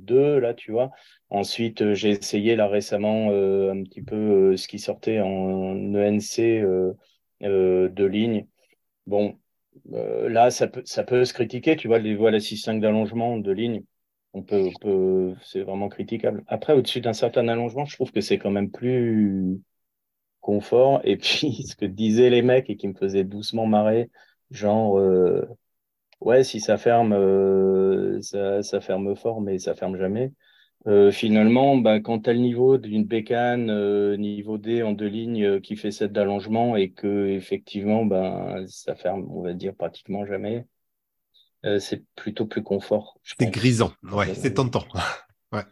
2, 0.01 0.39
là, 0.39 0.53
tu 0.53 0.71
vois. 0.71 0.91
Ensuite, 1.29 1.93
j'ai 1.93 2.09
essayé 2.11 2.55
là 2.55 2.67
récemment 2.67 3.29
un 3.29 3.83
petit 3.83 4.01
peu 4.01 4.55
ce 4.55 4.67
qui 4.67 4.79
sortait 4.79 5.19
en 5.19 5.93
ENC 5.95 6.39
de 7.41 8.05
ligne. 8.05 8.47
Bon, 9.07 9.37
là, 9.91 10.51
ça 10.51 10.67
peut, 10.67 10.81
ça 10.85 11.03
peut 11.03 11.25
se 11.25 11.33
critiquer, 11.33 11.75
tu 11.75 11.87
vois, 11.87 11.99
les 11.99 12.15
voiles 12.15 12.35
à 12.35 12.39
6-5 12.39 12.79
d'allongement 12.79 13.37
de 13.37 13.51
ligne 13.51 13.83
on 14.37 14.43
peut, 14.43 15.33
c'est 15.43 15.61
vraiment 15.61 15.89
critiquable. 15.89 16.43
Après, 16.47 16.73
au-dessus 16.73 17.01
d'un 17.01 17.13
certain 17.13 17.47
allongement, 17.47 17.85
je 17.85 17.95
trouve 17.95 18.11
que 18.11 18.21
c'est 18.21 18.37
quand 18.37 18.51
même 18.51 18.71
plus 18.71 19.61
confort. 20.41 21.01
Et 21.03 21.17
puis, 21.17 21.63
ce 21.63 21.75
que 21.75 21.85
disaient 21.85 22.29
les 22.29 22.41
mecs 22.41 22.69
et 22.69 22.77
qui 22.77 22.87
me 22.87 22.93
faisait 22.95 23.23
doucement 23.23 23.65
marrer, 23.67 24.09
genre, 24.51 24.97
euh, 24.99 25.41
ouais, 26.21 26.43
si 26.43 26.59
ça 26.61 26.77
ferme, 26.77 27.13
euh, 27.13 28.21
ça, 28.21 28.81
ferme 28.81 29.15
fort, 29.15 29.41
mais 29.41 29.59
ça 29.59 29.75
ferme 29.75 29.97
jamais. 29.97 30.33
Euh, 30.87 31.11
finalement, 31.11 31.77
bah, 31.77 31.99
quand 31.99 32.21
tu 32.21 32.29
as 32.29 32.33
le 32.33 32.39
niveau 32.39 32.77
d'une 32.77 33.05
bécane, 33.05 34.15
niveau 34.17 34.57
D 34.57 34.83
en 34.83 34.93
deux 34.93 35.07
lignes 35.07 35.59
qui 35.61 35.75
fait 35.75 35.91
7 35.91 36.13
d'allongement 36.13 36.75
et 36.77 36.91
que 36.91 37.27
effectivement, 37.29 38.05
ben, 38.05 38.65
ça 38.67 38.95
ferme, 38.95 39.27
on 39.31 39.41
va 39.41 39.53
dire, 39.53 39.75
pratiquement 39.75 40.25
jamais 40.25 40.65
euh, 41.67 41.79
c'est 41.79 42.03
plutôt 42.15 42.45
plus 42.45 42.63
confort. 42.63 43.19
C'est 43.23 43.49
grisant, 43.49 43.91
ouais, 44.11 44.33
c'est 44.33 44.53
tentant. 44.53 44.85
ouais. 45.51 45.63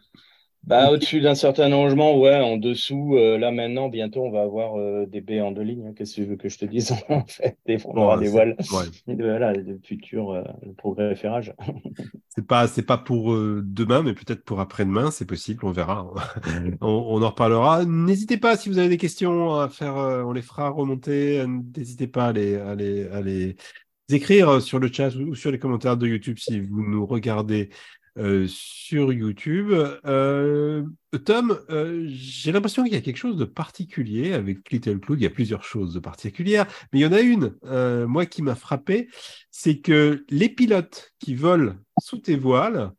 Bah, 0.64 0.90
au-dessus 0.90 1.20
d'un 1.20 1.36
certain 1.36 1.66
allongement, 1.66 2.18
ouais, 2.18 2.40
en 2.40 2.56
dessous, 2.56 3.14
euh, 3.16 3.38
là 3.38 3.52
maintenant, 3.52 3.88
bientôt, 3.88 4.24
on 4.24 4.32
va 4.32 4.42
avoir 4.42 4.76
euh, 4.76 5.06
des 5.06 5.20
baies 5.20 5.40
en 5.40 5.52
deux 5.52 5.62
lignes. 5.62 5.86
Hein. 5.86 5.92
Qu'est-ce 5.96 6.16
que 6.16 6.22
tu 6.22 6.26
veux 6.26 6.36
que 6.36 6.48
je 6.48 6.58
te 6.58 6.64
dise 6.64 6.92
En 7.08 7.24
fait, 7.24 7.56
des, 7.66 7.78
on 7.86 7.96
aura 7.96 8.18
des 8.18 8.28
voiles. 8.28 8.56
Voilà, 9.06 9.52
le 9.52 9.78
futur 9.82 10.34
le 10.34 10.72
progrès 10.72 11.14
ferrage. 11.14 11.54
c'est 12.28 12.46
pas, 12.46 12.66
c'est 12.66 12.82
pas 12.82 12.98
pour 12.98 13.32
demain, 13.32 14.02
mais 14.02 14.12
peut-être 14.12 14.44
pour 14.44 14.58
après-demain, 14.58 15.12
c'est 15.12 15.24
possible, 15.24 15.64
on 15.64 15.70
verra. 15.70 16.12
on, 16.80 16.88
on, 16.88 17.22
en 17.22 17.28
reparlera. 17.28 17.84
N'hésitez 17.84 18.36
pas, 18.36 18.56
si 18.56 18.68
vous 18.68 18.78
avez 18.78 18.88
des 18.88 18.96
questions 18.96 19.54
à 19.54 19.68
faire, 19.68 19.94
on 19.94 20.32
les 20.32 20.42
fera 20.42 20.68
remonter. 20.68 21.44
N'hésitez 21.46 22.08
pas 22.08 22.26
à 22.26 22.32
les, 22.32 22.56
à 22.56 22.74
les, 22.74 23.06
à 23.08 23.20
les 23.20 23.56
écrire 24.08 24.62
sur 24.62 24.78
le 24.78 24.92
chat 24.92 25.14
ou 25.16 25.34
sur 25.34 25.50
les 25.50 25.58
commentaires 25.58 25.96
de 25.96 26.06
YouTube 26.06 26.38
si 26.38 26.60
vous 26.60 26.82
nous 26.82 27.06
regardez 27.06 27.70
euh, 28.18 28.46
sur 28.48 29.12
YouTube. 29.12 29.72
Euh, 30.06 30.82
Tom, 31.26 31.58
euh, 31.68 32.06
j'ai 32.08 32.50
l'impression 32.50 32.82
qu'il 32.82 32.94
y 32.94 32.96
a 32.96 33.02
quelque 33.02 33.18
chose 33.18 33.36
de 33.36 33.44
particulier 33.44 34.32
avec 34.32 34.70
Little 34.70 35.00
Cloud. 35.00 35.20
Il 35.20 35.24
y 35.24 35.26
a 35.26 35.30
plusieurs 35.30 35.64
choses 35.64 35.92
de 35.92 36.00
particulières, 36.00 36.66
mais 36.92 37.00
il 37.00 37.02
y 37.02 37.06
en 37.06 37.12
a 37.12 37.20
une, 37.20 37.54
moi, 38.06 38.24
qui 38.24 38.40
m'a 38.40 38.54
frappé, 38.54 39.08
c'est 39.50 39.80
que 39.80 40.24
les 40.30 40.48
pilotes 40.48 41.12
qui 41.18 41.34
volent 41.34 41.74
sous 42.00 42.18
tes 42.18 42.36
voiles, 42.36 42.92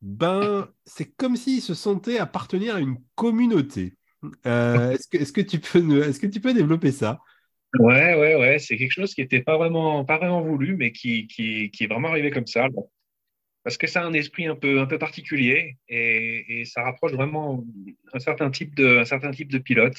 ben, 0.00 0.68
c'est 0.86 1.14
comme 1.16 1.36
s'ils 1.36 1.62
se 1.62 1.74
sentaient 1.74 2.18
appartenir 2.18 2.76
à 2.76 2.80
une 2.80 2.96
communauté. 3.14 3.98
est-ce 4.44 5.32
que 5.32 6.26
tu 6.26 6.40
peux 6.40 6.54
développer 6.54 6.90
ça? 6.90 7.20
Ouais, 7.78 8.14
ouais, 8.14 8.34
ouais, 8.36 8.58
c'est 8.58 8.76
quelque 8.76 8.92
chose 8.92 9.14
qui 9.14 9.22
n'était 9.22 9.40
pas 9.42 9.56
vraiment, 9.56 10.04
pas 10.04 10.18
vraiment 10.18 10.42
voulu, 10.42 10.76
mais 10.76 10.92
qui, 10.92 11.26
qui, 11.26 11.70
qui 11.70 11.84
est 11.84 11.86
vraiment 11.86 12.08
arrivé 12.08 12.30
comme 12.30 12.46
ça. 12.46 12.68
Parce 13.64 13.78
que 13.78 13.86
ça 13.86 14.02
a 14.02 14.04
un 14.04 14.12
esprit 14.12 14.46
un 14.46 14.56
peu, 14.56 14.80
un 14.80 14.86
peu 14.86 14.98
particulier 14.98 15.78
et, 15.88 16.60
et 16.60 16.64
ça 16.64 16.82
rapproche 16.82 17.12
vraiment 17.12 17.64
un 18.12 18.18
certain 18.18 18.50
type 18.50 18.74
de, 18.74 18.98
un 18.98 19.04
certain 19.04 19.30
type 19.30 19.50
de 19.50 19.58
pilote. 19.58 19.96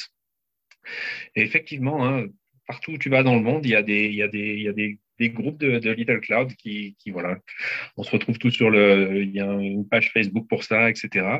Et 1.36 1.42
effectivement, 1.42 2.06
hein, 2.06 2.28
partout 2.68 2.92
où 2.94 2.98
tu 2.98 3.10
vas 3.10 3.24
dans 3.24 3.36
le 3.36 3.42
monde, 3.42 3.66
il 3.66 3.72
y 3.72 3.76
a 3.76 3.84
des, 3.84 4.06
il 4.06 4.16
y 4.16 4.22
a 4.22 4.28
des, 4.28 4.54
il 4.56 4.64
y 4.64 4.68
a 4.68 4.74
des, 4.74 5.00
des 5.20 5.30
groupes 5.30 5.60
de, 5.60 5.80
de, 5.80 5.92
Little 5.92 6.20
Cloud 6.22 6.54
qui, 6.56 6.96
qui, 7.00 7.12
voilà, 7.12 7.38
on 7.98 8.04
se 8.04 8.12
retrouve 8.12 8.38
tous 8.38 8.52
sur 8.52 8.70
le, 8.70 9.24
il 9.24 9.32
y 9.32 9.40
a 9.40 9.52
une 9.52 9.88
page 9.88 10.12
Facebook 10.12 10.48
pour 10.48 10.64
ça, 10.64 10.90
etc. 10.90 11.40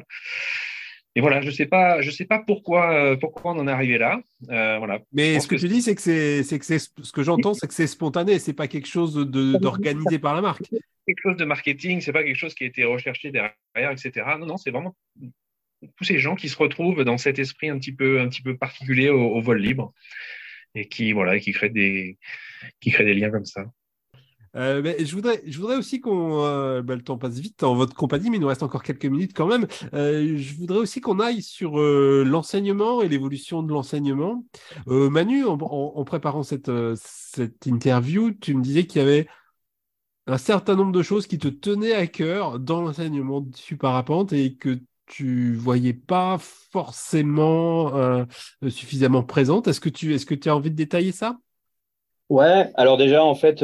Et 1.15 1.21
voilà, 1.21 1.41
je 1.41 1.52
sais 1.52 1.67
pas, 1.67 2.02
je 2.02 2.10
sais 2.10 2.26
pas 2.26 2.39
pourquoi, 2.39 2.91
euh, 2.91 3.15
pourquoi 3.15 3.52
on 3.52 3.60
en 3.60 3.67
est 3.67 3.71
arrivé 3.71 3.99
là. 3.99 4.19
Euh, 4.49 4.78
voilà. 4.80 4.99
Mais 5.12 5.39
ce 5.39 5.47
que, 5.47 5.56
tu 5.56 5.67
dis, 5.67 5.82
c'est 5.84 5.93
que 5.93 6.02
c'est, 6.02 6.41
c'est 6.41 6.58
que 6.58 6.65
c'est, 6.65 6.80
ce 6.80 7.12
que 7.12 7.21
j'entends, 7.21 7.54
c'est 7.54 7.67
que 7.67 7.73
c'est 7.73 7.86
spontané, 7.86 8.39
c'est 8.39 8.54
pas 8.54 8.67
quelque 8.67 8.88
chose 8.88 9.13
de, 9.13 9.58
d'organisé 9.58 10.17
par 10.17 10.34
la 10.34 10.41
marque. 10.41 10.63
Quelque 11.06 11.21
chose 11.21 11.38
de 11.38 11.45
marketing, 11.45 12.02
c'est 12.02 12.13
pas 12.13 12.23
quelque 12.23 12.38
chose 12.38 12.56
qui 12.56 12.63
a 12.63 12.67
été 12.67 12.84
recherché 12.84 13.30
derrière, 13.30 13.91
etc. 13.91 14.26
Non, 14.39 14.47
non, 14.47 14.58
c'est 14.58 14.71
vraiment 14.71 14.95
tous 15.97 16.04
ces 16.04 16.17
gens 16.17 16.36
qui 16.36 16.49
se 16.49 16.58
retrouvent 16.58 17.04
dans 17.04 17.17
cet 17.17 17.38
esprit 17.39 17.69
un 17.69 17.78
petit 17.78 17.93
peu, 17.93 18.19
un 18.19 18.30
petit 18.30 18.41
peu 18.41 18.58
particulier 18.58 19.10
au, 19.10 19.39
vol 19.41 19.60
libre 19.60 19.93
et 20.73 20.87
qui, 20.87 21.12
voilà, 21.12 21.37
qui 21.40 21.52
créent 21.52 21.69
des, 21.69 22.17
qui 22.79 22.92
créent 22.92 23.06
des 23.06 23.13
liens 23.13 23.29
comme 23.29 23.46
ça. 23.46 23.65
Euh, 24.56 24.93
je, 24.99 25.15
voudrais, 25.15 25.41
je 25.45 25.58
voudrais 25.58 25.75
aussi 25.75 25.99
qu'on. 25.99 26.43
Euh, 26.45 26.81
bah, 26.81 26.95
le 26.95 27.01
temps 27.01 27.17
passe 27.17 27.39
vite 27.39 27.63
en 27.63 27.73
votre 27.73 27.95
compagnie, 27.95 28.29
mais 28.29 28.37
il 28.37 28.41
nous 28.41 28.47
reste 28.47 28.63
encore 28.63 28.83
quelques 28.83 29.06
minutes 29.06 29.33
quand 29.35 29.47
même. 29.47 29.67
Euh, 29.93 30.37
je 30.37 30.56
voudrais 30.56 30.77
aussi 30.77 31.01
qu'on 31.01 31.19
aille 31.19 31.41
sur 31.41 31.77
l'enseignement 31.77 33.01
et 33.01 33.10
l'évolution 33.10 33.63
de 33.63 33.71
l'enseignement. 33.71 34.43
Manu, 34.87 35.45
en, 35.45 36.04
préparant 36.04 36.43
cette, 36.43 36.71
cette 36.95 37.65
interview, 37.65 38.31
tu 38.31 38.54
me 38.54 38.62
disais 38.62 38.85
qu'il 38.85 39.01
y 39.01 39.04
avait 39.04 39.27
un 40.27 40.37
certain 40.37 40.75
nombre 40.75 40.91
de 40.91 41.01
choses 41.01 41.27
qui 41.27 41.37
te 41.37 41.47
tenaient 41.47 41.93
à 41.93 42.08
cœur 42.08 42.60
dans 42.60 42.81
l'enseignement 42.81 43.41
du 43.41 43.77
parapente 43.77 44.33
et 44.33 44.56
que 44.56 44.79
tu 45.06 45.54
voyais 45.56 45.93
pas 45.93 46.37
forcément 46.39 48.25
suffisamment 48.69 49.23
présente. 49.23 49.67
Est-ce 49.67 49.81
que 49.81 49.89
tu 49.89 50.13
est-ce 50.13 50.25
que 50.25 50.35
tu 50.35 50.49
as 50.49 50.56
envie 50.56 50.71
de 50.71 50.75
détailler 50.75 51.12
ça? 51.12 51.37
Ouais, 52.29 52.71
alors 52.75 52.97
déjà, 52.97 53.23
en 53.23 53.35
fait, 53.35 53.62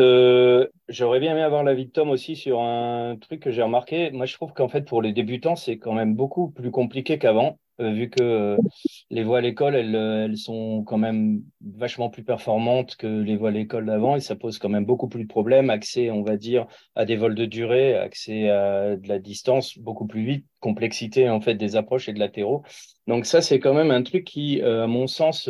j'aurais 0.90 1.20
bien 1.20 1.32
aimé 1.32 1.42
avoir 1.42 1.64
l'avis 1.64 1.86
de 1.86 1.92
Tom 1.92 2.10
aussi 2.10 2.36
sur 2.36 2.60
un 2.62 3.18
truc 3.18 3.40
que 3.40 3.52
j'ai 3.52 3.62
remarqué. 3.62 4.12
Moi, 4.12 4.26
je 4.26 4.34
trouve 4.34 4.54
qu'en 4.54 4.68
fait, 4.68 4.82
pour 4.82 5.02
les 5.02 5.14
débutants, 5.14 5.56
c'est 5.56 5.78
quand 5.78 5.94
même 5.94 6.16
beaucoup 6.16 6.50
plus 6.50 6.72
compliqué 6.72 7.18
qu'avant. 7.18 7.60
vu 7.80 8.10
que 8.10 8.58
les 9.10 9.24
voiles 9.24 9.46
école, 9.46 9.76
elles, 9.76 9.96
elles 9.96 10.38
sont 10.38 10.84
quand 10.84 10.98
même 10.98 11.42
vachement 11.62 12.10
plus 12.10 12.24
performantes 12.24 12.96
que 12.96 13.08
les 13.08 13.38
voiles 13.38 13.58
école 13.58 13.86
d'avant 13.86 14.16
et 14.16 14.20
ça 14.20 14.36
pose 14.36 14.60
quand 14.60 14.70
même 14.70 14.86
beaucoup 14.86 15.08
plus 15.08 15.24
de 15.24 15.28
problèmes. 15.28 15.70
Accès, 15.70 16.12
on 16.12 16.22
va 16.22 16.36
dire, 16.38 16.68
à 16.96 17.06
des 17.06 17.16
vols 17.16 17.36
de 17.36 17.46
durée, 17.46 17.96
accès 17.96 18.50
à 18.50 18.98
de 18.98 19.08
la 19.08 19.20
distance 19.20 19.78
beaucoup 19.78 20.08
plus 20.08 20.26
vite, 20.26 20.46
complexité 20.60 21.30
en 21.30 21.40
fait 21.40 21.56
des 21.56 21.76
approches 21.76 22.10
et 22.10 22.14
de 22.14 22.20
latéraux. 22.20 22.64
Donc 23.08 23.26
ça, 23.26 23.42
c'est 23.42 23.60
quand 23.60 23.74
même 23.74 23.92
un 23.92 24.04
truc 24.04 24.26
qui, 24.26 24.62
à 24.62 24.88
mon 24.88 25.08
sens, 25.08 25.50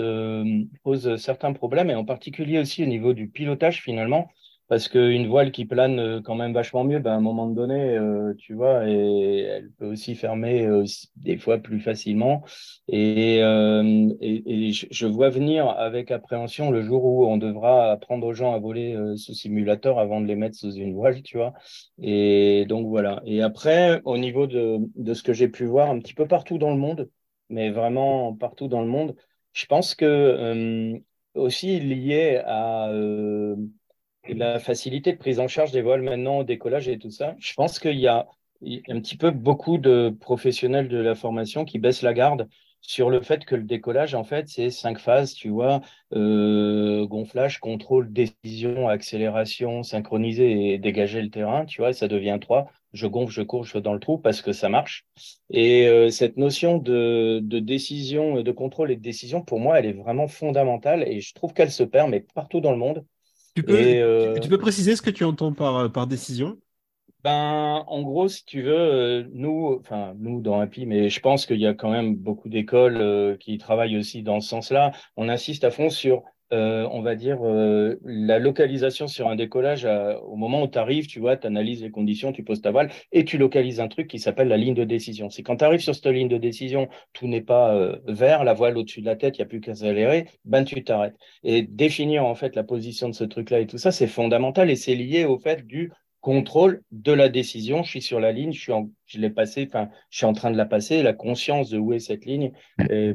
pose 0.84 1.16
certains 1.16 1.54
problèmes 1.54 1.90
et 1.90 1.96
en 1.96 2.06
particulier 2.06 2.60
aussi 2.60 2.84
au 2.84 2.88
niveau 2.88 3.14
du 3.14 3.28
pilotage 3.28 3.82
finalement 3.82 4.30
parce 4.70 4.88
qu'une 4.88 5.28
voile 5.28 5.52
qui 5.52 5.66
plane 5.66 6.00
euh, 6.00 6.22
quand 6.22 6.36
même 6.36 6.54
vachement 6.54 6.84
mieux, 6.84 7.00
ben, 7.00 7.14
à 7.14 7.16
un 7.16 7.22
moment 7.22 7.48
donné, 7.48 7.98
euh, 7.98 8.36
tu 8.38 8.54
vois, 8.54 8.88
et 8.88 9.40
elle 9.40 9.72
peut 9.72 9.88
aussi 9.88 10.16
fermer 10.16 10.66
euh, 10.68 10.86
des 11.18 11.38
fois 11.38 11.58
plus 11.58 11.80
facilement. 11.80 12.44
Et, 12.88 13.40
et, 13.40 14.72
je 14.72 15.06
vois 15.08 15.30
venir 15.30 15.68
avec 15.70 16.12
appréhension 16.12 16.70
le 16.72 16.82
jour 16.84 17.04
où 17.04 17.26
on 17.26 17.38
devra 17.38 17.92
apprendre 17.92 18.28
aux 18.28 18.34
gens 18.34 18.54
à 18.54 18.60
voler 18.60 18.96
sous 19.18 19.34
simulateur 19.34 20.00
avant 20.00 20.22
de 20.22 20.28
les 20.28 20.36
mettre 20.36 20.56
sous 20.56 20.74
une 20.74 20.94
voile, 20.94 21.22
tu 21.24 21.38
vois. 21.38 21.54
Et 22.02 22.66
donc 22.68 22.88
voilà. 22.88 23.22
Et 23.26 23.42
après, 23.42 24.02
au 24.06 24.18
niveau 24.18 24.48
de, 24.48 24.78
de 24.96 25.14
ce 25.14 25.24
que 25.24 25.34
j'ai 25.34 25.50
pu 25.50 25.66
voir 25.66 25.90
un 25.90 26.00
petit 26.00 26.14
peu 26.14 26.28
partout 26.28 26.58
dans 26.60 26.72
le 26.72 26.78
monde, 26.78 27.10
mais 27.50 27.72
vraiment 27.72 28.36
partout 28.36 28.68
dans 28.68 28.82
le 28.82 28.88
monde, 28.88 29.16
je 29.54 29.66
pense 29.66 29.96
que 29.96 31.00
aussi 31.36 31.80
lié 31.80 32.42
à 32.46 32.92
la 34.34 34.60
facilité 34.60 35.14
de 35.14 35.18
prise 35.18 35.40
en 35.40 35.48
charge 35.48 35.72
des 35.72 35.82
voiles 35.82 36.02
maintenant 36.02 36.40
au 36.40 36.44
décollage 36.44 36.88
et 36.88 36.98
tout 36.98 37.12
ça, 37.12 37.36
je 37.40 37.54
pense 37.54 37.80
qu'il 37.80 38.00
y 38.00 38.08
a 38.08 38.28
un 38.62 39.00
petit 39.00 39.18
peu 39.18 39.32
beaucoup 39.32 39.78
de 39.78 40.16
professionnels 40.20 40.90
de 40.90 40.98
la 40.98 41.16
formation 41.16 41.66
qui 41.66 41.80
baissent 41.80 42.02
la 42.02 42.14
garde 42.14 42.48
sur 42.82 43.10
le 43.10 43.22
fait 43.22 43.46
que 43.46 43.56
le 43.56 43.64
décollage, 43.64 44.16
en 44.16 44.24
fait, 44.24 44.48
c'est 44.48 44.70
cinq 44.70 45.00
phases, 45.00 45.34
tu 45.34 45.50
vois, 45.50 45.82
euh, 46.14 47.06
gonflage, 47.06 47.60
contrôle, 47.60 48.12
décision, 48.12 48.88
accélération, 48.88 49.84
synchroniser 49.84 50.74
et 50.74 50.78
dégager 50.78 51.22
le 51.22 51.30
terrain, 51.30 51.66
tu 51.66 51.82
vois, 51.82 51.94
ça 51.94 52.08
devient 52.08 52.38
trois. 52.40 52.72
Je 52.94 53.06
gonfle, 53.06 53.34
je 53.34 53.42
cours, 53.42 53.66
je 53.66 53.72
fais 53.72 53.82
dans 53.82 53.94
le 53.94 54.00
trou 54.00 54.18
parce 54.18 54.42
que 54.42 54.54
ça 54.54 54.70
marche. 54.70 55.06
Et 55.50 55.88
euh, 55.88 56.10
cette 56.10 56.38
notion 56.38 56.78
de 56.78 57.42
décision, 57.60 58.42
de 58.42 58.52
contrôle 58.52 58.92
et 58.92 58.96
de 58.96 59.02
décision, 59.02 59.42
pour 59.44 59.60
moi, 59.60 59.78
elle 59.78 59.86
est 59.86 59.94
vraiment 59.94 60.28
fondamentale 60.28 61.04
et 61.08 61.20
je 61.20 61.34
trouve 61.34 61.54
qu'elle 61.54 61.72
se 61.72 61.84
perd, 61.84 62.10
mais 62.10 62.26
partout 62.34 62.62
dans 62.62 62.72
le 62.72 62.78
monde. 62.78 63.06
Tu 63.56 63.64
peux, 63.64 63.76
euh, 63.76 64.40
tu, 64.40 64.50
peux 64.50 64.58
préciser 64.58 64.96
ce 64.96 65.02
que 65.02 65.10
tu 65.10 65.24
entends 65.24 65.54
par, 65.54 65.92
par 65.92 66.08
décision? 66.08 66.58
Ben, 67.24 67.84
en 67.88 68.02
gros, 68.02 68.30
si 68.30 68.46
tu 68.46 68.62
veux, 68.62 68.72
euh, 68.72 69.24
nous, 69.34 69.78
enfin, 69.82 70.14
nous 70.18 70.40
dans 70.40 70.62
Happy, 70.62 70.86
mais 70.86 71.10
je 71.10 71.20
pense 71.20 71.46
qu'il 71.46 71.60
y 71.60 71.68
a 71.68 71.74
quand 71.74 71.92
même 71.92 72.16
beaucoup 72.16 72.48
d'écoles 72.48 72.96
euh, 72.98 73.36
qui 73.36 73.58
travaillent 73.58 73.98
aussi 73.98 74.24
dans 74.24 74.40
ce 74.40 74.48
sens-là. 74.48 74.94
On 75.18 75.28
insiste 75.28 75.66
à 75.66 75.72
fond 75.72 75.90
sur 75.90 76.24
euh, 76.54 76.88
on 76.92 77.02
va 77.02 77.16
dire, 77.16 77.40
euh, 77.44 78.00
la 78.04 78.40
localisation 78.40 79.08
sur 79.08 79.28
un 79.28 79.36
décollage 79.36 79.86
au 80.24 80.36
moment 80.36 80.64
où 80.64 80.68
tu 80.68 80.78
arrives, 80.78 81.08
tu 81.08 81.20
vois, 81.20 81.38
tu 81.38 81.48
analyses 81.48 81.82
les 81.82 81.92
conditions, 81.92 82.32
tu 82.32 82.44
poses 82.44 82.62
ta 82.62 82.72
voile 82.72 82.90
et 83.12 83.26
tu 83.26 83.38
localises 83.38 83.80
un 83.80 83.88
truc 83.88 84.08
qui 84.08 84.20
s'appelle 84.20 84.48
la 84.48 84.58
ligne 84.58 84.74
de 84.74 84.84
décision. 84.84 85.30
C'est 85.30 85.44
quand 85.44 85.58
tu 85.58 85.64
arrives 85.66 85.82
sur 85.82 85.96
cette 85.96 86.08
ligne 86.08 86.28
de 86.28 86.38
décision, 86.38 86.90
tout 87.14 87.28
n'est 87.28 87.42
pas 87.42 87.76
euh, 87.76 87.98
vert, 88.08 88.44
la 88.44 88.54
voile 88.54 88.78
au-dessus 88.78 89.02
de 89.02 89.06
la 89.06 89.16
tête, 89.16 89.38
il 89.38 89.42
n'y 89.42 89.46
a 89.46 89.48
plus 89.48 89.62
qu'à 89.62 89.76
s'accélérer, 89.76 90.28
ben 90.46 90.64
tu 90.64 90.84
t'arrêtes. 90.84 91.16
Et 91.44 91.62
définir 91.64 92.26
en 92.26 92.36
fait 92.36 92.56
la 92.56 92.64
position 92.64 93.10
de 93.10 93.14
ce 93.14 93.24
truc-là 93.24 93.60
et 93.60 93.68
tout 93.68 93.78
ça, 93.78 93.92
c'est 93.92 94.08
fondamental 94.08 94.70
et 94.70 94.76
c'est 94.76 94.96
lié 94.96 95.26
au 95.26 95.38
fait 95.40 95.66
du 95.66 95.92
contrôle 96.22 96.84
de 96.92 97.12
la 97.12 97.30
décision. 97.30 97.84
Je 97.84 97.90
suis 97.90 98.02
sur 98.02 98.20
la 98.20 98.32
ligne, 98.32 98.52
je 98.52 98.60
suis 98.60 98.72
en, 98.72 98.90
je 99.06 99.20
l'ai 99.20 99.30
passé, 99.30 99.68
enfin, 99.68 99.90
je 100.10 100.18
suis 100.18 100.26
en 100.26 100.34
train 100.34 100.52
de 100.52 100.58
la 100.58 100.66
passer, 100.66 101.02
la 101.04 101.14
conscience 101.14 101.70
de 101.70 101.78
où 101.78 101.94
est 101.94 102.00
cette 102.00 102.26
ligne 102.26 102.52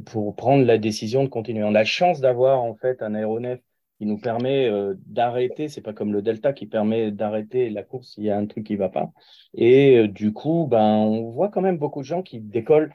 pour 0.07 0.35
prendre 0.37 0.65
la 0.65 0.79
décision 0.79 1.25
de 1.25 1.29
continuer. 1.29 1.65
On 1.65 1.69
a 1.69 1.73
la 1.73 1.85
chance 1.85 2.21
d'avoir 2.21 2.63
en 2.63 2.75
fait 2.75 3.03
un 3.03 3.15
aéronef 3.15 3.61
qui 3.99 4.07
nous 4.07 4.19
permet 4.19 4.69
euh, 4.69 4.95
d'arrêter. 5.07 5.69
C'est 5.69 5.81
pas 5.81 5.93
comme 5.93 6.13
le 6.13 6.23
Delta 6.23 6.53
qui 6.53 6.67
permet 6.67 7.11
d'arrêter 7.11 7.71
la 7.71 7.83
course 7.83 8.15
s'il 8.15 8.25
y 8.25 8.31
a 8.31 8.37
un 8.37 8.47
truc 8.47 8.67
qui 8.67 8.77
va 8.77 8.89
pas. 8.89 9.13
Et 9.55 9.99
euh, 9.99 10.09
du 10.09 10.33
coup, 10.33 10.67
ben, 10.69 10.97
on 10.97 11.31
voit 11.31 11.49
quand 11.49 11.61
même 11.61 11.79
beaucoup 11.79 12.01
de 12.01 12.07
gens 12.07 12.23
qui 12.23 12.41
décollent 12.41 12.93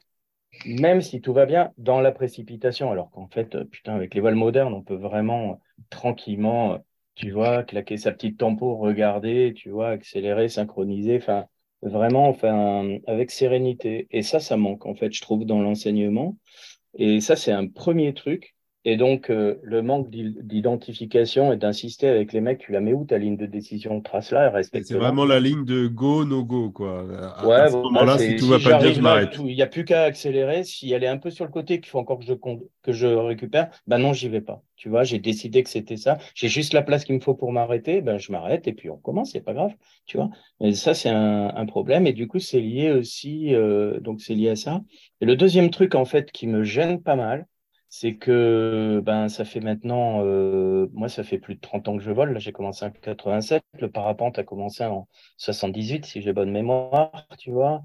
même 0.66 1.02
si 1.02 1.22
tout 1.22 1.32
va 1.32 1.46
bien, 1.46 1.72
dans 1.78 2.02
la 2.02 2.12
précipitation. 2.12 2.92
Alors 2.92 3.12
qu'en 3.12 3.28
fait, 3.28 3.56
euh, 3.56 3.66
putain, 3.66 3.96
avec 3.96 4.16
les 4.16 4.22
voiles 4.22 4.36
modernes, 4.36 4.74
on 4.74 4.82
peut 4.82 4.96
vraiment 4.96 5.62
tranquillement 5.90 6.80
tu 7.20 7.32
vois, 7.32 7.64
claquer 7.64 7.98
sa 7.98 8.12
petite 8.14 8.38
tempo, 8.40 8.78
regarder, 8.78 9.54
tu 9.56 9.70
vois, 9.70 9.90
accélérer, 9.90 10.48
synchroniser, 10.50 11.18
enfin, 11.18 11.46
vraiment, 11.82 12.30
enfin, 12.30 12.98
avec 13.08 13.32
sérénité. 13.32 14.08
Et 14.12 14.24
ça, 14.24 14.40
ça 14.40 14.58
manque, 14.58 14.86
en 14.86 14.96
fait, 14.96 15.12
je 15.14 15.22
trouve, 15.22 15.46
dans 15.46 15.62
l'enseignement. 15.62 16.38
Et 16.96 17.22
ça, 17.22 17.36
c'est 17.36 17.52
un 17.54 17.68
premier 17.68 18.14
truc. 18.14 18.56
Et 18.86 18.96
donc, 18.96 19.30
euh, 19.30 19.60
le 19.62 19.82
manque 19.82 20.10
d'identification 20.10 21.52
et 21.52 21.58
d'insister 21.58 22.08
avec 22.08 22.32
les 22.32 22.40
mecs, 22.40 22.60
tu 22.60 22.72
la 22.72 22.80
mets 22.80 22.94
où 22.94 23.04
ta 23.04 23.18
ligne 23.18 23.36
de 23.36 23.46
décision 23.46 24.00
Trace 24.00 24.32
là, 24.32 24.50
respecte. 24.50 24.88
C'est 24.88 24.98
vraiment 24.98 25.26
la 25.26 25.42
ligne 25.42 25.66
de 25.66 25.88
go, 25.88 26.24
no 26.24 26.46
go, 26.46 26.72
quoi. 26.72 27.04
ouais, 27.46 27.56
à 27.56 27.70
ce 27.70 27.76
moment-là, 27.76 28.18
si 28.18 28.38
tout 28.38 28.48
va 28.48 28.58
pas 28.60 28.80
bien, 28.80 28.94
je 28.94 29.02
m'arrête. 29.02 29.36
Il 29.38 29.54
n'y 29.54 29.62
a 29.62 29.68
plus 29.68 29.84
qu'à 29.84 30.04
accélérer. 30.04 30.64
Si 30.64 30.92
elle 30.94 31.04
est 31.04 31.08
un 31.08 31.18
peu 31.18 31.30
sur 31.30 31.44
le 31.44 31.52
côté, 31.52 31.82
qu'il 31.82 31.90
faut 31.90 32.00
encore 32.00 32.20
que 32.20 32.26
je, 32.26 32.34
que 32.82 32.94
je 32.94 33.08
récupère, 33.08 33.70
ben 33.86 33.98
non, 33.98 34.14
j'y 34.14 34.30
vais 34.30 34.42
pas. 34.42 34.64
Tu 34.78 34.88
vois, 34.88 35.04
j'ai 35.04 35.20
décidé 35.20 35.62
que 35.62 35.70
c'était 35.70 35.98
ça. 35.98 36.18
J'ai 36.34 36.48
juste 36.48 36.72
la 36.72 36.82
place 36.82 37.04
qu'il 37.04 37.16
me 37.16 37.20
faut 37.20 37.34
pour 37.34 37.52
m'arrêter, 37.52 38.00
ben 38.00 38.18
je 38.18 38.32
m'arrête 38.32 38.66
et 38.66 38.72
puis 38.72 38.90
on 38.90 38.96
commence, 38.96 39.32
c'est 39.34 39.42
pas 39.42 39.54
grave, 39.54 39.74
tu 40.06 40.16
vois. 40.16 40.30
Mais 40.62 40.72
ça, 40.72 40.94
c'est 40.94 41.10
un, 41.10 41.54
un, 41.54 41.66
problème 41.66 42.08
et 42.08 42.14
du 42.14 42.30
coup, 42.30 42.40
c'est 42.40 42.62
lié 42.62 42.92
aussi, 42.92 43.54
euh, 43.54 44.00
donc 44.00 44.22
c'est 44.22 44.36
lié 44.36 44.52
à 44.52 44.56
ça. 44.56 44.82
Et 45.20 45.26
le 45.26 45.36
deuxième 45.36 45.70
truc, 45.70 45.96
en 45.96 46.06
fait, 46.06 46.32
qui 46.32 46.48
me 46.48 46.64
gêne 46.64 47.02
pas 47.02 47.18
mal, 47.18 47.46
c'est 47.90 48.16
que 48.16 49.02
ben 49.04 49.30
ça 49.30 49.46
fait 49.46 49.60
maintenant, 49.60 50.24
euh, 50.24 50.88
moi 50.94 51.10
ça 51.10 51.24
fait 51.24 51.40
plus 51.40 51.56
de 51.56 51.60
30 51.60 51.88
ans 51.88 51.98
que 51.98 52.04
je 52.04 52.12
vole. 52.12 52.34
Là, 52.34 52.40
j'ai 52.40 52.52
commencé 52.52 52.86
en 52.86 52.92
87. 52.92 53.64
Le 53.80 53.90
parapente 53.92 54.38
a 54.40 54.44
commencé 54.44 54.86
en 54.86 55.08
78, 55.38 56.06
si 56.06 56.22
j'ai 56.22 56.32
bonne 56.34 56.52
mémoire, 56.52 57.28
tu 57.40 57.52
vois. 57.52 57.82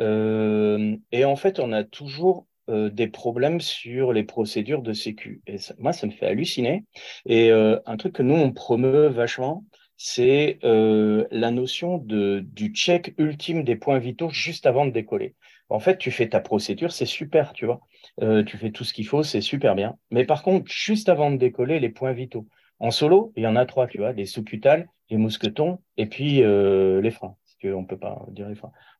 Euh, 0.00 0.96
et 1.12 1.24
en 1.24 1.36
fait, 1.36 1.60
on 1.60 1.72
a 1.72 1.84
toujours 1.84 2.46
euh, 2.68 2.90
des 2.90 3.06
problèmes 3.06 3.60
sur 3.60 4.12
les 4.12 4.24
procédures 4.24 4.82
de 4.82 4.92
sécu. 4.92 5.40
Et 5.46 5.56
moi, 5.78 5.92
ça 5.92 6.06
me 6.08 6.12
fait 6.12 6.26
halluciner. 6.26 6.84
Et 7.26 7.50
un 7.52 7.96
truc 7.96 8.14
que 8.14 8.22
nous 8.22 8.34
on 8.34 8.52
promeut 8.52 9.06
vachement, 9.08 9.64
c'est 9.96 10.58
la 10.62 11.50
notion 11.52 11.98
de 11.98 12.40
du 12.44 12.74
check 12.74 13.14
ultime 13.18 13.62
des 13.64 13.76
points 13.76 13.98
vitaux 13.98 14.30
juste 14.30 14.66
avant 14.66 14.84
de 14.86 14.90
décoller. 14.90 15.36
En 15.68 15.78
fait, 15.80 15.98
tu 15.98 16.10
fais 16.10 16.28
ta 16.28 16.40
procédure, 16.40 16.92
c'est 16.92 17.06
super, 17.06 17.52
tu 17.52 17.66
vois. 17.66 17.80
Euh, 18.22 18.44
tu 18.44 18.58
fais 18.58 18.70
tout 18.70 18.84
ce 18.84 18.92
qu'il 18.92 19.06
faut, 19.06 19.22
c'est 19.22 19.40
super 19.40 19.74
bien. 19.74 19.96
Mais 20.10 20.24
par 20.24 20.42
contre, 20.42 20.70
juste 20.70 21.08
avant 21.08 21.30
de 21.30 21.36
décoller, 21.36 21.80
les 21.80 21.88
points 21.88 22.12
vitaux. 22.12 22.46
En 22.78 22.90
solo, 22.90 23.32
il 23.36 23.42
y 23.42 23.46
en 23.46 23.56
a 23.56 23.66
trois, 23.66 23.86
tu 23.86 23.98
vois, 23.98 24.12
les 24.12 24.26
sous-cutales, 24.26 24.88
les 25.10 25.16
mousquetons 25.16 25.80
et 25.96 26.06
puis 26.06 26.42
euh, 26.42 27.00
les 27.00 27.10
freins. 27.10 27.36
Si 27.64 27.68
tu 27.68 27.72
veux, 27.72 27.76
on 27.76 27.86
peut 27.86 27.96
pas 27.96 28.26
dire. 28.28 28.48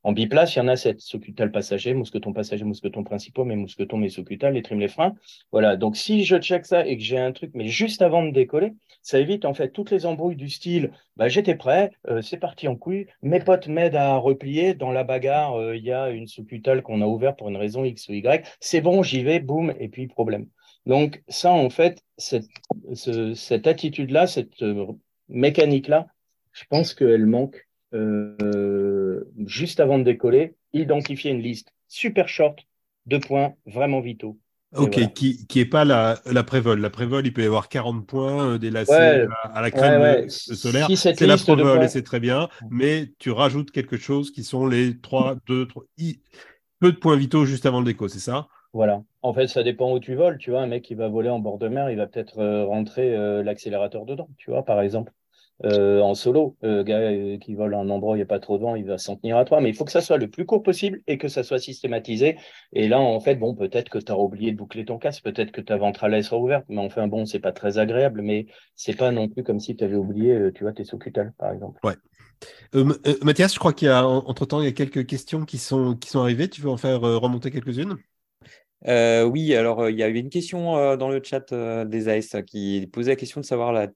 En 0.05 0.13
biplace, 0.13 0.55
il 0.55 0.59
y 0.61 0.63
en 0.63 0.69
a 0.69 0.77
sept. 0.77 0.99
Sous-cutal 0.99 1.53
passager, 1.53 1.93
mousqueton 1.93 2.33
passager, 2.33 2.65
mousqueton 2.65 3.05
principaux, 3.05 3.45
mais 3.45 3.57
mousqueton, 3.57 3.99
mais 3.99 4.09
sous-cutal, 4.09 4.55
les 4.55 4.63
trims, 4.63 4.81
les 4.81 4.89
freins. 4.89 5.15
Voilà. 5.53 5.77
Donc, 5.77 5.97
si 5.99 6.25
je 6.25 6.37
check 6.39 6.65
ça 6.65 6.87
et 6.87 6.97
que 6.97 7.03
j'ai 7.03 7.19
un 7.19 7.33
truc, 7.33 7.51
mais 7.53 7.69
juste 7.69 8.01
avant 8.01 8.23
de 8.23 8.31
décoller, 8.31 8.73
ça 9.03 9.21
évite 9.21 9.45
en 9.45 9.53
fait 9.53 9.69
toutes 9.69 9.91
les 9.91 10.07
embrouilles 10.07 10.37
du 10.37 10.49
style 10.49 10.93
bah, 11.17 11.29
j'étais 11.29 11.57
prêt, 11.57 11.91
euh, 12.09 12.23
c'est 12.23 12.39
parti 12.39 12.67
en 12.67 12.75
couille, 12.75 13.07
mes 13.23 13.39
potes 13.39 13.69
m'aident 13.69 13.97
à 13.97 14.17
replier, 14.17 14.75
dans 14.75 14.91
la 14.93 15.05
bagarre, 15.05 15.57
euh, 15.61 15.77
il 15.77 15.85
y 15.85 15.93
a 15.93 16.09
une 16.09 16.27
sous-cutale 16.27 16.83
qu'on 16.83 17.03
a 17.03 17.07
ouverte 17.07 17.39
pour 17.39 17.51
une 17.51 17.57
raison 17.57 17.85
X 17.85 18.09
ou 18.09 18.15
Y, 18.15 18.45
c'est 18.61 18.81
bon, 18.81 19.03
j'y 19.03 19.23
vais, 19.23 19.41
boum, 19.41 19.75
et 19.79 19.89
puis 19.89 20.09
problème. 20.09 20.49
Donc 20.87 21.23
ça, 21.29 21.53
en 21.53 21.71
fait, 21.71 22.03
cette, 22.17 22.49
cette 22.95 23.67
attitude-là, 23.67 24.27
cette 24.27 24.63
euh, 24.63 24.87
mécanique-là, 25.29 26.07
je 26.53 26.65
pense 26.71 26.95
qu'elle 26.95 27.27
manque 27.27 27.65
juste 29.47 29.81
avant 29.81 29.99
de 29.99 30.05
décoller, 30.05 30.57
identifier 30.73 31.31
une 31.31 31.41
liste 31.41 31.73
super 31.89 32.29
short 32.29 32.67
de 33.07 33.19
points 33.19 33.55
vraiment 33.67 34.01
vitaux 34.01 34.39
Ok, 34.77 35.13
qui 35.15 35.47
qui 35.47 35.61
est 35.61 35.67
pas 35.67 35.85
la, 35.85 36.19
la 36.27 36.43
prévol. 36.43 36.81
La 36.81 36.91
prévol, 36.91 37.25
il 37.27 37.33
peut 37.33 37.43
y 37.43 37.47
avoir 37.47 37.69
40 37.69 38.07
points 38.07 38.55
euh, 38.55 38.59
des 38.59 38.71
lacets 38.71 39.27
à, 39.45 39.61
la 39.63 39.71
crème 39.71 40.29
solaire. 40.29 40.89
c'est 40.97 41.21
la 41.21 41.37
prévol 41.37 41.83
et 41.85 41.89
c'est 41.89 42.03
très 42.03 42.21
bien, 42.21 42.49
mais 42.71 43.13
tu 43.19 43.31
rajoutes 43.31 43.71
quelque 43.71 43.97
chose 43.97 44.33
qui 44.33 44.43
sont 44.43 44.67
les 44.67 44.99
3, 45.01 45.37
2, 45.47 45.69
3, 45.69 45.85
peu 46.81 46.93
de 46.93 46.97
points 46.97 47.17
vitaux 47.17 47.45
juste 47.45 47.67
avant 47.67 47.79
le 47.79 47.87
déco, 47.87 48.09
c'est 48.09 48.19
ça? 48.19 48.49
Voilà. 48.73 49.03
En 49.23 49.33
fait, 49.33 49.47
ça 49.47 49.63
dépend 49.63 49.93
où 49.93 50.01
tu 50.01 50.17
voles. 50.17 50.39
Tu 50.39 50.51
vois, 50.51 50.63
un 50.63 50.67
mec 50.67 50.83
qui 50.83 50.95
va 50.95 51.09
voler 51.09 51.31
en 51.31 51.39
bord 51.39 51.59
de 51.59 51.69
mer, 51.69 51.91
il 51.91 51.97
va 51.97 52.09
peut-être 52.09 52.39
euh, 52.39 52.65
rentrer 52.65 53.15
euh, 53.15 53.45
l'accélérateur 53.45 54.05
dedans, 54.05 54.29
tu 54.37 54.51
vois, 54.51 54.65
par 54.65 54.81
exemple. 54.81 55.13
Euh, 55.63 56.01
en 56.01 56.15
solo. 56.15 56.57
Euh, 56.65 56.83
gars 56.83 56.99
euh, 56.99 57.39
qui 57.39 57.55
vole 57.55 57.75
un 57.75 57.89
endroit 57.89 58.13
où 58.13 58.15
il 58.17 58.19
n'y 58.19 58.23
a 58.23 58.27
pas 58.27 58.41
trop 58.41 58.59
de 58.59 58.63
vent, 58.63 58.75
il 58.75 58.85
va 58.85 58.99
s'en 58.99 59.17
tenir 59.17 59.37
à 59.37 59.45
toi. 59.45 59.61
Mais 59.61 59.69
il 59.69 59.75
faut 59.75 59.85
que 59.85 59.93
ça 59.93 60.01
soit 60.01 60.17
le 60.17 60.29
plus 60.29 60.47
court 60.47 60.63
possible 60.63 61.01
et 61.07 61.17
que 61.17 61.29
ça 61.29 61.43
soit 61.43 61.59
systématisé. 61.59 62.37
Et 62.73 62.89
là, 62.89 63.01
en 63.01 63.21
fait, 63.21 63.37
bon, 63.37 63.55
peut-être 63.55 63.89
que 63.89 63.99
tu 63.99 64.11
as 64.11 64.19
oublié 64.19 64.51
de 64.51 64.57
boucler 64.57 64.85
ton 64.85 64.99
casque, 64.99 65.23
peut-être 65.23 65.53
que 65.53 65.61
ta 65.61 65.77
ventrale 65.77 66.23
sera 66.25 66.39
ouverte, 66.39 66.65
mais 66.69 66.79
enfin, 66.79 67.07
bon, 67.07 67.25
c'est 67.25 67.39
pas 67.39 67.53
très 67.53 67.79
agréable, 67.79 68.23
mais 68.23 68.47
c'est 68.75 68.97
pas 68.97 69.13
non 69.13 69.29
plus 69.29 69.45
comme 69.45 69.61
si 69.61 69.77
tu 69.77 69.85
avais 69.85 69.95
oublié, 69.95 70.51
tu 70.55 70.65
vois, 70.65 70.73
tes 70.73 70.85
sous 70.85 70.99
par 71.39 71.53
exemple. 71.53 71.81
Ouais. 71.85 71.95
Mathias, 73.23 73.55
je 73.55 73.59
crois 73.59 73.73
qu'il 73.73 73.87
y 73.87 73.91
a, 73.91 74.07
entre-temps, 74.07 74.61
il 74.61 74.65
y 74.65 74.69
a 74.69 74.73
quelques 74.73 75.07
questions 75.07 75.45
qui 75.45 75.59
sont, 75.59 75.95
qui 75.95 76.11
sont 76.11 76.21
arrivées. 76.21 76.49
Tu 76.49 76.61
veux 76.61 76.71
en 76.71 76.77
faire 76.77 77.01
remonter 77.01 77.51
quelques-unes? 77.51 77.97
Oui, 78.87 79.55
alors 79.55 79.89
il 79.89 79.97
y 79.97 80.03
a 80.03 80.09
eu 80.09 80.17
une 80.17 80.31
question 80.31 80.97
dans 80.97 81.09
le 81.09 81.23
chat 81.23 81.55
des 81.85 82.09
AS 82.09 82.43
qui 82.47 82.89
posait 82.93 83.13
la 83.13 83.17
question 83.17 83.41
de 83.41 83.47
savoir 83.47 83.73
la, 83.73 83.89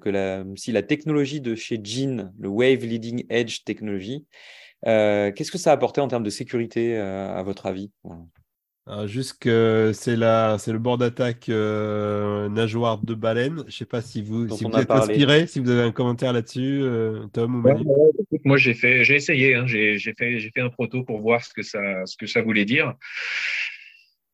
que 0.00 0.08
la, 0.08 0.44
si 0.56 0.72
la 0.72 0.82
technologie 0.82 1.40
de 1.40 1.54
chez 1.54 1.80
Jean, 1.82 2.32
le 2.38 2.48
Wave 2.48 2.84
Leading 2.84 3.24
Edge 3.28 3.64
Technology, 3.64 4.26
qu'est-ce 4.84 5.50
que 5.50 5.58
ça 5.58 5.70
a 5.70 5.74
apporté 5.74 6.00
en 6.00 6.08
termes 6.08 6.24
de 6.24 6.30
sécurité 6.30 6.96
à 6.96 7.42
votre 7.42 7.66
avis? 7.66 7.90
Juste 9.06 9.38
que 9.40 9.92
c'est 9.94 10.14
la, 10.14 10.58
c'est 10.58 10.70
le 10.70 10.78
bord 10.78 10.98
d'attaque 10.98 11.48
euh, 11.48 12.50
nageoire 12.50 12.98
de 12.98 13.14
baleine. 13.14 13.60
Je 13.60 13.64
ne 13.64 13.70
sais 13.70 13.86
pas 13.86 14.02
si 14.02 14.20
vous, 14.20 14.46
si 14.50 14.64
vous 14.64 14.76
êtes 14.76 14.90
inspiré, 14.90 15.46
si 15.46 15.58
vous 15.58 15.70
avez 15.70 15.80
un 15.80 15.90
commentaire 15.90 16.34
là-dessus, 16.34 16.80
euh, 16.82 17.26
Tom 17.32 17.54
ou 17.54 17.60
Manu? 17.62 17.82
moi, 18.44 18.58
j'ai 18.58 18.74
fait, 18.74 19.02
j'ai 19.02 19.14
essayé, 19.14 19.54
hein, 19.54 19.66
j'ai, 19.66 19.98
fait, 20.18 20.38
j'ai 20.38 20.50
fait 20.50 20.60
un 20.60 20.68
proto 20.68 21.02
pour 21.02 21.18
voir 21.20 21.42
ce 21.42 21.54
que 21.54 21.62
ça, 21.62 22.04
ce 22.04 22.14
que 22.18 22.26
ça 22.26 22.42
voulait 22.42 22.66
dire. 22.66 22.92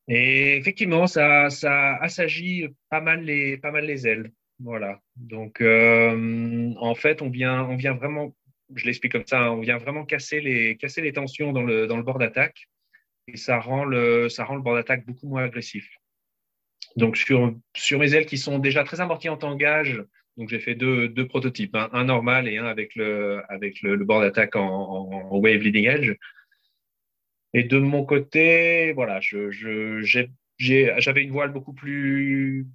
Et 0.09 0.57
effectivement, 0.57 1.07
ça, 1.07 1.49
ça 1.49 1.95
assagit 2.01 2.67
pas 2.89 2.99
mal 2.99 3.23
les, 3.23 3.57
pas 3.57 3.71
mal 3.71 3.85
les 3.85 4.05
ailes. 4.05 4.33
Voilà. 4.63 4.99
Donc, 5.15 5.61
euh, 5.61 6.73
en 6.77 6.95
fait, 6.95 7.21
on 7.21 7.29
vient, 7.29 7.63
vraiment, 7.93 8.35
je 8.75 8.85
l'explique 8.85 9.13
comme 9.13 9.25
ça, 9.25 9.41
hein, 9.41 9.51
on 9.51 9.61
vient 9.61 9.77
vraiment 9.77 10.05
casser 10.05 10.39
les, 10.39 11.13
tensions 11.13 11.51
dans 11.51 11.63
le, 11.63 11.87
bord 12.03 12.19
d'attaque 12.19 12.69
et 13.27 13.37
ça 13.37 13.59
rend 13.59 13.85
le, 13.85 14.27
bord 14.59 14.75
d'attaque 14.75 15.05
beaucoup 15.05 15.27
moins 15.27 15.43
agressif. 15.43 15.87
Donc 16.97 17.17
sur, 17.17 17.55
sur 17.75 17.99
mes 17.99 18.13
ailes 18.13 18.25
qui 18.25 18.37
sont 18.37 18.59
déjà 18.59 18.83
très 18.83 19.01
amorties 19.01 19.29
en 19.29 19.37
tangage, 19.37 20.03
donc 20.37 20.49
j'ai 20.49 20.59
fait 20.59 20.75
deux, 20.75 21.27
prototypes, 21.27 21.75
un, 21.75 22.03
normal 22.03 22.47
et 22.47 22.57
un 22.57 22.65
avec 22.65 22.95
le, 22.95 23.41
avec 23.49 23.81
le, 23.81 23.97
bord 23.97 24.21
d'attaque 24.21 24.55
en, 24.55 25.29
wave 25.31 25.61
leading 25.61 25.87
edge. 25.87 26.15
Et 27.53 27.63
de 27.63 27.79
mon 27.79 28.05
côté, 28.05 28.93
voilà, 28.93 29.19
j'avais 29.19 31.23
une 31.23 31.31
voile 31.31 31.51
beaucoup 31.51 31.73
plus, 31.73 32.67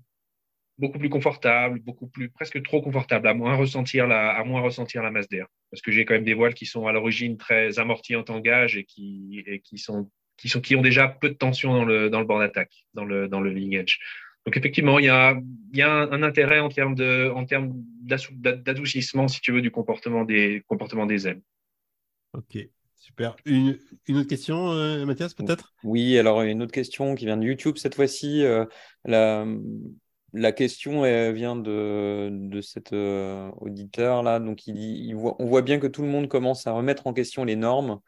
beaucoup 0.78 0.98
plus 0.98 1.08
confortable, 1.08 1.80
beaucoup 1.80 2.06
plus, 2.06 2.28
presque 2.28 2.62
trop 2.62 2.82
confortable, 2.82 3.28
à 3.28 3.34
moins 3.34 3.54
ressentir 3.54 4.06
la, 4.06 4.30
à 4.30 4.44
moins 4.44 4.60
ressentir 4.60 5.02
la 5.02 5.10
masse 5.10 5.28
d'air. 5.28 5.46
Parce 5.70 5.80
que 5.82 5.90
j'ai 5.90 6.04
quand 6.04 6.14
même 6.14 6.24
des 6.24 6.34
voiles 6.34 6.54
qui 6.54 6.66
sont 6.66 6.86
à 6.86 6.92
l'origine 6.92 7.36
très 7.36 7.78
amorties 7.78 8.16
en 8.16 8.22
tangage 8.22 8.76
et 8.76 8.84
qui, 8.84 9.42
et 9.46 9.60
qui 9.60 9.78
sont 9.78 10.10
qui, 10.36 10.48
sont, 10.48 10.60
qui 10.60 10.76
ont 10.76 10.82
déjà 10.82 11.08
peu 11.08 11.30
de 11.30 11.34
tension 11.34 11.72
dans 11.72 11.84
le, 11.84 12.10
dans 12.10 12.20
le 12.20 12.26
bord 12.26 12.38
d'attaque, 12.38 12.86
dans 12.94 13.04
le, 13.04 13.28
dans 13.28 13.40
le 13.40 13.50
leading 13.50 13.76
edge. 13.76 13.98
Donc 14.44 14.56
effectivement, 14.56 14.98
il 14.98 15.06
y 15.06 15.08
a, 15.08 15.40
il 15.72 15.78
y 15.78 15.82
a 15.82 15.90
un, 15.90 16.22
intérêt 16.22 16.60
en 16.60 16.68
termes 16.68 16.94
de, 16.94 17.32
en 17.34 17.44
termes 17.44 17.72
d'adoucissement, 18.04 19.26
si 19.28 19.40
tu 19.40 19.50
veux, 19.50 19.60
du 19.60 19.70
comportement 19.70 20.24
des, 20.24 20.62
comportement 20.68 21.06
des 21.06 21.26
ailes. 21.26 21.40
Ok, 22.32 22.58
super. 22.94 23.34
Une, 23.44 23.78
une 24.06 24.18
autre 24.18 24.28
question, 24.28 24.70
euh, 24.70 25.04
Mathias, 25.04 25.34
peut-être? 25.34 25.74
Oui, 25.82 26.16
alors 26.16 26.42
une 26.42 26.62
autre 26.62 26.72
question 26.72 27.16
qui 27.16 27.24
vient 27.24 27.36
de 27.36 27.44
YouTube 27.44 27.76
cette 27.76 27.96
fois-ci. 27.96 28.44
Euh, 28.44 28.66
la, 29.04 29.46
la 30.36 30.52
question 30.52 31.02
vient 31.32 31.56
de, 31.56 32.28
de 32.30 32.60
cet 32.60 32.92
euh, 32.92 33.50
auditeur 33.56 34.22
là. 34.22 34.38
Donc 34.38 34.66
il, 34.66 34.76
il 34.76 35.14
voit, 35.14 35.34
on 35.38 35.46
voit 35.46 35.62
bien 35.62 35.78
que 35.78 35.86
tout 35.86 36.02
le 36.02 36.08
monde 36.08 36.28
commence 36.28 36.66
à 36.66 36.72
remettre 36.72 37.06
en 37.06 37.12
question 37.12 37.44
les 37.44 37.56
normes 37.56 38.00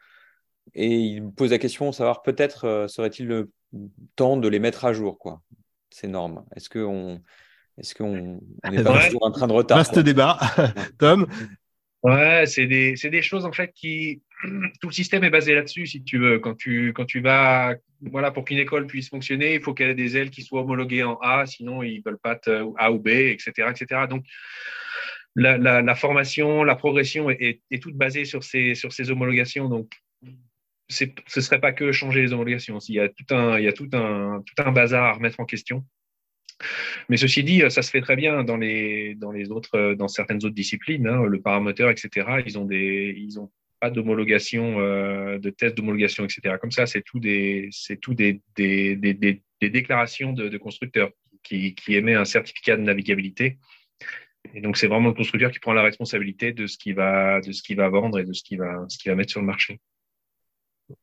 et 0.73 0.95
il 0.95 1.31
pose 1.31 1.51
la 1.51 1.57
question 1.57 1.91
savoir 1.91 2.21
peut-être 2.21 2.65
euh, 2.65 2.87
serait-il 2.87 3.27
le 3.27 3.51
temps 4.15 4.37
de 4.37 4.47
les 4.47 4.59
mettre 4.59 4.85
à 4.85 4.93
jour, 4.93 5.17
quoi, 5.17 5.41
ces 5.89 6.07
normes? 6.07 6.45
Est-ce 6.55 6.69
qu'on 6.69 7.21
n'est 8.69 8.83
pas 8.83 9.05
toujours 9.05 9.25
en 9.25 9.31
train 9.31 9.47
de 9.47 9.53
retard 9.53 9.77
Vaste 9.77 9.99
débat, 9.99 10.37
Tom. 10.99 11.27
Ouais, 12.03 12.45
c'est 12.45 12.65
des, 12.65 12.93
des, 12.93 13.21
choses 13.21 13.45
en 13.45 13.51
fait 13.51 13.73
qui 13.73 14.21
tout 14.79 14.87
le 14.87 14.93
système 14.93 15.23
est 15.25 15.29
basé 15.29 15.53
là-dessus, 15.53 15.85
si 15.85 16.01
tu 16.03 16.17
veux. 16.17 16.39
Quand 16.39 16.55
tu 16.55 16.93
quand 16.93 17.05
tu 17.05 17.19
vas 17.19 17.75
voilà 18.01 18.31
pour 18.31 18.45
qu'une 18.45 18.57
école 18.57 18.87
puisse 18.87 19.09
fonctionner, 19.09 19.55
il 19.55 19.61
faut 19.61 19.73
qu'elle 19.73 19.89
ait 19.89 19.95
des 19.95 20.15
ailes 20.15 20.29
qui 20.29 20.43
soient 20.43 20.61
homologuées 20.61 21.03
en 21.03 21.17
A, 21.17 21.45
sinon 21.45 21.83
ils 21.83 22.01
veulent 22.01 22.19
pas 22.19 22.39
A 22.77 22.91
ou 22.91 22.99
B, 22.99 23.09
etc., 23.09 23.51
etc. 23.69 24.07
Donc 24.09 24.23
la, 25.35 25.95
formation, 25.95 26.63
la 26.63 26.75
progression 26.75 27.29
est, 27.29 27.61
est, 27.69 27.81
toute 27.81 27.95
basée 27.95 28.25
sur 28.25 28.43
ces 28.43 28.75
sur 28.75 28.93
ces 28.93 29.11
homologations. 29.11 29.67
Donc 29.67 29.91
ce 30.87 31.05
ne 31.05 31.41
serait 31.41 31.59
pas 31.59 31.73
que 31.73 31.91
changer 31.91 32.21
les 32.21 32.31
homologations. 32.33 32.79
Il 32.87 32.95
y 32.95 32.99
a 32.99 33.09
tout 33.09 33.35
un, 33.35 33.59
il 33.59 33.65
y 33.65 33.67
a 33.67 33.73
tout 33.73 33.89
un, 33.93 34.41
tout 34.45 34.63
un 34.63 34.71
bazar 34.71 35.03
à 35.03 35.13
remettre 35.13 35.39
en 35.39 35.45
question. 35.45 35.85
Mais 37.07 37.17
ceci 37.17 37.43
dit, 37.43 37.61
ça 37.69 37.81
se 37.81 37.89
fait 37.89 38.01
très 38.01 38.15
bien 38.15 38.43
dans 38.43 38.57
les, 38.57 39.15
dans 39.15 39.31
les 39.31 39.51
autres, 39.51 39.93
dans 39.93 40.07
certaines 40.07 40.37
autres 40.37 40.55
disciplines, 40.55 41.07
hein, 41.07 41.23
le 41.25 41.41
paramoteur, 41.41 41.89
etc. 41.89 42.43
Ils 42.45 42.57
ont 42.57 42.65
des, 42.65 43.15
ils 43.17 43.39
ont 43.39 43.49
pas 43.79 43.89
d'homologation, 43.89 44.79
euh, 44.79 45.37
de 45.39 45.49
test 45.49 45.75
d'homologation, 45.75 46.25
etc. 46.25 46.55
Comme 46.59 46.71
ça, 46.71 46.85
c'est 46.85 47.01
tout 47.01 47.19
des, 47.19 47.69
c'est 47.71 47.97
tout 47.97 48.13
des, 48.13 48.41
des, 48.55 48.95
des, 48.95 49.13
des 49.13 49.69
déclarations 49.69 50.33
de, 50.33 50.49
de 50.49 50.57
constructeurs 50.57 51.11
qui, 51.43 51.75
qui 51.75 51.95
émet 51.95 52.15
un 52.15 52.25
certificat 52.25 52.75
de 52.75 52.81
navigabilité. 52.81 53.57
Et 54.53 54.61
donc, 54.61 54.77
c'est 54.77 54.87
vraiment 54.87 55.09
le 55.09 55.13
constructeur 55.13 55.51
qui 55.51 55.59
prend 55.59 55.73
la 55.73 55.83
responsabilité 55.83 56.53
de 56.53 56.67
ce 56.67 56.77
qu'il 56.77 56.95
va, 56.95 57.41
de 57.41 57.51
ce 57.51 57.61
qu'il 57.61 57.77
va 57.77 57.89
vendre 57.89 58.19
et 58.19 58.25
de 58.25 58.33
ce 58.33 58.43
qu'il 58.43 58.59
va, 58.59 58.85
ce 58.87 58.97
qu'il 58.97 59.11
va 59.11 59.15
mettre 59.15 59.31
sur 59.31 59.41
le 59.41 59.47
marché. 59.47 59.79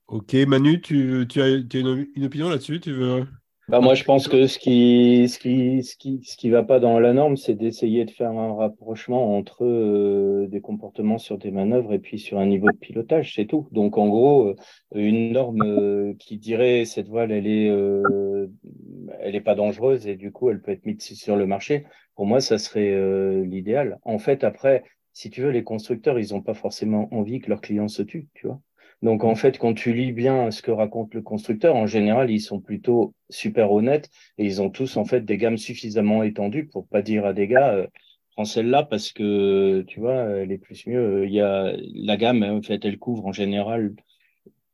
Ok, 0.09 0.35
Manu, 0.47 0.81
tu, 0.81 1.27
tu 1.29 1.41
as, 1.41 1.49
une, 1.49 2.25
opinion 2.25 2.49
là-dessus 2.49 2.81
tu 2.81 2.93
veux... 2.93 3.27
bah 3.69 3.81
Moi, 3.81 3.95
je 3.95 4.05
pense 4.05 4.29
que 4.29 4.47
ce 4.47 4.59
qui 4.61 5.29
ce 5.29 5.39
qui, 5.41 5.83
ce 5.83 5.97
qui, 5.97 6.21
ce 6.23 6.37
qui 6.37 6.51
va 6.51 6.63
pas 6.63 6.79
dans 6.79 7.01
la 7.01 7.13
norme, 7.13 7.37
c'est 7.37 7.55
d'essayer 7.55 8.05
de 8.05 8.13
faire 8.13 8.31
un 8.31 8.55
rapprochement 8.55 9.37
entre 9.37 9.65
euh, 9.65 10.47
des 10.49 10.61
comportements 10.61 11.19
sur 11.19 11.37
des 11.37 11.51
manœuvres 11.51 11.93
et 11.93 11.99
puis 11.99 12.21
sur 12.21 12.39
un 12.39 12.47
niveau 12.47 12.71
de 12.71 12.77
pilotage, 12.77 13.35
c'est 13.35 13.47
tout. 13.47 13.69
Donc, 13.73 13.99
en 13.99 14.09
gros, 14.09 14.49
euh, 14.49 14.55
une 14.95 15.33
norme 15.33 15.63
euh, 15.63 16.15
qui 16.21 16.39
dirait 16.39 16.85
cette 16.85 17.09
voile, 17.09 17.33
elle 17.33 17.49
est, 17.49 17.67
elle 19.21 19.35
est 19.35 19.41
pas 19.41 19.57
dangereuse 19.57 20.07
et 20.07 20.15
du 20.15 20.31
coup, 20.31 20.51
elle 20.51 20.63
peut 20.63 20.73
être 20.73 20.87
mise 20.87 21.01
sur 21.01 21.35
le 21.37 21.47
marché. 21.47 21.87
Pour 22.15 22.27
moi, 22.27 22.41
ça 22.41 22.59
serait 22.59 23.45
l'idéal. 23.45 23.99
En 24.05 24.19
fait, 24.19 24.45
après, 24.45 24.85
si 25.13 25.31
tu 25.31 25.43
veux, 25.43 25.51
les 25.51 25.65
constructeurs, 25.65 26.19
ils 26.19 26.35
n'ont 26.35 26.43
pas 26.43 26.55
forcément 26.55 27.09
envie 27.13 27.41
que 27.41 27.49
leurs 27.49 27.61
clients 27.61 27.89
se 27.89 28.03
tuent, 28.03 28.29
tu 28.35 28.47
vois. 28.47 28.61
Donc 29.03 29.25
en 29.25 29.35
fait, 29.35 29.59
quand 29.59 29.75
tu 29.75 29.93
lis 29.93 30.13
bien 30.13 30.51
ce 30.51 30.63
que 30.63 30.71
raconte 30.71 31.15
le 31.15 31.23
constructeur, 31.23 31.77
en 31.77 31.87
général, 31.87 32.31
ils 32.31 32.41
sont 32.41 32.61
plutôt 32.61 33.15
super 33.31 33.71
honnêtes 33.73 34.11
et 34.39 34.45
ils 34.47 34.63
ont 34.63 34.71
tous 34.71 34.97
en 34.97 35.05
fait 35.05 35.21
des 35.23 35.37
gammes 35.37 35.59
suffisamment 35.59 36.23
étendues 36.23 36.67
pour 36.67 36.87
pas 36.89 37.03
dire 37.03 37.27
à 37.27 37.33
des 37.33 37.47
gars 37.47 37.75
euh, 37.75 37.87
prends 38.37 38.45
celle-là 38.45 38.85
parce 38.85 39.13
que 39.13 39.83
tu 39.89 40.01
vois, 40.01 40.23
elle 40.41 40.53
est 40.53 40.59
plus 40.59 40.87
mieux. 40.87 41.27
Il 41.27 41.33
y 41.33 41.41
a 41.41 41.73
la 41.95 42.17
gamme 42.17 42.43
en 42.43 42.63
fait, 42.63 42.85
elle 42.85 42.99
couvre 42.99 43.27
en 43.27 43.33
général 43.33 43.95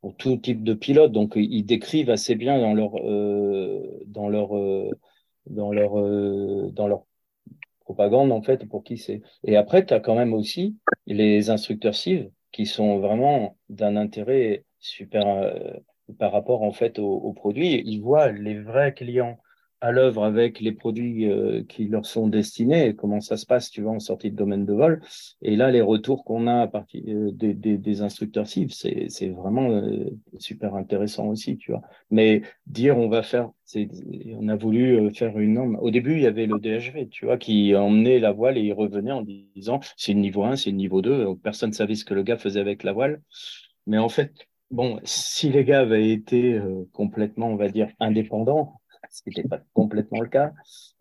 pour 0.01 0.15
tout 0.17 0.37
type 0.37 0.63
de 0.63 0.73
pilote, 0.73 1.13
donc 1.13 1.33
ils 1.37 1.63
décrivent 1.63 2.09
assez 2.09 2.35
bien 2.35 2.59
dans 2.59 2.73
leur 2.73 2.97
euh, 2.97 4.03
dans 4.05 4.27
leur 4.29 4.57
euh, 4.57 4.91
dans 5.47 5.71
leur 5.71 5.97
euh, 5.97 6.69
dans 6.73 6.87
leur 6.89 7.05
propagande 7.81 8.31
en 8.33 8.41
fait 8.41 8.65
pour 8.67 8.83
qui 8.83 8.97
c'est. 8.97 9.21
Et 9.45 9.55
après, 9.55 9.85
tu 9.85 9.93
as 9.93 10.01
quand 10.01 10.15
même 10.15 10.33
aussi 10.33 10.77
les 11.07 11.49
instructeurs 11.49 11.95
cives 11.95 12.29
qui 12.53 12.65
sont 12.65 12.99
vraiment 12.99 13.57
d'un 13.67 13.97
intérêt 13.97 14.63
super 14.79 15.27
euh, 15.27 15.73
par 16.17 16.31
rapport 16.31 16.61
en 16.61 16.71
fait 16.71 16.99
aux, 16.99 17.33
produits. 17.33 17.81
Ils 17.85 17.99
voient 17.99 18.31
les 18.31 18.59
vrais 18.59 18.93
clients 18.93 19.39
à 19.83 19.91
l'œuvre 19.91 20.23
avec 20.23 20.61
les 20.61 20.71
produits 20.71 21.29
euh, 21.29 21.61
qui 21.67 21.89
leur 21.89 22.05
sont 22.05 22.27
destinés, 22.29 22.95
comment 22.95 23.19
ça 23.19 23.35
se 23.35 23.45
passe, 23.45 23.69
tu 23.69 23.81
vois, 23.81 23.91
en 23.91 23.99
sortie 23.99 24.31
de 24.31 24.35
domaine 24.37 24.65
de 24.65 24.71
vol. 24.71 25.01
Et 25.41 25.57
là, 25.57 25.71
les 25.71 25.81
retours 25.81 26.23
qu'on 26.23 26.47
a 26.47 26.61
à 26.61 26.67
partir 26.67 27.03
euh, 27.05 27.31
des, 27.33 28.01
instructeurs 28.01 28.47
cibles, 28.47 28.71
c'est, 28.71 29.27
vraiment 29.27 29.71
euh, 29.71 30.09
super 30.39 30.75
intéressant 30.75 31.27
aussi, 31.27 31.57
tu 31.57 31.71
vois. 31.71 31.81
Mais 32.11 32.43
dire 32.65 32.97
on 32.97 33.09
va 33.09 33.23
faire, 33.23 33.51
on 33.75 34.47
a 34.47 34.55
voulu 34.55 35.13
faire 35.13 35.37
une 35.37 35.55
norme. 35.55 35.77
Au 35.81 35.91
début, 35.91 36.13
il 36.13 36.21
y 36.21 36.27
avait 36.27 36.45
le 36.45 36.59
DHV, 36.59 37.09
tu 37.09 37.25
vois, 37.25 37.37
qui 37.37 37.75
emmenait 37.75 38.19
la 38.19 38.31
voile 38.31 38.57
et 38.57 38.61
il 38.61 38.73
revenait 38.73 39.11
en 39.11 39.21
disant 39.21 39.81
c'est 39.97 40.13
le 40.13 40.19
niveau 40.21 40.45
1, 40.45 40.55
c'est 40.55 40.71
le 40.71 40.77
niveau 40.77 41.01
2. 41.01 41.35
Personne 41.43 41.71
ne 41.71 41.75
savait 41.75 41.95
ce 41.95 42.05
que 42.05 42.13
le 42.13 42.23
gars 42.23 42.37
faisait 42.37 42.61
avec 42.61 42.83
la 42.83 42.93
voile. 42.93 43.21
Mais 43.85 43.97
en 43.97 44.09
fait, 44.09 44.47
bon, 44.71 45.01
si 45.03 45.49
les 45.49 45.65
gars 45.65 45.81
avaient 45.81 46.09
été 46.09 46.57
complètement, 46.93 47.47
on 47.47 47.57
va 47.57 47.67
dire, 47.67 47.89
indépendants, 47.99 48.79
ce 49.09 49.21
qui 49.21 49.29
n'était 49.29 49.47
pas 49.47 49.61
complètement 49.73 50.21
le 50.21 50.29
cas, 50.29 50.53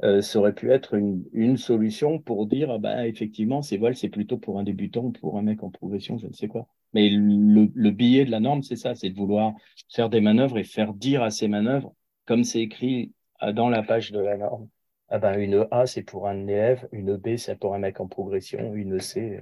euh, 0.02 0.20
ça 0.22 0.38
aurait 0.38 0.54
pu 0.54 0.70
être 0.70 0.94
une, 0.94 1.24
une 1.32 1.56
solution 1.56 2.18
pour 2.18 2.46
dire, 2.46 2.70
ah 2.70 2.78
bah, 2.78 3.06
effectivement, 3.06 3.62
ces 3.62 3.78
voiles, 3.78 3.96
c'est 3.96 4.08
plutôt 4.08 4.38
pour 4.38 4.58
un 4.58 4.64
débutant, 4.64 5.10
pour 5.12 5.38
un 5.38 5.42
mec 5.42 5.62
en 5.62 5.70
progression, 5.70 6.18
je 6.18 6.26
ne 6.26 6.32
sais 6.32 6.48
quoi. 6.48 6.66
Mais 6.94 7.08
le, 7.10 7.70
le 7.74 7.90
billet 7.90 8.24
de 8.24 8.30
la 8.30 8.40
norme, 8.40 8.62
c'est 8.62 8.76
ça, 8.76 8.94
c'est 8.94 9.10
de 9.10 9.16
vouloir 9.16 9.54
faire 9.88 10.10
des 10.10 10.20
manœuvres 10.20 10.58
et 10.58 10.64
faire 10.64 10.92
dire 10.94 11.22
à 11.22 11.30
ces 11.30 11.48
manœuvres, 11.48 11.94
comme 12.26 12.44
c'est 12.44 12.60
écrit 12.60 13.12
euh, 13.42 13.52
dans 13.52 13.70
la 13.70 13.82
page 13.82 14.12
de 14.12 14.20
la 14.20 14.36
norme, 14.36 14.68
ah 15.08 15.18
ben, 15.18 15.38
une 15.38 15.66
A, 15.70 15.86
c'est 15.86 16.02
pour 16.02 16.26
un 16.26 16.46
élève, 16.46 16.88
une 16.90 17.16
B, 17.16 17.36
c'est 17.36 17.58
pour 17.58 17.74
un 17.74 17.78
mec 17.78 18.00
en 18.00 18.08
progression, 18.08 18.74
une 18.74 18.98
C. 18.98 19.40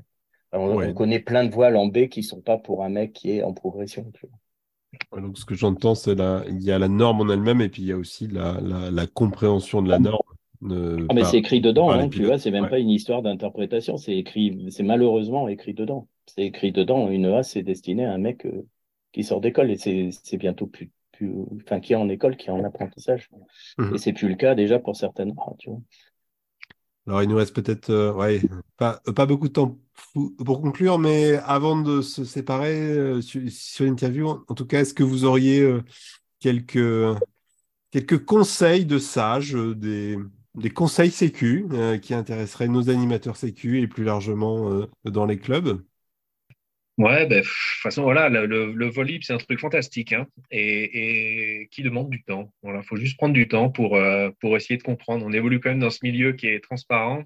On, 0.53 0.81
on 0.83 0.95
connaît 0.95 1.21
plein 1.21 1.45
de 1.45 1.53
voiles 1.53 1.77
en 1.77 1.87
B 1.87 2.09
qui 2.09 2.25
sont 2.25 2.41
pas 2.41 2.59
pour 2.59 2.83
un 2.83 2.89
mec 2.89 3.13
qui 3.13 3.31
est 3.31 3.43
en 3.45 3.55
progression. 3.55 4.11
Tu 4.15 4.27
vois 4.27 4.39
donc, 5.13 5.39
ce 5.39 5.45
que 5.45 5.55
j'entends, 5.55 5.95
c'est 5.95 6.15
la... 6.15 6.45
il 6.49 6.63
y 6.63 6.71
a 6.71 6.79
la 6.79 6.89
norme 6.89 7.21
en 7.21 7.33
elle-même 7.33 7.61
et 7.61 7.69
puis 7.69 7.83
il 7.83 7.89
y 7.89 7.93
a 7.93 7.97
aussi 7.97 8.27
la, 8.27 8.61
la, 8.61 9.07
compréhension 9.07 9.83
de 9.83 9.89
la 9.89 9.99
norme. 9.99 10.19
ah, 10.63 11.15
mais 11.15 11.25
c'est 11.25 11.39
écrit 11.39 11.61
dedans, 11.61 11.91
hein, 11.91 12.09
tu 12.09 12.25
vois, 12.25 12.39
c'est 12.39 12.51
même 12.51 12.69
pas 12.69 12.79
une 12.79 12.91
histoire 12.91 13.23
d'interprétation, 13.23 13.97
c'est 13.97 14.17
écrit, 14.17 14.67
c'est 14.71 14.83
malheureusement 14.83 15.49
écrit 15.49 15.75
dedans. 15.75 16.09
C'est 16.27 16.43
écrit 16.43 16.71
dedans, 16.71 17.09
une 17.09 17.27
A, 17.27 17.43
c'est 17.43 17.63
destiné 17.63 18.05
à 18.05 18.13
un 18.13 18.19
mec 18.19 18.47
euh, 18.47 18.67
qui 19.13 19.25
sort 19.25 19.41
d'école 19.41 19.71
et 19.71 19.77
c'est 19.77 20.37
bientôt 20.37 20.67
plus, 20.67 20.91
plus, 21.11 21.33
enfin, 21.65 21.81
qui 21.81 21.93
est 21.93 21.97
en 21.97 22.09
école, 22.09 22.37
qui 22.37 22.49
est 22.49 22.53
en 22.53 22.63
apprentissage. 22.63 23.29
Mhm. 23.79 23.95
Et 23.95 23.99
c'est 23.99 24.13
plus 24.13 24.29
le 24.29 24.37
cas 24.37 24.55
déjà 24.55 24.79
pour 24.79 24.97
certaines. 24.97 25.35
tu 25.59 25.71
vois. 25.71 25.81
Alors, 27.11 27.25
il 27.25 27.29
nous 27.29 27.37
reste 27.37 27.57
peut-être 27.57 27.91
euh, 27.91 28.13
ouais, 28.13 28.41
pas, 28.77 29.01
beaucoup 29.27 29.49
de 29.49 29.53
temps 29.53 29.77
pour 30.15 30.63
conclure, 30.63 31.01
mais 31.01 31.35
avant 31.39 31.83
de 31.83 32.03
se 32.03 32.25
séparer 32.25 32.73
euh, 32.73 33.21
sur, 33.21 33.85
l'interview, 33.85 34.29
en 34.29 34.55
tout 34.55 34.65
cas, 34.65 34.83
est-ce 34.83 34.95
que 34.95 35.03
vous 35.03 35.25
auriez 35.25 35.61
euh, 35.61 35.83
quelques, 36.39 36.79
quelques 37.91 38.25
conseils 38.25 38.85
de 38.85 39.01
sages, 39.01 39.57
euh, 39.57 39.75
des, 39.75 40.71
conseils 40.71 41.11
sécu 41.11 41.67
euh, 41.73 41.99
qui 41.99 42.15
intéresseraient 42.15 42.69
nos 42.69 42.91
animateurs 42.91 43.37
sécu 43.37 43.81
et 43.81 43.89
plus 43.89 44.05
largement 44.05 44.71
euh, 44.71 44.87
dans 45.03 45.27
les 45.27 45.41
clubs? 45.41 45.83
Ouais, 47.01 47.25
ben, 47.27 47.39
de 47.39 47.43
toute 47.43 47.83
façon, 47.83 48.03
voilà, 48.03 48.29
le, 48.29 48.45
le, 48.45 48.73
le 48.75 48.91
c'est 49.23 49.33
un 49.33 49.39
truc 49.39 49.59
fantastique 49.59 50.13
hein, 50.13 50.27
et, 50.51 51.67
qui 51.71 51.83
demande 51.83 52.11
du 52.11 52.23
temps. 52.23 52.53
Voilà, 52.63 52.83
faut 52.83 52.97
juste 52.97 53.17
prendre 53.17 53.33
du 53.33 53.49
temps 53.49 53.71
pour, 53.71 53.97
euh, 53.97 54.29
pour 54.39 54.55
essayer 54.55 54.77
de 54.77 54.83
comprendre. 54.83 55.25
On 55.25 55.33
évolue 55.33 55.61
quand 55.61 55.71
même 55.71 55.79
dans 55.79 55.89
ce 55.89 56.01
milieu 56.03 56.33
qui 56.35 56.47
est 56.49 56.61
transparent. 56.63 57.25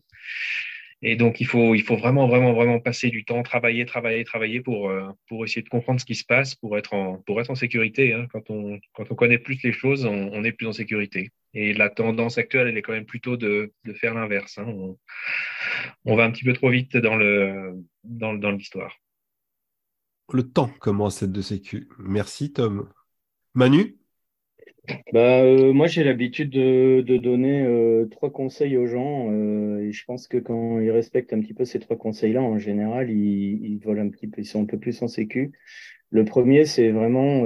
Et 1.02 1.16
donc, 1.16 1.40
il 1.40 1.46
faut, 1.46 1.74
il 1.74 1.82
faut 1.82 1.96
vraiment, 1.96 2.28
vraiment, 2.28 2.52
vraiment 2.52 2.78
passer 2.78 3.10
du 3.10 3.24
temps, 3.24 3.42
travailler, 3.42 3.84
travailler, 3.84 4.22
travailler 4.24 4.60
pour, 4.60 4.90
euh, 4.90 5.08
pour 5.28 5.44
essayer 5.44 5.62
de 5.62 5.68
comprendre 5.68 6.00
ce 6.00 6.04
qui 6.06 6.14
se 6.14 6.24
passe, 6.24 6.54
pour 6.54 6.78
être 6.78 6.94
en, 6.94 7.16
pour 7.26 7.40
être 7.40 7.50
en 7.50 7.56
sécurité. 7.56 8.12
Hein. 8.12 8.28
Quand, 8.30 8.48
on, 8.50 8.78
quand 8.92 9.10
on 9.10 9.14
connaît 9.16 9.38
plus 9.38 9.60
les 9.64 9.72
choses, 9.72 10.04
on, 10.04 10.44
est 10.44 10.52
plus 10.52 10.68
en 10.68 10.72
sécurité. 10.72 11.30
Et 11.52 11.72
la 11.74 11.90
tendance 11.90 12.38
actuelle, 12.38 12.68
elle 12.68 12.78
est 12.78 12.82
quand 12.82 12.92
même 12.92 13.06
plutôt 13.06 13.36
de, 13.36 13.72
de 13.84 13.92
faire 13.92 14.14
l'inverse. 14.14 14.56
Hein. 14.58 14.66
On, 16.04 16.16
va 16.16 16.24
un 16.24 16.30
petit 16.30 16.44
peu 16.44 16.52
trop 16.52 16.70
vite 16.70 16.96
dans 16.96 17.16
le, 17.16 17.74
dans, 18.04 18.34
dans 18.34 18.52
l'histoire. 18.52 18.96
Le 20.32 20.42
temps 20.42 20.70
commence 20.80 21.22
être 21.22 21.32
de 21.32 21.42
sécu. 21.42 21.88
Merci, 21.98 22.52
Tom. 22.52 22.88
Manu? 23.54 23.96
Bah, 25.12 25.42
euh, 25.42 25.72
moi, 25.72 25.86
j'ai 25.86 26.04
l'habitude 26.04 26.50
de, 26.50 27.02
donner 27.16 27.62
euh, 27.62 28.06
trois 28.10 28.30
conseils 28.30 28.76
aux 28.76 28.86
gens 28.86 29.30
euh, 29.30 29.80
et 29.80 29.92
je 29.92 30.04
pense 30.04 30.28
que 30.28 30.36
quand 30.36 30.78
ils 30.80 30.90
respectent 30.90 31.32
un 31.32 31.40
petit 31.40 31.54
peu 31.54 31.64
ces 31.64 31.78
trois 31.78 31.96
conseils-là, 31.96 32.42
en 32.42 32.58
général, 32.58 33.10
ils, 33.10 33.64
ils 33.64 33.78
volent 33.78 34.02
un 34.02 34.10
petit 34.10 34.28
peu, 34.28 34.42
ils 34.42 34.46
sont 34.46 34.62
un 34.62 34.66
peu 34.66 34.78
plus 34.78 35.02
en 35.02 35.08
sécu. 35.08 35.52
Le 36.10 36.24
premier, 36.24 36.64
c'est 36.64 36.90
vraiment 36.90 37.40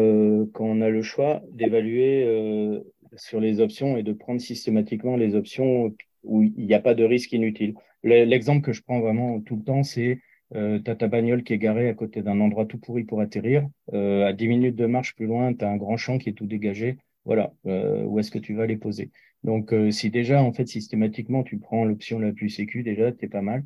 quand 0.53 0.65
on 0.65 0.81
a 0.83 0.91
le 0.91 1.03
choix 1.03 1.43
d'évaluer 1.53 2.83
sur 3.17 3.41
les 3.41 3.61
options 3.61 3.97
et 3.97 4.03
de 4.03 4.13
prendre 4.13 4.41
systématiquement 4.41 5.17
les 5.17 5.35
options 5.35 5.95
où 6.25 6.43
il 6.43 6.67
n'y 6.67 6.75
a 6.75 6.81
pas 6.81 6.95
de 6.95 7.05
risque 7.05 7.33
inutile. 7.33 7.75
Le- 8.03 8.25
L'exemple 8.25 8.63
que 8.65 8.73
je 8.73 8.83
prends 8.83 9.01
vraiment 9.01 9.41
tout 9.41 9.57
le 9.57 9.65
temps, 9.65 9.83
c'est 9.85 10.21
euh, 10.55 10.79
tu 10.81 10.91
as 10.91 10.97
ta 10.97 11.09
bagnole 11.09 11.43
qui 11.45 11.53
est 11.53 11.59
garée 11.59 11.89
à 11.89 11.95
côté 11.95 12.23
d'un 12.23 12.41
endroit 12.41 12.67
tout 12.67 12.79
pourri 12.79 13.05
pour 13.05 13.21
atterrir. 13.21 13.69
Euh, 13.93 14.27
à 14.27 14.33
10 14.33 14.49
minutes 14.49 14.77
de 14.77 14.87
marche 14.87 15.15
plus 15.15 15.27
loin, 15.27 15.53
tu 15.55 15.65
as 15.65 15.71
un 15.71 15.77
grand 15.77 15.97
champ 15.97 16.19
qui 16.19 16.31
est 16.31 16.33
tout 16.33 16.47
dégagé. 16.47 16.99
Voilà, 17.25 17.53
euh, 17.67 18.05
où 18.05 18.19
est-ce 18.19 18.31
que 18.31 18.39
tu 18.39 18.55
vas 18.55 18.67
les 18.67 18.77
poser? 18.79 19.11
Donc, 19.45 19.73
euh, 19.73 19.91
si 19.91 20.11
déjà, 20.11 20.43
en 20.43 20.53
fait, 20.53 20.67
systématiquement, 20.67 21.43
tu 21.45 21.59
prends 21.59 21.85
l'option 21.85 22.19
la 22.19 22.33
plus 22.33 22.49
sécu, 22.51 22.83
déjà, 22.83 23.13
t'es 23.13 23.29
pas 23.29 23.43
mal. 23.43 23.65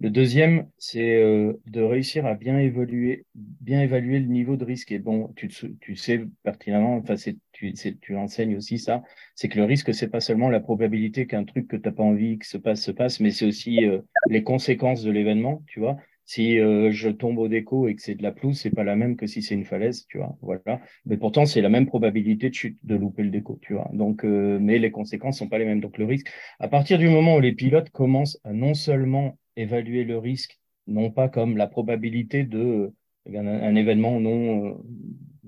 Le 0.00 0.10
deuxième, 0.10 0.68
c'est 0.76 1.14
euh, 1.22 1.54
de 1.66 1.80
réussir 1.80 2.26
à 2.26 2.34
bien 2.34 2.58
évaluer, 2.58 3.24
bien 3.34 3.80
évaluer 3.80 4.18
le 4.20 4.26
niveau 4.26 4.56
de 4.56 4.64
risque. 4.64 4.92
Et 4.92 4.98
bon, 4.98 5.32
tu, 5.36 5.48
tu 5.80 5.96
sais 5.96 6.24
pertinemment, 6.42 6.96
enfin, 6.96 7.14
tu, 7.52 7.72
tu 7.72 8.16
enseignes 8.16 8.56
aussi 8.56 8.78
ça, 8.78 9.02
c'est 9.34 9.48
que 9.48 9.58
le 9.58 9.64
risque, 9.64 9.94
c'est 9.94 10.08
pas 10.10 10.20
seulement 10.20 10.50
la 10.50 10.60
probabilité 10.60 11.26
qu'un 11.26 11.44
truc 11.44 11.68
que 11.68 11.76
t'as 11.76 11.92
pas 11.92 12.02
envie 12.02 12.38
que 12.38 12.46
se 12.46 12.58
passe 12.58 12.82
se 12.82 12.90
passe, 12.90 13.20
mais 13.20 13.30
c'est 13.30 13.46
aussi 13.46 13.84
euh, 13.86 14.00
les 14.28 14.42
conséquences 14.42 15.02
de 15.02 15.10
l'événement, 15.10 15.62
tu 15.66 15.80
vois. 15.80 15.96
Si 16.24 16.58
euh, 16.58 16.90
je 16.90 17.10
tombe 17.10 17.38
au 17.38 17.48
déco 17.48 17.88
et 17.88 17.94
que 17.94 18.02
c'est 18.02 18.14
de 18.14 18.22
la 18.22 18.32
pelouse, 18.32 18.58
c'est 18.58 18.70
pas 18.70 18.84
la 18.84 18.96
même 18.96 19.16
que 19.16 19.26
si 19.26 19.42
c'est 19.42 19.54
une 19.54 19.64
falaise, 19.64 20.06
tu 20.08 20.18
vois. 20.18 20.36
Voilà. 20.42 20.80
Mais 21.06 21.16
pourtant, 21.16 21.46
c'est 21.46 21.60
la 21.60 21.68
même 21.68 21.86
probabilité 21.86 22.48
de 22.50 22.54
chute, 22.54 22.78
de 22.82 22.96
louper 22.96 23.22
le 23.24 23.30
déco, 23.30 23.58
tu 23.62 23.74
vois. 23.74 23.90
Donc, 23.92 24.24
euh, 24.24 24.58
mais 24.60 24.78
les 24.78 24.90
conséquences 24.90 25.38
sont 25.38 25.48
pas 25.48 25.58
les 25.58 25.66
mêmes. 25.66 25.80
Donc, 25.80 25.98
le 25.98 26.06
risque, 26.06 26.30
à 26.60 26.68
partir 26.68 26.98
du 26.98 27.08
moment 27.08 27.36
où 27.36 27.40
les 27.40 27.52
pilotes 27.52 27.90
commencent 27.90 28.40
à 28.44 28.52
non 28.52 28.74
seulement 28.74 29.38
évaluer 29.56 30.04
le 30.04 30.18
risque, 30.18 30.58
non 30.86 31.10
pas 31.10 31.28
comme 31.28 31.56
la 31.56 31.66
probabilité 31.66 32.44
de 32.44 32.58
euh, 32.58 32.90
un, 33.26 33.74
événement 33.74 34.20
non, 34.20 34.66
euh, 34.66 34.74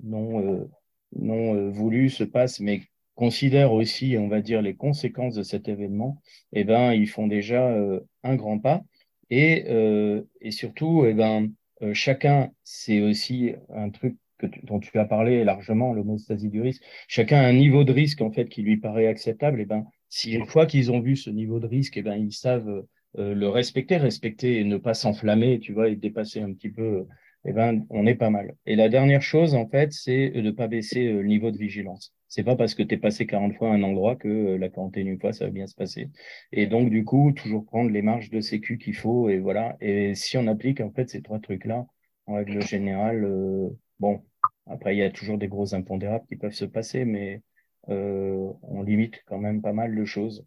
non, 0.03 0.41
euh, 0.41 0.69
non 1.15 1.55
euh, 1.55 1.69
voulu 1.69 2.09
se 2.09 2.23
passe, 2.23 2.59
mais 2.59 2.81
considèrent 3.15 3.73
aussi, 3.73 4.15
on 4.19 4.27
va 4.27 4.41
dire, 4.41 4.61
les 4.61 4.75
conséquences 4.75 5.35
de 5.35 5.43
cet 5.43 5.67
événement, 5.67 6.21
eh 6.53 6.63
ben, 6.63 6.93
ils 6.93 7.07
font 7.09 7.27
déjà 7.27 7.75
un 8.23 8.35
grand 8.35 8.59
pas. 8.59 8.83
Et, 9.29 9.65
euh, 9.69 10.23
et 10.41 10.51
surtout, 10.51 11.05
eh 11.05 11.13
ben, 11.13 11.49
euh, 11.81 11.93
chacun, 11.93 12.51
c'est 12.63 13.01
aussi 13.01 13.53
un 13.69 13.89
truc 13.89 14.17
que 14.37 14.47
tu- 14.47 14.61
dont 14.63 14.79
tu 14.79 14.97
as 14.99 15.05
parlé 15.05 15.43
largement, 15.43 15.93
l'homéostasie 15.93 16.49
du 16.49 16.61
risque. 16.61 16.83
Chacun 17.07 17.37
a 17.39 17.47
un 17.47 17.53
niveau 17.53 17.83
de 17.83 17.91
risque 17.91 18.21
en 18.21 18.31
fait 18.31 18.47
qui 18.49 18.61
lui 18.61 18.77
paraît 18.77 19.07
acceptable. 19.07 19.61
Et 19.61 19.65
ben, 19.65 19.85
si 20.09 20.31
une 20.33 20.45
fois 20.45 20.65
qu'ils 20.65 20.91
ont 20.91 20.99
vu 21.01 21.15
ce 21.15 21.29
niveau 21.29 21.59
de 21.59 21.67
risque, 21.67 21.97
et 21.97 22.01
ben, 22.03 22.15
ils 22.15 22.33
savent 22.33 22.85
euh, 23.17 23.33
le 23.33 23.49
respecter, 23.49 23.97
respecter 23.97 24.59
et 24.59 24.63
ne 24.63 24.77
pas 24.77 24.93
s'enflammer, 24.93 25.59
tu 25.59 25.73
vois, 25.73 25.89
et 25.89 25.95
dépasser 25.95 26.41
un 26.41 26.53
petit 26.53 26.69
peu. 26.69 27.05
Eh 27.49 27.53
ben, 27.53 27.85
on 27.89 28.05
est 28.05 28.15
pas 28.15 28.29
mal. 28.29 28.55
Et 28.65 28.75
la 28.75 28.89
dernière 28.89 29.21
chose, 29.21 29.55
en 29.55 29.69
fait, 29.69 29.93
c'est 29.93 30.31
de 30.31 30.41
ne 30.41 30.51
pas 30.51 30.67
baisser 30.67 31.07
euh, 31.07 31.21
le 31.21 31.27
niveau 31.29 31.49
de 31.49 31.57
vigilance. 31.57 32.13
C'est 32.27 32.43
pas 32.43 32.57
parce 32.57 32.75
que 32.75 32.83
tu 32.83 32.95
es 32.95 32.97
passé 32.97 33.25
40 33.25 33.55
fois 33.55 33.69
à 33.69 33.73
un 33.73 33.83
endroit 33.83 34.17
que 34.17 34.27
euh, 34.27 34.57
la 34.57 34.67
41 34.67 35.17
fois, 35.17 35.31
ça 35.31 35.45
va 35.45 35.51
bien 35.51 35.65
se 35.65 35.73
passer. 35.73 36.09
Et 36.51 36.67
donc, 36.67 36.89
du 36.89 37.05
coup, 37.05 37.31
toujours 37.31 37.65
prendre 37.65 37.89
les 37.89 38.01
marges 38.01 38.29
de 38.31 38.41
sécu 38.41 38.77
qu'il 38.77 38.95
faut. 38.95 39.29
Et 39.29 39.39
voilà. 39.39 39.77
Et 39.79 40.13
si 40.13 40.37
on 40.37 40.45
applique, 40.47 40.81
en 40.81 40.91
fait, 40.91 41.09
ces 41.09 41.21
trois 41.21 41.39
trucs-là, 41.39 41.85
en 42.25 42.33
règle 42.35 42.61
générale, 42.61 43.23
euh, 43.23 43.69
bon, 44.01 44.21
après, 44.65 44.93
il 44.93 44.99
y 44.99 45.03
a 45.03 45.09
toujours 45.09 45.37
des 45.37 45.47
gros 45.47 45.73
impondérables 45.73 46.25
qui 46.27 46.35
peuvent 46.35 46.51
se 46.51 46.65
passer, 46.65 47.05
mais 47.05 47.41
on 47.87 48.83
limite 48.83 49.23
quand 49.25 49.37
même 49.37 49.61
pas 49.61 49.71
mal 49.71 49.95
de 49.95 50.03
choses. 50.03 50.45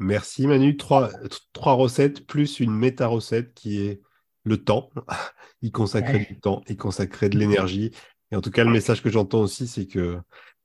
Merci, 0.00 0.48
Manu. 0.48 0.76
Trois, 0.76 1.10
trois 1.52 1.74
recettes 1.74 2.26
plus 2.26 2.58
une 2.58 2.74
méta-recette 2.74 3.54
qui 3.54 3.80
est 3.80 4.00
le 4.44 4.58
temps. 4.58 4.90
y 5.62 5.70
consacrer 5.72 6.18
Ouais. 6.18 6.26
du 6.28 6.38
temps, 6.40 6.62
y 6.68 6.76
consacrer 6.76 7.28
de 7.28 7.38
l'énergie. 7.38 7.90
Et 8.32 8.36
en 8.36 8.40
tout 8.40 8.50
cas, 8.50 8.64
le 8.64 8.70
message 8.70 9.02
que 9.02 9.10
j'entends 9.10 9.42
aussi, 9.42 9.66
c'est 9.66 9.86
que 9.86 10.18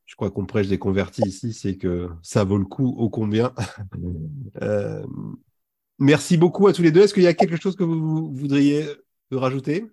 je 0.05 0.15
crois 0.15 0.31
qu'on 0.31 0.45
prêche 0.45 0.67
des 0.67 0.79
convertis 0.79 1.23
ici, 1.23 1.53
c'est 1.53 1.77
que 1.77 2.09
ça 2.23 2.43
vaut 2.43 2.57
le 2.57 2.65
coup 2.65 2.87
ô 2.97 3.09
combien. 3.09 3.53
Euh, 4.61 5.05
merci 5.99 6.37
beaucoup 6.37 6.67
à 6.67 6.73
tous 6.73 6.81
les 6.81 6.91
deux. 6.91 7.01
Est-ce 7.03 7.13
qu'il 7.13 7.23
y 7.23 7.27
a 7.27 7.33
quelque 7.33 7.57
chose 7.61 7.75
que 7.75 7.83
vous 7.83 8.33
voudriez 8.33 8.85
rajouter? 9.31 9.85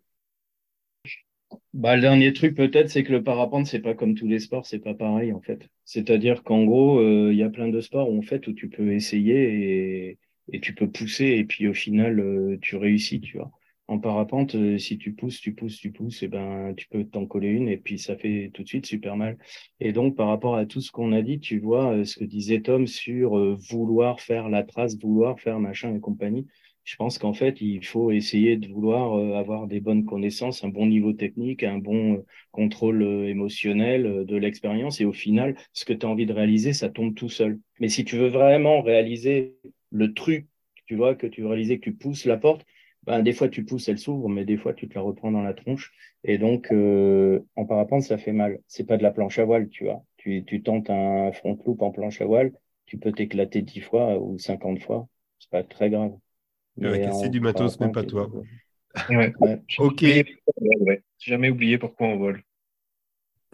Bah, 1.75 1.95
le 1.95 2.03
dernier 2.03 2.33
truc 2.33 2.57
peut-être, 2.57 2.89
c'est 2.91 3.05
que 3.05 3.13
le 3.13 3.23
parapente, 3.23 3.67
c'est 3.67 3.81
pas 3.81 3.95
comme 3.95 4.15
tous 4.15 4.27
les 4.27 4.41
sports, 4.41 4.67
c'est 4.67 4.79
pas 4.81 4.95
pareil 4.95 5.33
en 5.33 5.41
fait. 5.41 5.69
C'est-à-dire 5.85 6.43
qu'en 6.43 6.65
gros, 6.65 6.99
euh, 6.99 7.31
il 7.33 7.39
y 7.39 7.43
a 7.43 7.51
plein 7.51 7.69
de 7.69 7.81
sports 7.81 8.11
où, 8.11 8.19
en 8.19 8.23
fait 8.23 8.47
où 8.49 8.53
tu 8.53 8.69
peux 8.69 8.93
essayer 8.93 10.09
et, 10.11 10.19
et 10.53 10.61
tu 10.61 10.75
peux 10.75 10.91
pousser 10.91 11.25
et 11.27 11.45
puis 11.45 11.69
au 11.69 11.75
final 11.75 12.19
euh, 12.21 12.59
tu 12.63 12.77
réussis, 12.77 13.21
tu 13.21 13.37
vois. 13.39 13.53
En 13.89 14.01
parapente, 14.01 14.57
euh, 14.57 14.79
si 14.79 14.99
tu 14.99 15.13
pousses, 15.13 15.41
tu 15.41 15.55
pousses, 15.55 15.79
tu 15.79 15.93
pousses, 15.93 16.23
et 16.25 16.29
ben 16.29 16.75
tu 16.77 16.89
peux 16.89 17.05
t'en 17.05 17.25
coller 17.27 17.49
une 17.49 17.69
et 17.69 17.77
puis 17.77 17.99
ça 18.01 18.17
fait 18.17 18.51
tout 18.53 18.65
de 18.65 18.69
suite 18.69 18.85
super 18.87 19.17
mal. 19.17 19.39
Et 19.79 19.93
donc 19.93 20.17
par 20.17 20.27
rapport 20.27 20.57
à 20.57 20.67
tout 20.67 20.81
ce 20.81 20.91
qu'on 20.91 21.13
a 21.13 21.23
dit, 21.23 21.39
tu 21.39 21.61
vois 21.61 21.93
euh, 21.95 22.05
ce 22.05 22.19
que 22.19 22.25
disait 22.25 22.63
Tom 22.63 22.89
sur 22.89 23.39
euh, 23.39 23.57
vouloir 23.71 24.21
faire 24.21 24.49
la 24.49 24.65
trace, 24.65 24.99
vouloir 24.99 25.39
faire 25.39 25.61
machin 25.61 25.95
et 25.95 26.01
compagnie. 26.01 26.47
Je 26.83 26.97
pense 26.97 27.19
qu'en 27.19 27.33
fait, 27.33 27.61
il 27.61 27.85
faut 27.85 28.11
essayer 28.13 28.57
de 28.57 28.69
vouloir 28.69 29.37
avoir 29.37 29.67
des 29.67 29.81
bonnes 29.81 30.05
connaissances, 30.05 30.63
un 30.63 30.69
bon 30.69 30.87
niveau 30.87 31.13
technique, 31.13 31.65
un 31.65 31.79
bon 31.79 32.25
contrôle 32.53 33.03
émotionnel 33.03 34.25
de 34.25 34.37
l'expérience. 34.37 35.01
Et 35.01 35.05
au 35.05 35.13
final, 35.13 35.57
ce 35.73 35.85
que 35.85 35.93
tu 35.93 36.07
as 36.07 36.09
envie 36.09 36.27
de 36.27 36.33
réaliser, 36.33 36.73
ça 36.73 36.89
tombe 36.89 37.17
tout 37.17 37.29
seul. 37.29 37.59
Mais 37.81 37.89
si 37.89 38.05
tu 38.05 38.17
veux 38.17 38.29
vraiment 38.29 38.83
réaliser 38.83 39.57
le 39.91 40.15
truc, 40.15 40.47
tu 40.87 40.95
vois, 40.95 41.17
que 41.17 41.27
tu 41.27 41.41
veux 41.43 41.49
réaliser, 41.49 41.81
que 41.81 41.91
tu 41.91 41.95
pousses 41.95 42.25
la 42.25 42.37
porte, 42.37 42.65
ben, 43.07 43.23
des 43.23 43.33
fois 43.33 43.49
tu 43.49 43.65
pousses, 43.65 43.89
elle 43.89 43.99
s'ouvre, 43.99 44.29
mais 44.29 44.45
des 44.45 44.57
fois 44.57 44.75
tu 44.75 44.89
te 44.89 44.95
la 44.95 45.01
reprends 45.01 45.31
dans 45.31 45.43
la 45.43 45.55
tronche. 45.55 45.93
Et 46.25 46.39
donc, 46.39 46.73
euh, 46.73 47.41
en 47.55 47.65
parapente, 47.65 48.03
ça 48.03 48.19
fait 48.19 48.33
mal. 48.33 48.59
C'est 48.67 48.85
pas 48.85 48.97
de 48.97 49.03
la 49.03 49.13
planche 49.13 49.39
à 49.39 49.45
voile, 49.45 49.69
tu 49.69 49.85
vois. 49.85 50.05
Tu, 50.17 50.45
tu 50.45 50.63
tentes 50.63 50.91
un 50.91 51.33
front 51.33 51.59
loop 51.67 51.83
en 51.83 51.93
planche 51.93 52.21
à 52.21 52.25
voile, 52.27 52.53
tu 52.87 52.99
peux 52.99 53.13
t'éclater 53.13 53.63
10 53.63 53.81
fois 53.81 54.19
ou 54.19 54.39
50 54.39 54.81
fois. 54.83 55.09
C'est 55.39 55.51
pas 55.51 55.63
très 55.63 55.91
grave. 55.91 56.13
Casser 56.81 57.29
en 57.29 57.31
du 57.31 57.41
matos, 57.41 57.79
mais 57.81 57.91
pas 57.91 58.03
toi. 58.03 58.29
Ouais. 59.11 59.33
Ouais. 59.41 59.61
Ok. 59.79 60.05
jamais 61.19 61.51
oublié 61.51 61.77
pourquoi 61.77 62.07
on 62.09 62.17
vole. 62.17 62.43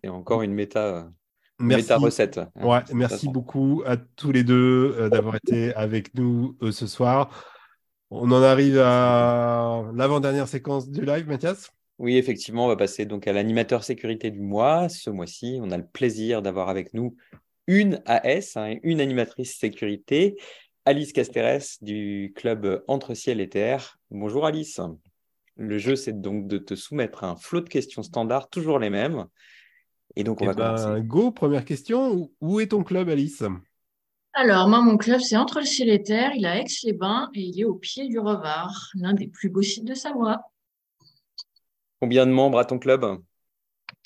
Et 0.04 0.08
encore 0.08 0.42
une 0.42 0.52
méta, 0.52 1.12
Merci. 1.58 1.84
méta 1.84 1.96
recette. 1.98 2.40
Ouais, 2.62 2.80
merci 2.94 3.28
beaucoup 3.28 3.82
à 3.86 3.96
tous 3.96 4.32
les 4.32 4.44
deux 4.44 4.94
euh, 4.98 5.08
d'avoir 5.08 5.36
été 5.36 5.74
avec 5.74 6.14
nous 6.14 6.56
euh, 6.62 6.72
ce 6.72 6.86
soir. 6.86 7.51
On 8.14 8.30
en 8.30 8.42
arrive 8.42 8.78
à 8.78 9.84
l'avant-dernière 9.94 10.46
séquence 10.46 10.90
du 10.90 11.02
live, 11.02 11.26
Mathias? 11.26 11.72
Oui, 11.98 12.18
effectivement, 12.18 12.66
on 12.66 12.68
va 12.68 12.76
passer 12.76 13.06
donc 13.06 13.26
à 13.26 13.32
l'animateur 13.32 13.84
sécurité 13.84 14.30
du 14.30 14.40
mois. 14.40 14.90
Ce 14.90 15.08
mois-ci, 15.08 15.58
on 15.62 15.70
a 15.70 15.78
le 15.78 15.86
plaisir 15.86 16.42
d'avoir 16.42 16.68
avec 16.68 16.92
nous 16.92 17.16
une 17.66 18.02
AS, 18.04 18.56
hein, 18.56 18.74
une 18.82 19.00
animatrice 19.00 19.56
sécurité, 19.58 20.36
Alice 20.84 21.14
Casteres 21.14 21.62
du 21.80 22.34
club 22.36 22.84
Entre 22.86 23.14
Ciel 23.14 23.40
et 23.40 23.48
Terre. 23.48 23.98
Bonjour 24.10 24.44
Alice. 24.44 24.78
Le 25.56 25.78
jeu, 25.78 25.96
c'est 25.96 26.20
donc 26.20 26.46
de 26.48 26.58
te 26.58 26.74
soumettre 26.74 27.24
un 27.24 27.36
flot 27.36 27.62
de 27.62 27.68
questions 27.70 28.02
standards, 28.02 28.50
toujours 28.50 28.78
les 28.78 28.90
mêmes. 28.90 29.24
Et 30.16 30.24
donc, 30.24 30.42
on 30.42 30.44
Eh 30.44 30.48
va 30.48 30.54
ben, 30.54 30.76
commencer. 30.76 31.02
go, 31.02 31.30
première 31.30 31.64
question. 31.64 32.30
Où 32.42 32.60
est 32.60 32.66
ton 32.66 32.84
club, 32.84 33.08
Alice? 33.08 33.42
Alors, 34.34 34.66
moi, 34.66 34.80
mon 34.80 34.96
club, 34.96 35.20
c'est 35.20 35.36
entre 35.36 35.60
le 35.60 35.66
ciel 35.66 35.90
et 35.90 36.02
terre. 36.02 36.32
Il 36.34 36.46
est 36.46 36.48
à 36.48 36.58
Aix-les-Bains 36.58 37.30
et 37.34 37.42
il 37.42 37.60
est 37.60 37.64
au 37.64 37.74
pied 37.74 38.08
du 38.08 38.18
Revard, 38.18 38.88
l'un 38.94 39.12
des 39.12 39.28
plus 39.28 39.50
beaux 39.50 39.62
sites 39.62 39.84
de 39.84 39.94
Savoie. 39.94 40.40
Combien 42.00 42.26
de 42.26 42.32
membres 42.32 42.58
à 42.58 42.64
ton 42.64 42.78
club? 42.78 43.20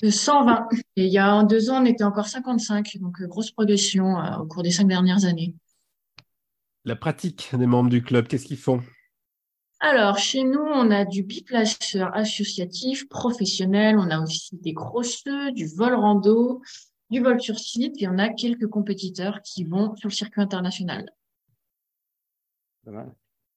De 0.01 0.09
120. 0.09 0.67
Et 0.97 1.05
il 1.05 1.11
y 1.11 1.17
a 1.17 1.43
deux 1.43 1.69
ans, 1.69 1.81
on 1.81 1.85
était 1.85 2.03
encore 2.03 2.27
55. 2.27 2.97
Donc, 2.99 3.21
euh, 3.21 3.27
grosse 3.27 3.51
progression 3.51 4.19
euh, 4.19 4.37
au 4.39 4.45
cours 4.45 4.63
des 4.63 4.71
cinq 4.71 4.87
dernières 4.87 5.23
années. 5.23 5.55
La 6.83 6.97
pratique 6.97 7.49
des 7.53 7.65
membres 7.65 7.89
du 7.89 8.03
club, 8.03 8.27
qu'est-ce 8.27 8.45
qu'ils 8.45 8.57
font? 8.57 8.81
Alors, 9.79 10.17
chez 10.17 10.43
nous, 10.43 10.59
on 10.59 10.91
a 10.91 11.05
du 11.05 11.23
biplaceur 11.23 12.15
associatif, 12.15 13.07
professionnel. 13.07 13.97
On 13.97 14.09
a 14.09 14.19
aussi 14.19 14.57
des 14.57 14.73
crosseux, 14.73 15.51
du 15.51 15.67
vol 15.67 15.93
rando, 15.93 16.61
du 17.09 17.21
vol 17.21 17.41
sur 17.41 17.57
site. 17.59 18.01
Et 18.01 18.07
on 18.07 18.17
a 18.17 18.29
quelques 18.29 18.67
compétiteurs 18.67 19.41
qui 19.41 19.63
vont 19.63 19.95
sur 19.95 20.09
le 20.09 20.13
circuit 20.13 20.41
international. 20.41 21.09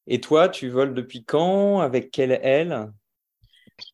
Et 0.06 0.20
toi, 0.20 0.48
tu 0.48 0.68
voles 0.68 0.94
depuis 0.94 1.24
quand? 1.24 1.80
Avec 1.80 2.10
quelle 2.10 2.32
aile? 2.32 2.92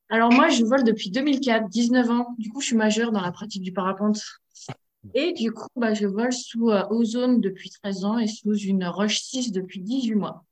Alors 0.09 0.33
moi, 0.33 0.49
je 0.49 0.65
vole 0.65 0.85
depuis 0.85 1.11
2004, 1.11 1.69
19 1.69 2.11
ans. 2.11 2.35
Du 2.39 2.51
coup, 2.51 2.61
je 2.61 2.67
suis 2.69 2.77
majeure 2.77 3.13
dans 3.13 3.21
la 3.21 3.33
pratique 3.33 3.63
du 3.63 3.73
parapente. 3.73 4.23
Et 5.15 5.33
du 5.33 5.53
coup, 5.53 5.69
bah, 5.77 5.95
je 5.95 6.07
vole 6.07 6.33
sous 6.33 6.71
euh, 6.71 6.85
Ozone 6.91 7.41
depuis 7.41 7.71
13 7.71 8.05
ans 8.05 8.19
et 8.19 8.27
sous 8.27 8.55
une 8.55 8.85
Roche 8.85 9.21
6 9.21 9.53
depuis 9.53 9.81
18 9.81 10.15
mois. 10.15 10.45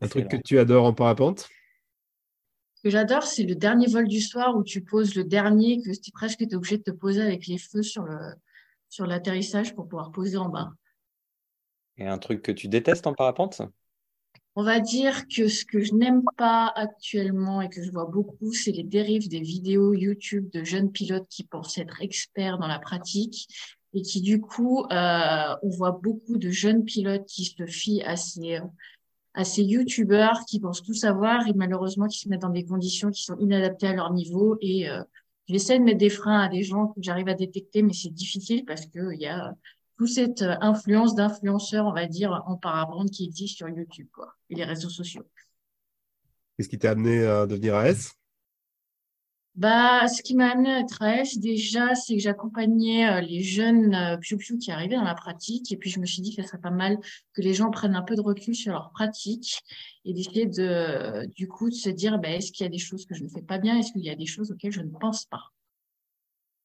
Un 0.00 0.08
truc 0.08 0.28
que 0.28 0.36
tu 0.36 0.58
adores 0.58 0.86
en 0.86 0.92
parapente? 0.92 1.48
Que 2.82 2.90
j'adore, 2.90 3.22
c'est 3.22 3.44
le 3.44 3.54
dernier 3.54 3.86
vol 3.86 4.08
du 4.08 4.20
soir 4.20 4.56
où 4.56 4.64
tu 4.64 4.82
poses 4.82 5.14
le 5.14 5.24
dernier, 5.24 5.80
que 5.80 5.90
tu 5.98 6.10
presque 6.10 6.42
obligé 6.52 6.78
de 6.78 6.82
te 6.82 6.90
poser 6.90 7.22
avec 7.22 7.46
les 7.46 7.58
feux 7.58 7.82
sur 7.82 8.02
le, 8.02 8.18
sur 8.88 9.06
l'atterrissage 9.06 9.74
pour 9.74 9.88
pouvoir 9.88 10.10
poser 10.10 10.36
en 10.36 10.48
bas. 10.48 10.72
Et 11.96 12.06
un 12.06 12.18
truc 12.18 12.42
que 12.42 12.52
tu 12.52 12.68
détestes 12.68 13.06
en 13.06 13.14
parapente? 13.14 13.62
On 14.54 14.64
va 14.64 14.80
dire 14.80 15.26
que 15.28 15.48
ce 15.48 15.64
que 15.64 15.80
je 15.80 15.94
n'aime 15.94 16.22
pas 16.36 16.70
actuellement 16.74 17.62
et 17.62 17.70
que 17.70 17.82
je 17.82 17.90
vois 17.90 18.04
beaucoup, 18.04 18.52
c'est 18.52 18.72
les 18.72 18.82
dérives 18.82 19.28
des 19.28 19.40
vidéos 19.40 19.94
YouTube 19.94 20.50
de 20.50 20.62
jeunes 20.62 20.92
pilotes 20.92 21.28
qui 21.28 21.44
pensent 21.44 21.78
être 21.78 22.02
experts 22.02 22.58
dans 22.58 22.66
la 22.66 22.78
pratique 22.78 23.48
et 23.94 24.02
qui, 24.02 24.20
du 24.20 24.40
coup, 24.40 24.84
euh, 24.90 25.54
on 25.62 25.68
voit 25.70 25.92
beaucoup 25.92 26.36
de 26.36 26.50
jeunes 26.50 26.84
pilotes 26.84 27.26
qui 27.26 27.44
se 27.44 27.64
fient 27.64 28.02
à 28.02 28.16
ces, 28.16 28.60
à 29.34 29.44
ces 29.44 29.62
YouTubeurs 29.62 30.44
qui 30.46 30.60
pensent 30.60 30.82
tout 30.82 30.94
savoir 30.94 31.46
et 31.46 31.54
malheureusement 31.54 32.06
qui 32.06 32.18
se 32.18 32.28
mettent 32.28 32.42
dans 32.42 32.50
des 32.50 32.64
conditions 32.64 33.10
qui 33.10 33.22
sont 33.22 33.36
inadaptées 33.38 33.86
à 33.86 33.94
leur 33.94 34.12
niveau. 34.12 34.58
Et 34.60 34.88
euh, 34.88 35.02
j'essaie 35.48 35.78
de 35.78 35.84
mettre 35.84 35.98
des 35.98 36.10
freins 36.10 36.40
à 36.40 36.48
des 36.48 36.62
gens 36.62 36.88
que 36.88 37.00
j'arrive 37.00 37.28
à 37.28 37.34
détecter, 37.34 37.82
mais 37.82 37.92
c'est 37.92 38.12
difficile 38.12 38.64
parce 38.64 38.86
que 38.86 39.12
il 39.14 39.20
y 39.20 39.26
a 39.26 39.54
toute 39.96 40.08
cette 40.08 40.42
euh, 40.42 40.56
influence 40.60 41.14
d'influenceurs, 41.14 41.86
on 41.86 41.92
va 41.92 42.06
dire, 42.06 42.42
en 42.46 42.56
parapente 42.56 43.10
qui 43.10 43.24
existe 43.24 43.56
sur 43.56 43.68
YouTube, 43.68 44.08
quoi, 44.12 44.34
et 44.50 44.54
les 44.54 44.64
réseaux 44.64 44.90
sociaux. 44.90 45.24
Qu'est-ce 46.56 46.68
qui 46.68 46.78
t'a 46.78 46.90
amené 46.90 47.24
à 47.24 47.46
devenir 47.46 47.74
AS 47.74 48.14
Bah, 49.54 50.08
ce 50.08 50.22
qui 50.22 50.34
m'a 50.34 50.50
amené 50.50 50.72
à 50.72 50.80
être 50.80 51.02
AS, 51.02 51.38
déjà, 51.38 51.94
c'est 51.94 52.14
que 52.14 52.22
j'accompagnais 52.22 53.06
euh, 53.06 53.20
les 53.20 53.42
jeunes 53.42 53.94
euh, 53.94 54.16
piou-piou 54.16 54.56
qui 54.56 54.70
arrivaient 54.70 54.96
dans 54.96 55.04
la 55.04 55.14
pratique, 55.14 55.70
et 55.70 55.76
puis 55.76 55.90
je 55.90 56.00
me 56.00 56.06
suis 56.06 56.22
dit 56.22 56.34
que 56.34 56.42
ce 56.42 56.48
serait 56.48 56.60
pas 56.60 56.70
mal 56.70 56.98
que 57.34 57.42
les 57.42 57.52
gens 57.52 57.70
prennent 57.70 57.94
un 57.94 58.02
peu 58.02 58.14
de 58.14 58.22
recul 58.22 58.54
sur 58.54 58.72
leur 58.72 58.90
pratique 58.92 59.60
et 60.06 60.14
d'essayer 60.14 60.46
de, 60.46 61.26
du 61.34 61.48
coup, 61.48 61.68
de 61.68 61.74
se 61.74 61.90
dire, 61.90 62.18
bah, 62.18 62.30
est-ce 62.30 62.50
qu'il 62.50 62.64
y 62.64 62.66
a 62.66 62.70
des 62.70 62.78
choses 62.78 63.04
que 63.04 63.14
je 63.14 63.24
ne 63.24 63.28
fais 63.28 63.42
pas 63.42 63.58
bien, 63.58 63.78
est-ce 63.78 63.92
qu'il 63.92 64.02
y 64.02 64.10
a 64.10 64.16
des 64.16 64.26
choses 64.26 64.50
auxquelles 64.50 64.72
je 64.72 64.80
ne 64.80 64.90
pense 64.90 65.26
pas? 65.26 65.52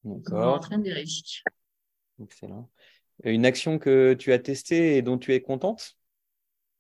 D'accord, 0.06 0.56
entraîne 0.56 0.84
des 0.84 0.94
risques. 0.94 1.44
excellent. 2.24 2.70
Une 3.26 3.46
action 3.46 3.80
que 3.80 4.14
tu 4.14 4.32
as 4.32 4.40
testée 4.40 4.96
et 4.96 5.02
dont 5.02 5.18
tu 5.18 5.34
es 5.34 5.42
contente? 5.42 5.97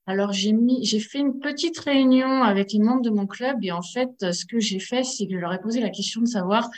Alors, 0.07 0.31
j'ai 0.31 0.53
mis, 0.53 0.85
j'ai 0.85 1.01
fait 1.01 1.19
une 1.19 1.39
petite 1.39 1.77
réunion 1.79 2.41
avec 2.41 2.71
les 2.71 2.79
membres 2.79 3.01
de 3.01 3.09
mon 3.09 3.27
club 3.27 3.57
et 3.61 3.71
en 3.71 3.81
fait, 3.81 4.31
ce 4.31 4.45
que 4.45 4.59
j'ai 4.59 4.79
fait, 4.79 5.03
c'est 5.03 5.27
que 5.27 5.33
je 5.33 5.37
leur 5.37 5.53
ai 5.53 5.59
posé 5.59 5.81
la 5.81 5.89
question 5.89 6.21
de 6.21 6.27
savoir, 6.27 6.69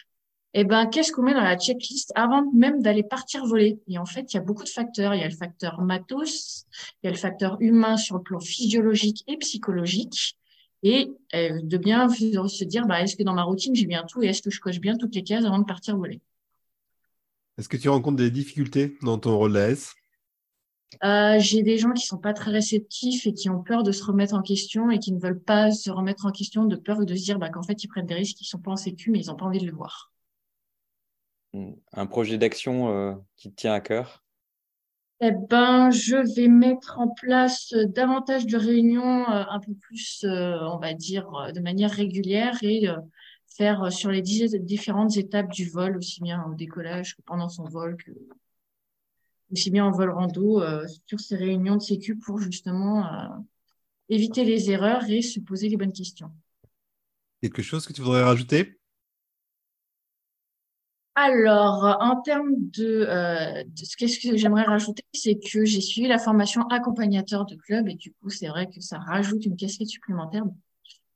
eh 0.55 0.63
ben, 0.63 0.87
qu'est-ce 0.87 1.11
qu'on 1.11 1.21
met 1.21 1.35
dans 1.35 1.43
la 1.43 1.57
checklist 1.57 2.11
avant 2.15 2.51
même 2.53 2.81
d'aller 2.81 3.03
partir 3.03 3.45
voler? 3.45 3.79
Et 3.87 3.99
en 3.99 4.05
fait, 4.05 4.33
il 4.33 4.37
y 4.37 4.39
a 4.39 4.41
beaucoup 4.41 4.63
de 4.63 4.69
facteurs. 4.69 5.13
Il 5.13 5.21
y 5.21 5.23
a 5.23 5.27
le 5.27 5.35
facteur 5.35 5.79
matos, 5.81 6.65
il 7.03 7.05
y 7.05 7.07
a 7.07 7.11
le 7.11 7.17
facteur 7.17 7.57
humain 7.59 7.97
sur 7.97 8.17
le 8.17 8.23
plan 8.23 8.39
physiologique 8.39 9.23
et 9.27 9.37
psychologique. 9.37 10.35
Et 10.81 11.11
euh, 11.35 11.59
de 11.61 11.77
bien 11.77 12.09
se 12.09 12.63
dire, 12.63 12.87
bah, 12.87 13.01
est-ce 13.01 13.15
que 13.15 13.23
dans 13.23 13.33
ma 13.33 13.43
routine, 13.43 13.75
j'ai 13.75 13.85
bien 13.85 14.05
tout 14.09 14.23
et 14.23 14.27
est-ce 14.27 14.41
que 14.41 14.49
je 14.49 14.59
coche 14.59 14.79
bien 14.79 14.97
toutes 14.97 15.13
les 15.13 15.23
cases 15.23 15.45
avant 15.45 15.59
de 15.59 15.65
partir 15.65 15.97
voler? 15.97 16.19
Est-ce 17.59 17.69
que 17.69 17.77
tu 17.77 17.89
rencontres 17.89 18.17
des 18.17 18.31
difficultés 18.31 18.97
dans 19.03 19.19
ton 19.19 19.37
rôle 19.37 19.53
d'AS? 19.53 19.93
Euh, 21.03 21.37
j'ai 21.39 21.61
des 21.61 21.77
gens 21.77 21.91
qui 21.91 22.05
sont 22.05 22.17
pas 22.17 22.33
très 22.33 22.51
réceptifs 22.51 23.27
et 23.27 23.33
qui 23.33 23.49
ont 23.49 23.61
peur 23.61 23.83
de 23.83 23.91
se 23.91 24.03
remettre 24.03 24.33
en 24.33 24.41
question 24.41 24.89
et 24.89 24.99
qui 24.99 25.11
ne 25.11 25.19
veulent 25.19 25.41
pas 25.41 25.71
se 25.71 25.91
remettre 25.91 26.25
en 26.25 26.31
question 26.31 26.65
de 26.65 26.75
peur 26.75 27.05
de 27.05 27.15
se 27.15 27.23
dire 27.23 27.39
bah, 27.39 27.49
qu'en 27.49 27.63
fait, 27.63 27.83
ils 27.83 27.87
prennent 27.87 28.07
des 28.07 28.15
risques 28.15 28.37
qui 28.37 28.45
sont 28.45 28.59
pas 28.59 28.71
en 28.71 28.75
sécu, 28.75 29.11
mais 29.11 29.19
ils 29.19 29.31
ont 29.31 29.35
pas 29.35 29.45
envie 29.45 29.59
de 29.59 29.67
le 29.67 29.75
voir. 29.75 30.11
Un 31.93 32.05
projet 32.05 32.37
d'action 32.37 32.89
euh, 32.89 33.15
qui 33.35 33.49
te 33.49 33.55
tient 33.55 33.73
à 33.73 33.79
cœur? 33.79 34.23
Eh 35.21 35.31
ben, 35.31 35.91
je 35.91 36.15
vais 36.35 36.47
mettre 36.47 36.97
en 36.99 37.09
place 37.09 37.73
euh, 37.73 37.85
davantage 37.85 38.45
de 38.45 38.57
réunions, 38.57 39.29
euh, 39.29 39.43
un 39.49 39.59
peu 39.59 39.73
plus, 39.73 40.25
on 40.25 40.77
va 40.77 40.93
dire, 40.93 41.51
de 41.53 41.59
manière 41.59 41.91
régulière 41.91 42.57
et 42.61 42.87
faire 43.47 43.91
sur 43.91 44.11
les 44.11 44.21
différentes 44.21 45.17
étapes 45.17 45.51
du 45.51 45.69
vol, 45.69 45.97
aussi 45.97 46.21
bien 46.21 46.45
au 46.49 46.53
décollage 46.53 47.15
que 47.15 47.21
pendant 47.23 47.49
son 47.49 47.65
vol, 47.65 47.97
que 47.97 48.11
aussi 49.51 49.71
bien 49.71 49.85
en 49.85 49.91
vol 49.91 50.11
rando, 50.11 50.61
euh, 50.61 50.85
sur 51.05 51.19
ces 51.19 51.35
réunions 51.35 51.75
de 51.75 51.81
sécu 51.81 52.15
pour 52.15 52.39
justement 52.39 53.05
euh, 53.05 53.27
éviter 54.09 54.43
les 54.43 54.71
erreurs 54.71 55.09
et 55.09 55.21
se 55.21 55.39
poser 55.39 55.69
les 55.69 55.77
bonnes 55.77 55.93
questions. 55.93 56.31
Quelque 57.41 57.61
chose 57.61 57.85
que 57.85 57.93
tu 57.93 58.01
voudrais 58.01 58.23
rajouter? 58.23 58.79
Alors, 61.15 61.97
en 61.99 62.21
termes 62.21 62.53
de, 62.57 63.05
euh, 63.09 63.63
de 63.63 63.83
ce 63.83 63.97
qu'est-ce 63.97 64.19
que 64.19 64.37
j'aimerais 64.37 64.63
rajouter, 64.63 65.03
c'est 65.13 65.37
que 65.37 65.65
j'ai 65.65 65.81
suivi 65.81 66.07
la 66.07 66.17
formation 66.17 66.61
accompagnateur 66.69 67.45
de 67.45 67.55
club 67.55 67.89
et 67.89 67.95
du 67.95 68.13
coup, 68.13 68.29
c'est 68.29 68.47
vrai 68.47 68.69
que 68.69 68.79
ça 68.79 68.99
rajoute 68.99 69.45
une 69.45 69.57
casquette 69.57 69.89
supplémentaire 69.89 70.45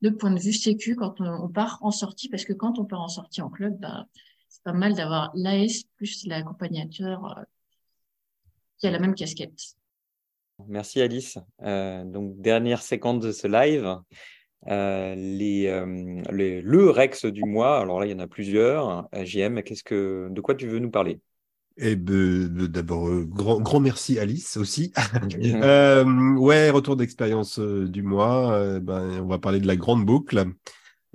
de 0.02 0.10
point 0.10 0.30
de 0.30 0.40
vue 0.40 0.52
sécu 0.52 0.94
quand 0.94 1.20
on, 1.22 1.44
on 1.44 1.48
part 1.48 1.78
en 1.80 1.90
sortie, 1.90 2.28
parce 2.28 2.44
que 2.44 2.52
quand 2.52 2.78
on 2.78 2.84
part 2.84 3.00
en 3.00 3.08
sortie 3.08 3.40
en 3.40 3.48
club, 3.48 3.78
bah, 3.80 4.06
c'est 4.48 4.62
pas 4.62 4.74
mal 4.74 4.94
d'avoir 4.94 5.30
l'AS 5.34 5.84
plus 5.96 6.26
l'accompagnateur 6.26 7.44
qui 8.78 8.86
a 8.86 8.90
la 8.90 8.98
même 8.98 9.14
casquette. 9.14 9.58
Merci 10.68 11.00
Alice. 11.00 11.38
Euh, 11.62 12.04
donc, 12.04 12.40
dernière 12.40 12.82
séquence 12.82 13.20
de 13.24 13.32
ce 13.32 13.46
live. 13.48 13.96
Euh, 14.68 15.14
les, 15.14 15.66
euh, 15.66 16.22
les- 16.32 16.62
le 16.62 16.90
Rex 16.90 17.26
du 17.26 17.42
mois, 17.44 17.80
alors 17.80 18.00
là, 18.00 18.06
il 18.06 18.12
y 18.12 18.14
en 18.14 18.18
a 18.20 18.26
plusieurs. 18.26 19.08
JM, 19.12 19.62
qu'est-ce 19.62 19.84
que, 19.84 20.28
de 20.30 20.40
quoi 20.40 20.54
tu 20.54 20.66
veux 20.66 20.78
nous 20.78 20.90
parler? 20.90 21.20
Eh 21.76 21.96
ben, 21.96 22.46
d'abord, 22.68 23.10
grand, 23.24 23.60
grand 23.60 23.80
merci 23.80 24.18
Alice 24.18 24.56
aussi. 24.56 24.92
Euh, 25.62 26.04
ouais, 26.36 26.70
retour 26.70 26.96
d'expérience 26.96 27.58
du 27.58 28.02
mois. 28.02 28.78
ben, 28.80 29.20
on 29.22 29.26
va 29.26 29.38
parler 29.38 29.60
de 29.60 29.66
la 29.66 29.76
grande 29.76 30.04
boucle. 30.06 30.44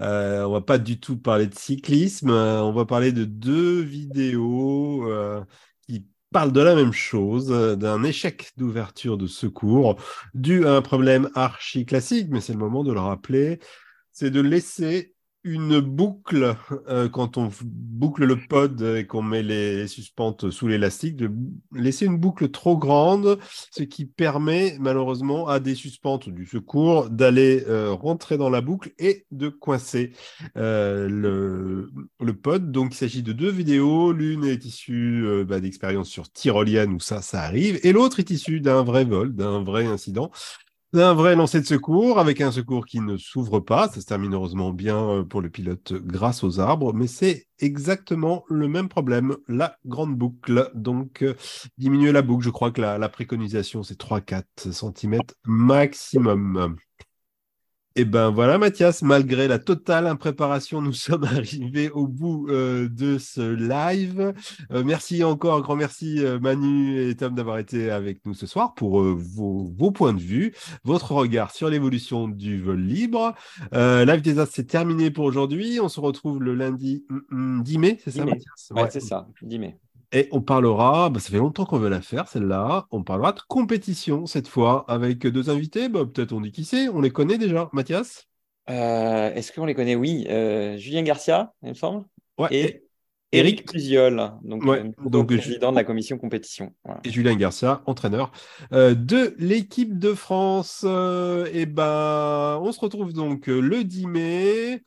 Euh, 0.01 0.43
on 0.45 0.51
va 0.51 0.61
pas 0.61 0.77
du 0.77 0.99
tout 0.99 1.17
parler 1.17 1.47
de 1.47 1.55
cyclisme. 1.55 2.29
on 2.29 2.71
va 2.71 2.85
parler 2.85 3.11
de 3.11 3.25
deux 3.25 3.81
vidéos 3.81 5.09
euh, 5.09 5.41
qui 5.87 6.05
parlent 6.31 6.51
de 6.51 6.61
la 6.61 6.75
même 6.75 6.93
chose, 6.93 7.51
euh, 7.51 7.75
d'un 7.75 8.03
échec 8.03 8.51
d'ouverture 8.57 9.17
de 9.17 9.27
secours 9.27 9.95
dû 10.33 10.65
à 10.65 10.75
un 10.75 10.81
problème 10.81 11.29
archi 11.35 11.85
classique, 11.85 12.27
mais 12.29 12.41
c'est 12.41 12.53
le 12.53 12.59
moment 12.59 12.83
de 12.83 12.93
le 12.93 12.99
rappeler. 12.99 13.59
C'est 14.11 14.31
de 14.31 14.41
laisser 14.41 15.15
une 15.43 15.79
boucle 15.79 16.55
euh, 16.89 17.07
quand 17.07 17.37
on 17.37 17.49
boucle 17.63 18.25
le 18.25 18.35
pod 18.35 18.81
et 18.81 19.05
qu'on 19.05 19.21
met 19.21 19.41
les 19.41 19.87
suspentes 19.87 20.49
sous 20.49 20.67
l'élastique, 20.67 21.15
de 21.15 21.31
laisser 21.73 22.05
une 22.05 22.17
boucle 22.17 22.49
trop 22.49 22.77
grande, 22.77 23.39
ce 23.71 23.83
qui 23.83 24.05
permet 24.05 24.75
malheureusement 24.79 25.47
à 25.47 25.59
des 25.59 25.75
suspentes 25.75 26.29
du 26.29 26.45
secours 26.45 27.09
d'aller 27.09 27.63
euh, 27.67 27.91
rentrer 27.93 28.37
dans 28.37 28.49
la 28.49 28.61
boucle 28.61 28.91
et 28.99 29.25
de 29.31 29.47
coincer 29.47 30.11
euh, 30.57 31.07
le, 31.07 32.33
pod. 32.33 32.71
Donc 32.71 32.93
il 32.93 32.97
s'agit 32.97 33.23
de 33.23 33.33
deux 33.33 33.51
vidéos. 33.51 34.11
L'une 34.11 34.45
est 34.45 34.65
issue 34.65 35.25
bah, 35.47 35.59
d'expériences 35.59 36.09
sur 36.09 36.31
tyrolienne 36.31 36.93
où 36.93 36.99
ça, 36.99 37.21
ça 37.21 37.41
arrive, 37.41 37.79
et 37.83 37.91
l'autre 37.91 38.19
est 38.19 38.29
issue 38.29 38.61
d'un 38.61 38.83
vrai 38.83 39.03
vol, 39.03 39.35
d'un 39.35 39.63
vrai 39.63 39.85
incident 39.85 40.31
d'un 40.93 41.13
vrai 41.13 41.35
lancer 41.35 41.61
de 41.61 41.65
secours 41.65 42.19
avec 42.19 42.41
un 42.41 42.51
secours 42.51 42.85
qui 42.85 42.99
ne 42.99 43.17
s'ouvre 43.17 43.59
pas. 43.59 43.89
Ça 43.89 44.01
se 44.01 44.05
termine 44.05 44.33
heureusement 44.33 44.71
bien 44.71 44.97
euh, 45.09 45.23
pour 45.23 45.41
le 45.41 45.49
pilote 45.49 45.93
grâce 45.93 46.43
aux 46.43 46.59
arbres, 46.59 46.93
mais 46.93 47.07
c'est 47.07 47.47
exactement 47.59 48.43
le 48.49 48.67
même 48.67 48.89
problème, 48.89 49.37
la 49.47 49.77
grande 49.85 50.15
boucle. 50.15 50.71
Donc, 50.73 51.21
euh, 51.21 51.35
diminuer 51.77 52.11
la 52.11 52.21
boucle, 52.21 52.43
je 52.43 52.49
crois 52.49 52.71
que 52.71 52.81
la, 52.81 52.97
la 52.97 53.09
préconisation, 53.09 53.83
c'est 53.83 53.97
3-4 53.99 54.71
cm 54.71 55.19
maximum. 55.45 56.77
Et 57.99 58.05
ben 58.05 58.29
voilà, 58.29 58.57
Mathias, 58.57 59.01
malgré 59.01 59.49
la 59.49 59.59
totale 59.59 60.07
impréparation, 60.07 60.81
nous 60.81 60.93
sommes 60.93 61.25
arrivés 61.25 61.89
au 61.89 62.07
bout 62.07 62.47
euh, 62.47 62.87
de 62.87 63.17
ce 63.17 63.41
live. 63.41 64.33
Euh, 64.71 64.85
merci 64.85 65.21
encore, 65.21 65.55
un 65.55 65.59
grand 65.59 65.75
merci 65.75 66.23
euh, 66.23 66.39
Manu 66.39 67.09
et 67.09 67.13
Tom 67.17 67.35
d'avoir 67.35 67.57
été 67.57 67.91
avec 67.91 68.25
nous 68.25 68.33
ce 68.33 68.47
soir 68.47 68.73
pour 68.73 69.01
vos, 69.01 69.69
vos, 69.77 69.91
points 69.91 70.13
de 70.13 70.21
vue, 70.21 70.53
votre 70.85 71.11
regard 71.11 71.51
sur 71.51 71.69
l'évolution 71.69 72.29
du 72.29 72.61
vol 72.61 72.79
libre. 72.79 73.35
live 73.73 74.21
des 74.21 74.39
As, 74.39 74.45
c'est 74.45 74.63
terminé 74.63 75.11
pour 75.11 75.25
aujourd'hui. 75.25 75.81
On 75.81 75.89
se 75.89 75.99
retrouve 75.99 76.41
le 76.41 76.55
lundi 76.55 77.03
10 77.09 77.35
mm, 77.35 77.63
mm, 77.63 77.79
mai, 77.79 77.99
c'est 78.01 78.11
ça, 78.11 78.23
Mathias? 78.23 78.71
Ouais 78.71 78.87
c'est 78.89 79.01
ça, 79.01 79.27
10 79.41 79.59
mai. 79.59 79.77
Et 80.11 80.27
on 80.31 80.41
parlera, 80.41 81.09
bah, 81.09 81.19
ça 81.19 81.29
fait 81.29 81.37
longtemps 81.37 81.65
qu'on 81.65 81.77
veut 81.77 81.89
la 81.89 82.01
faire, 82.01 82.27
celle-là. 82.27 82.87
On 82.91 83.03
parlera 83.03 83.31
de 83.31 83.41
compétition 83.47 84.25
cette 84.25 84.47
fois 84.47 84.85
avec 84.87 85.19
deux 85.19 85.49
invités. 85.49 85.87
Bah, 85.87 86.05
peut-être 86.05 86.31
on 86.33 86.41
dit 86.41 86.51
qui 86.51 86.65
c'est, 86.65 86.89
on 86.89 87.01
les 87.01 87.11
connaît 87.11 87.37
déjà. 87.37 87.69
Mathias? 87.73 88.27
Euh, 88.69 89.33
Est-ce 89.33 89.51
qu'on 89.51 89.65
les 89.65 89.75
connaît? 89.75 89.95
Oui. 89.95 90.25
Euh, 90.29 90.77
Julien 90.77 91.03
Garcia, 91.03 91.53
il 91.61 91.69
me 91.69 91.73
semble. 91.75 92.05
Ouais. 92.39 92.47
Et 92.51 92.83
Eric 93.31 93.69
Puziol, 93.69 94.31
donc, 94.41 94.65
euh, 94.65 94.89
donc 95.05 95.27
président 95.27 95.69
de 95.69 95.75
la 95.75 95.83
commission 95.83 96.17
compétition. 96.17 96.73
Et 97.03 97.11
Julien 97.11 97.35
Garcia, 97.35 97.83
entraîneur 97.85 98.31
de 98.71 99.35
l'équipe 99.37 99.99
de 99.99 100.15
France. 100.15 100.83
et 100.83 101.65
ben, 101.67 102.59
on 102.63 102.71
se 102.71 102.79
retrouve 102.79 103.13
donc 103.13 103.45
le 103.45 103.83
10 103.83 104.07
mai. 104.07 104.83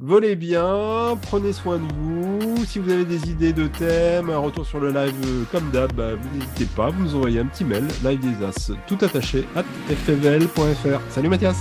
Volez 0.00 0.36
bien, 0.36 1.18
prenez 1.22 1.52
soin 1.52 1.78
de 1.78 1.92
vous. 1.92 2.64
Si 2.66 2.78
vous 2.78 2.88
avez 2.88 3.04
des 3.04 3.30
idées 3.30 3.52
de 3.52 3.66
thèmes, 3.66 4.30
un 4.30 4.38
retour 4.38 4.64
sur 4.64 4.78
le 4.78 4.92
live 4.92 5.12
euh, 5.26 5.42
comme 5.50 5.72
d'hab, 5.72 5.92
bah, 5.92 6.10
n'hésitez 6.34 6.66
pas, 6.66 6.90
vous 6.90 7.02
nous 7.02 7.16
envoyez 7.16 7.40
un 7.40 7.46
petit 7.46 7.64
mail, 7.64 7.84
live 8.04 8.20
des 8.20 8.44
as, 8.44 8.70
tout 8.86 8.98
attaché, 9.00 9.44
at 9.56 9.64
fvl.fr. 9.88 11.00
Salut 11.10 11.28
Mathias. 11.28 11.56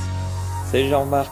Salut 0.72 0.88
Jean-Marc. 0.88 1.32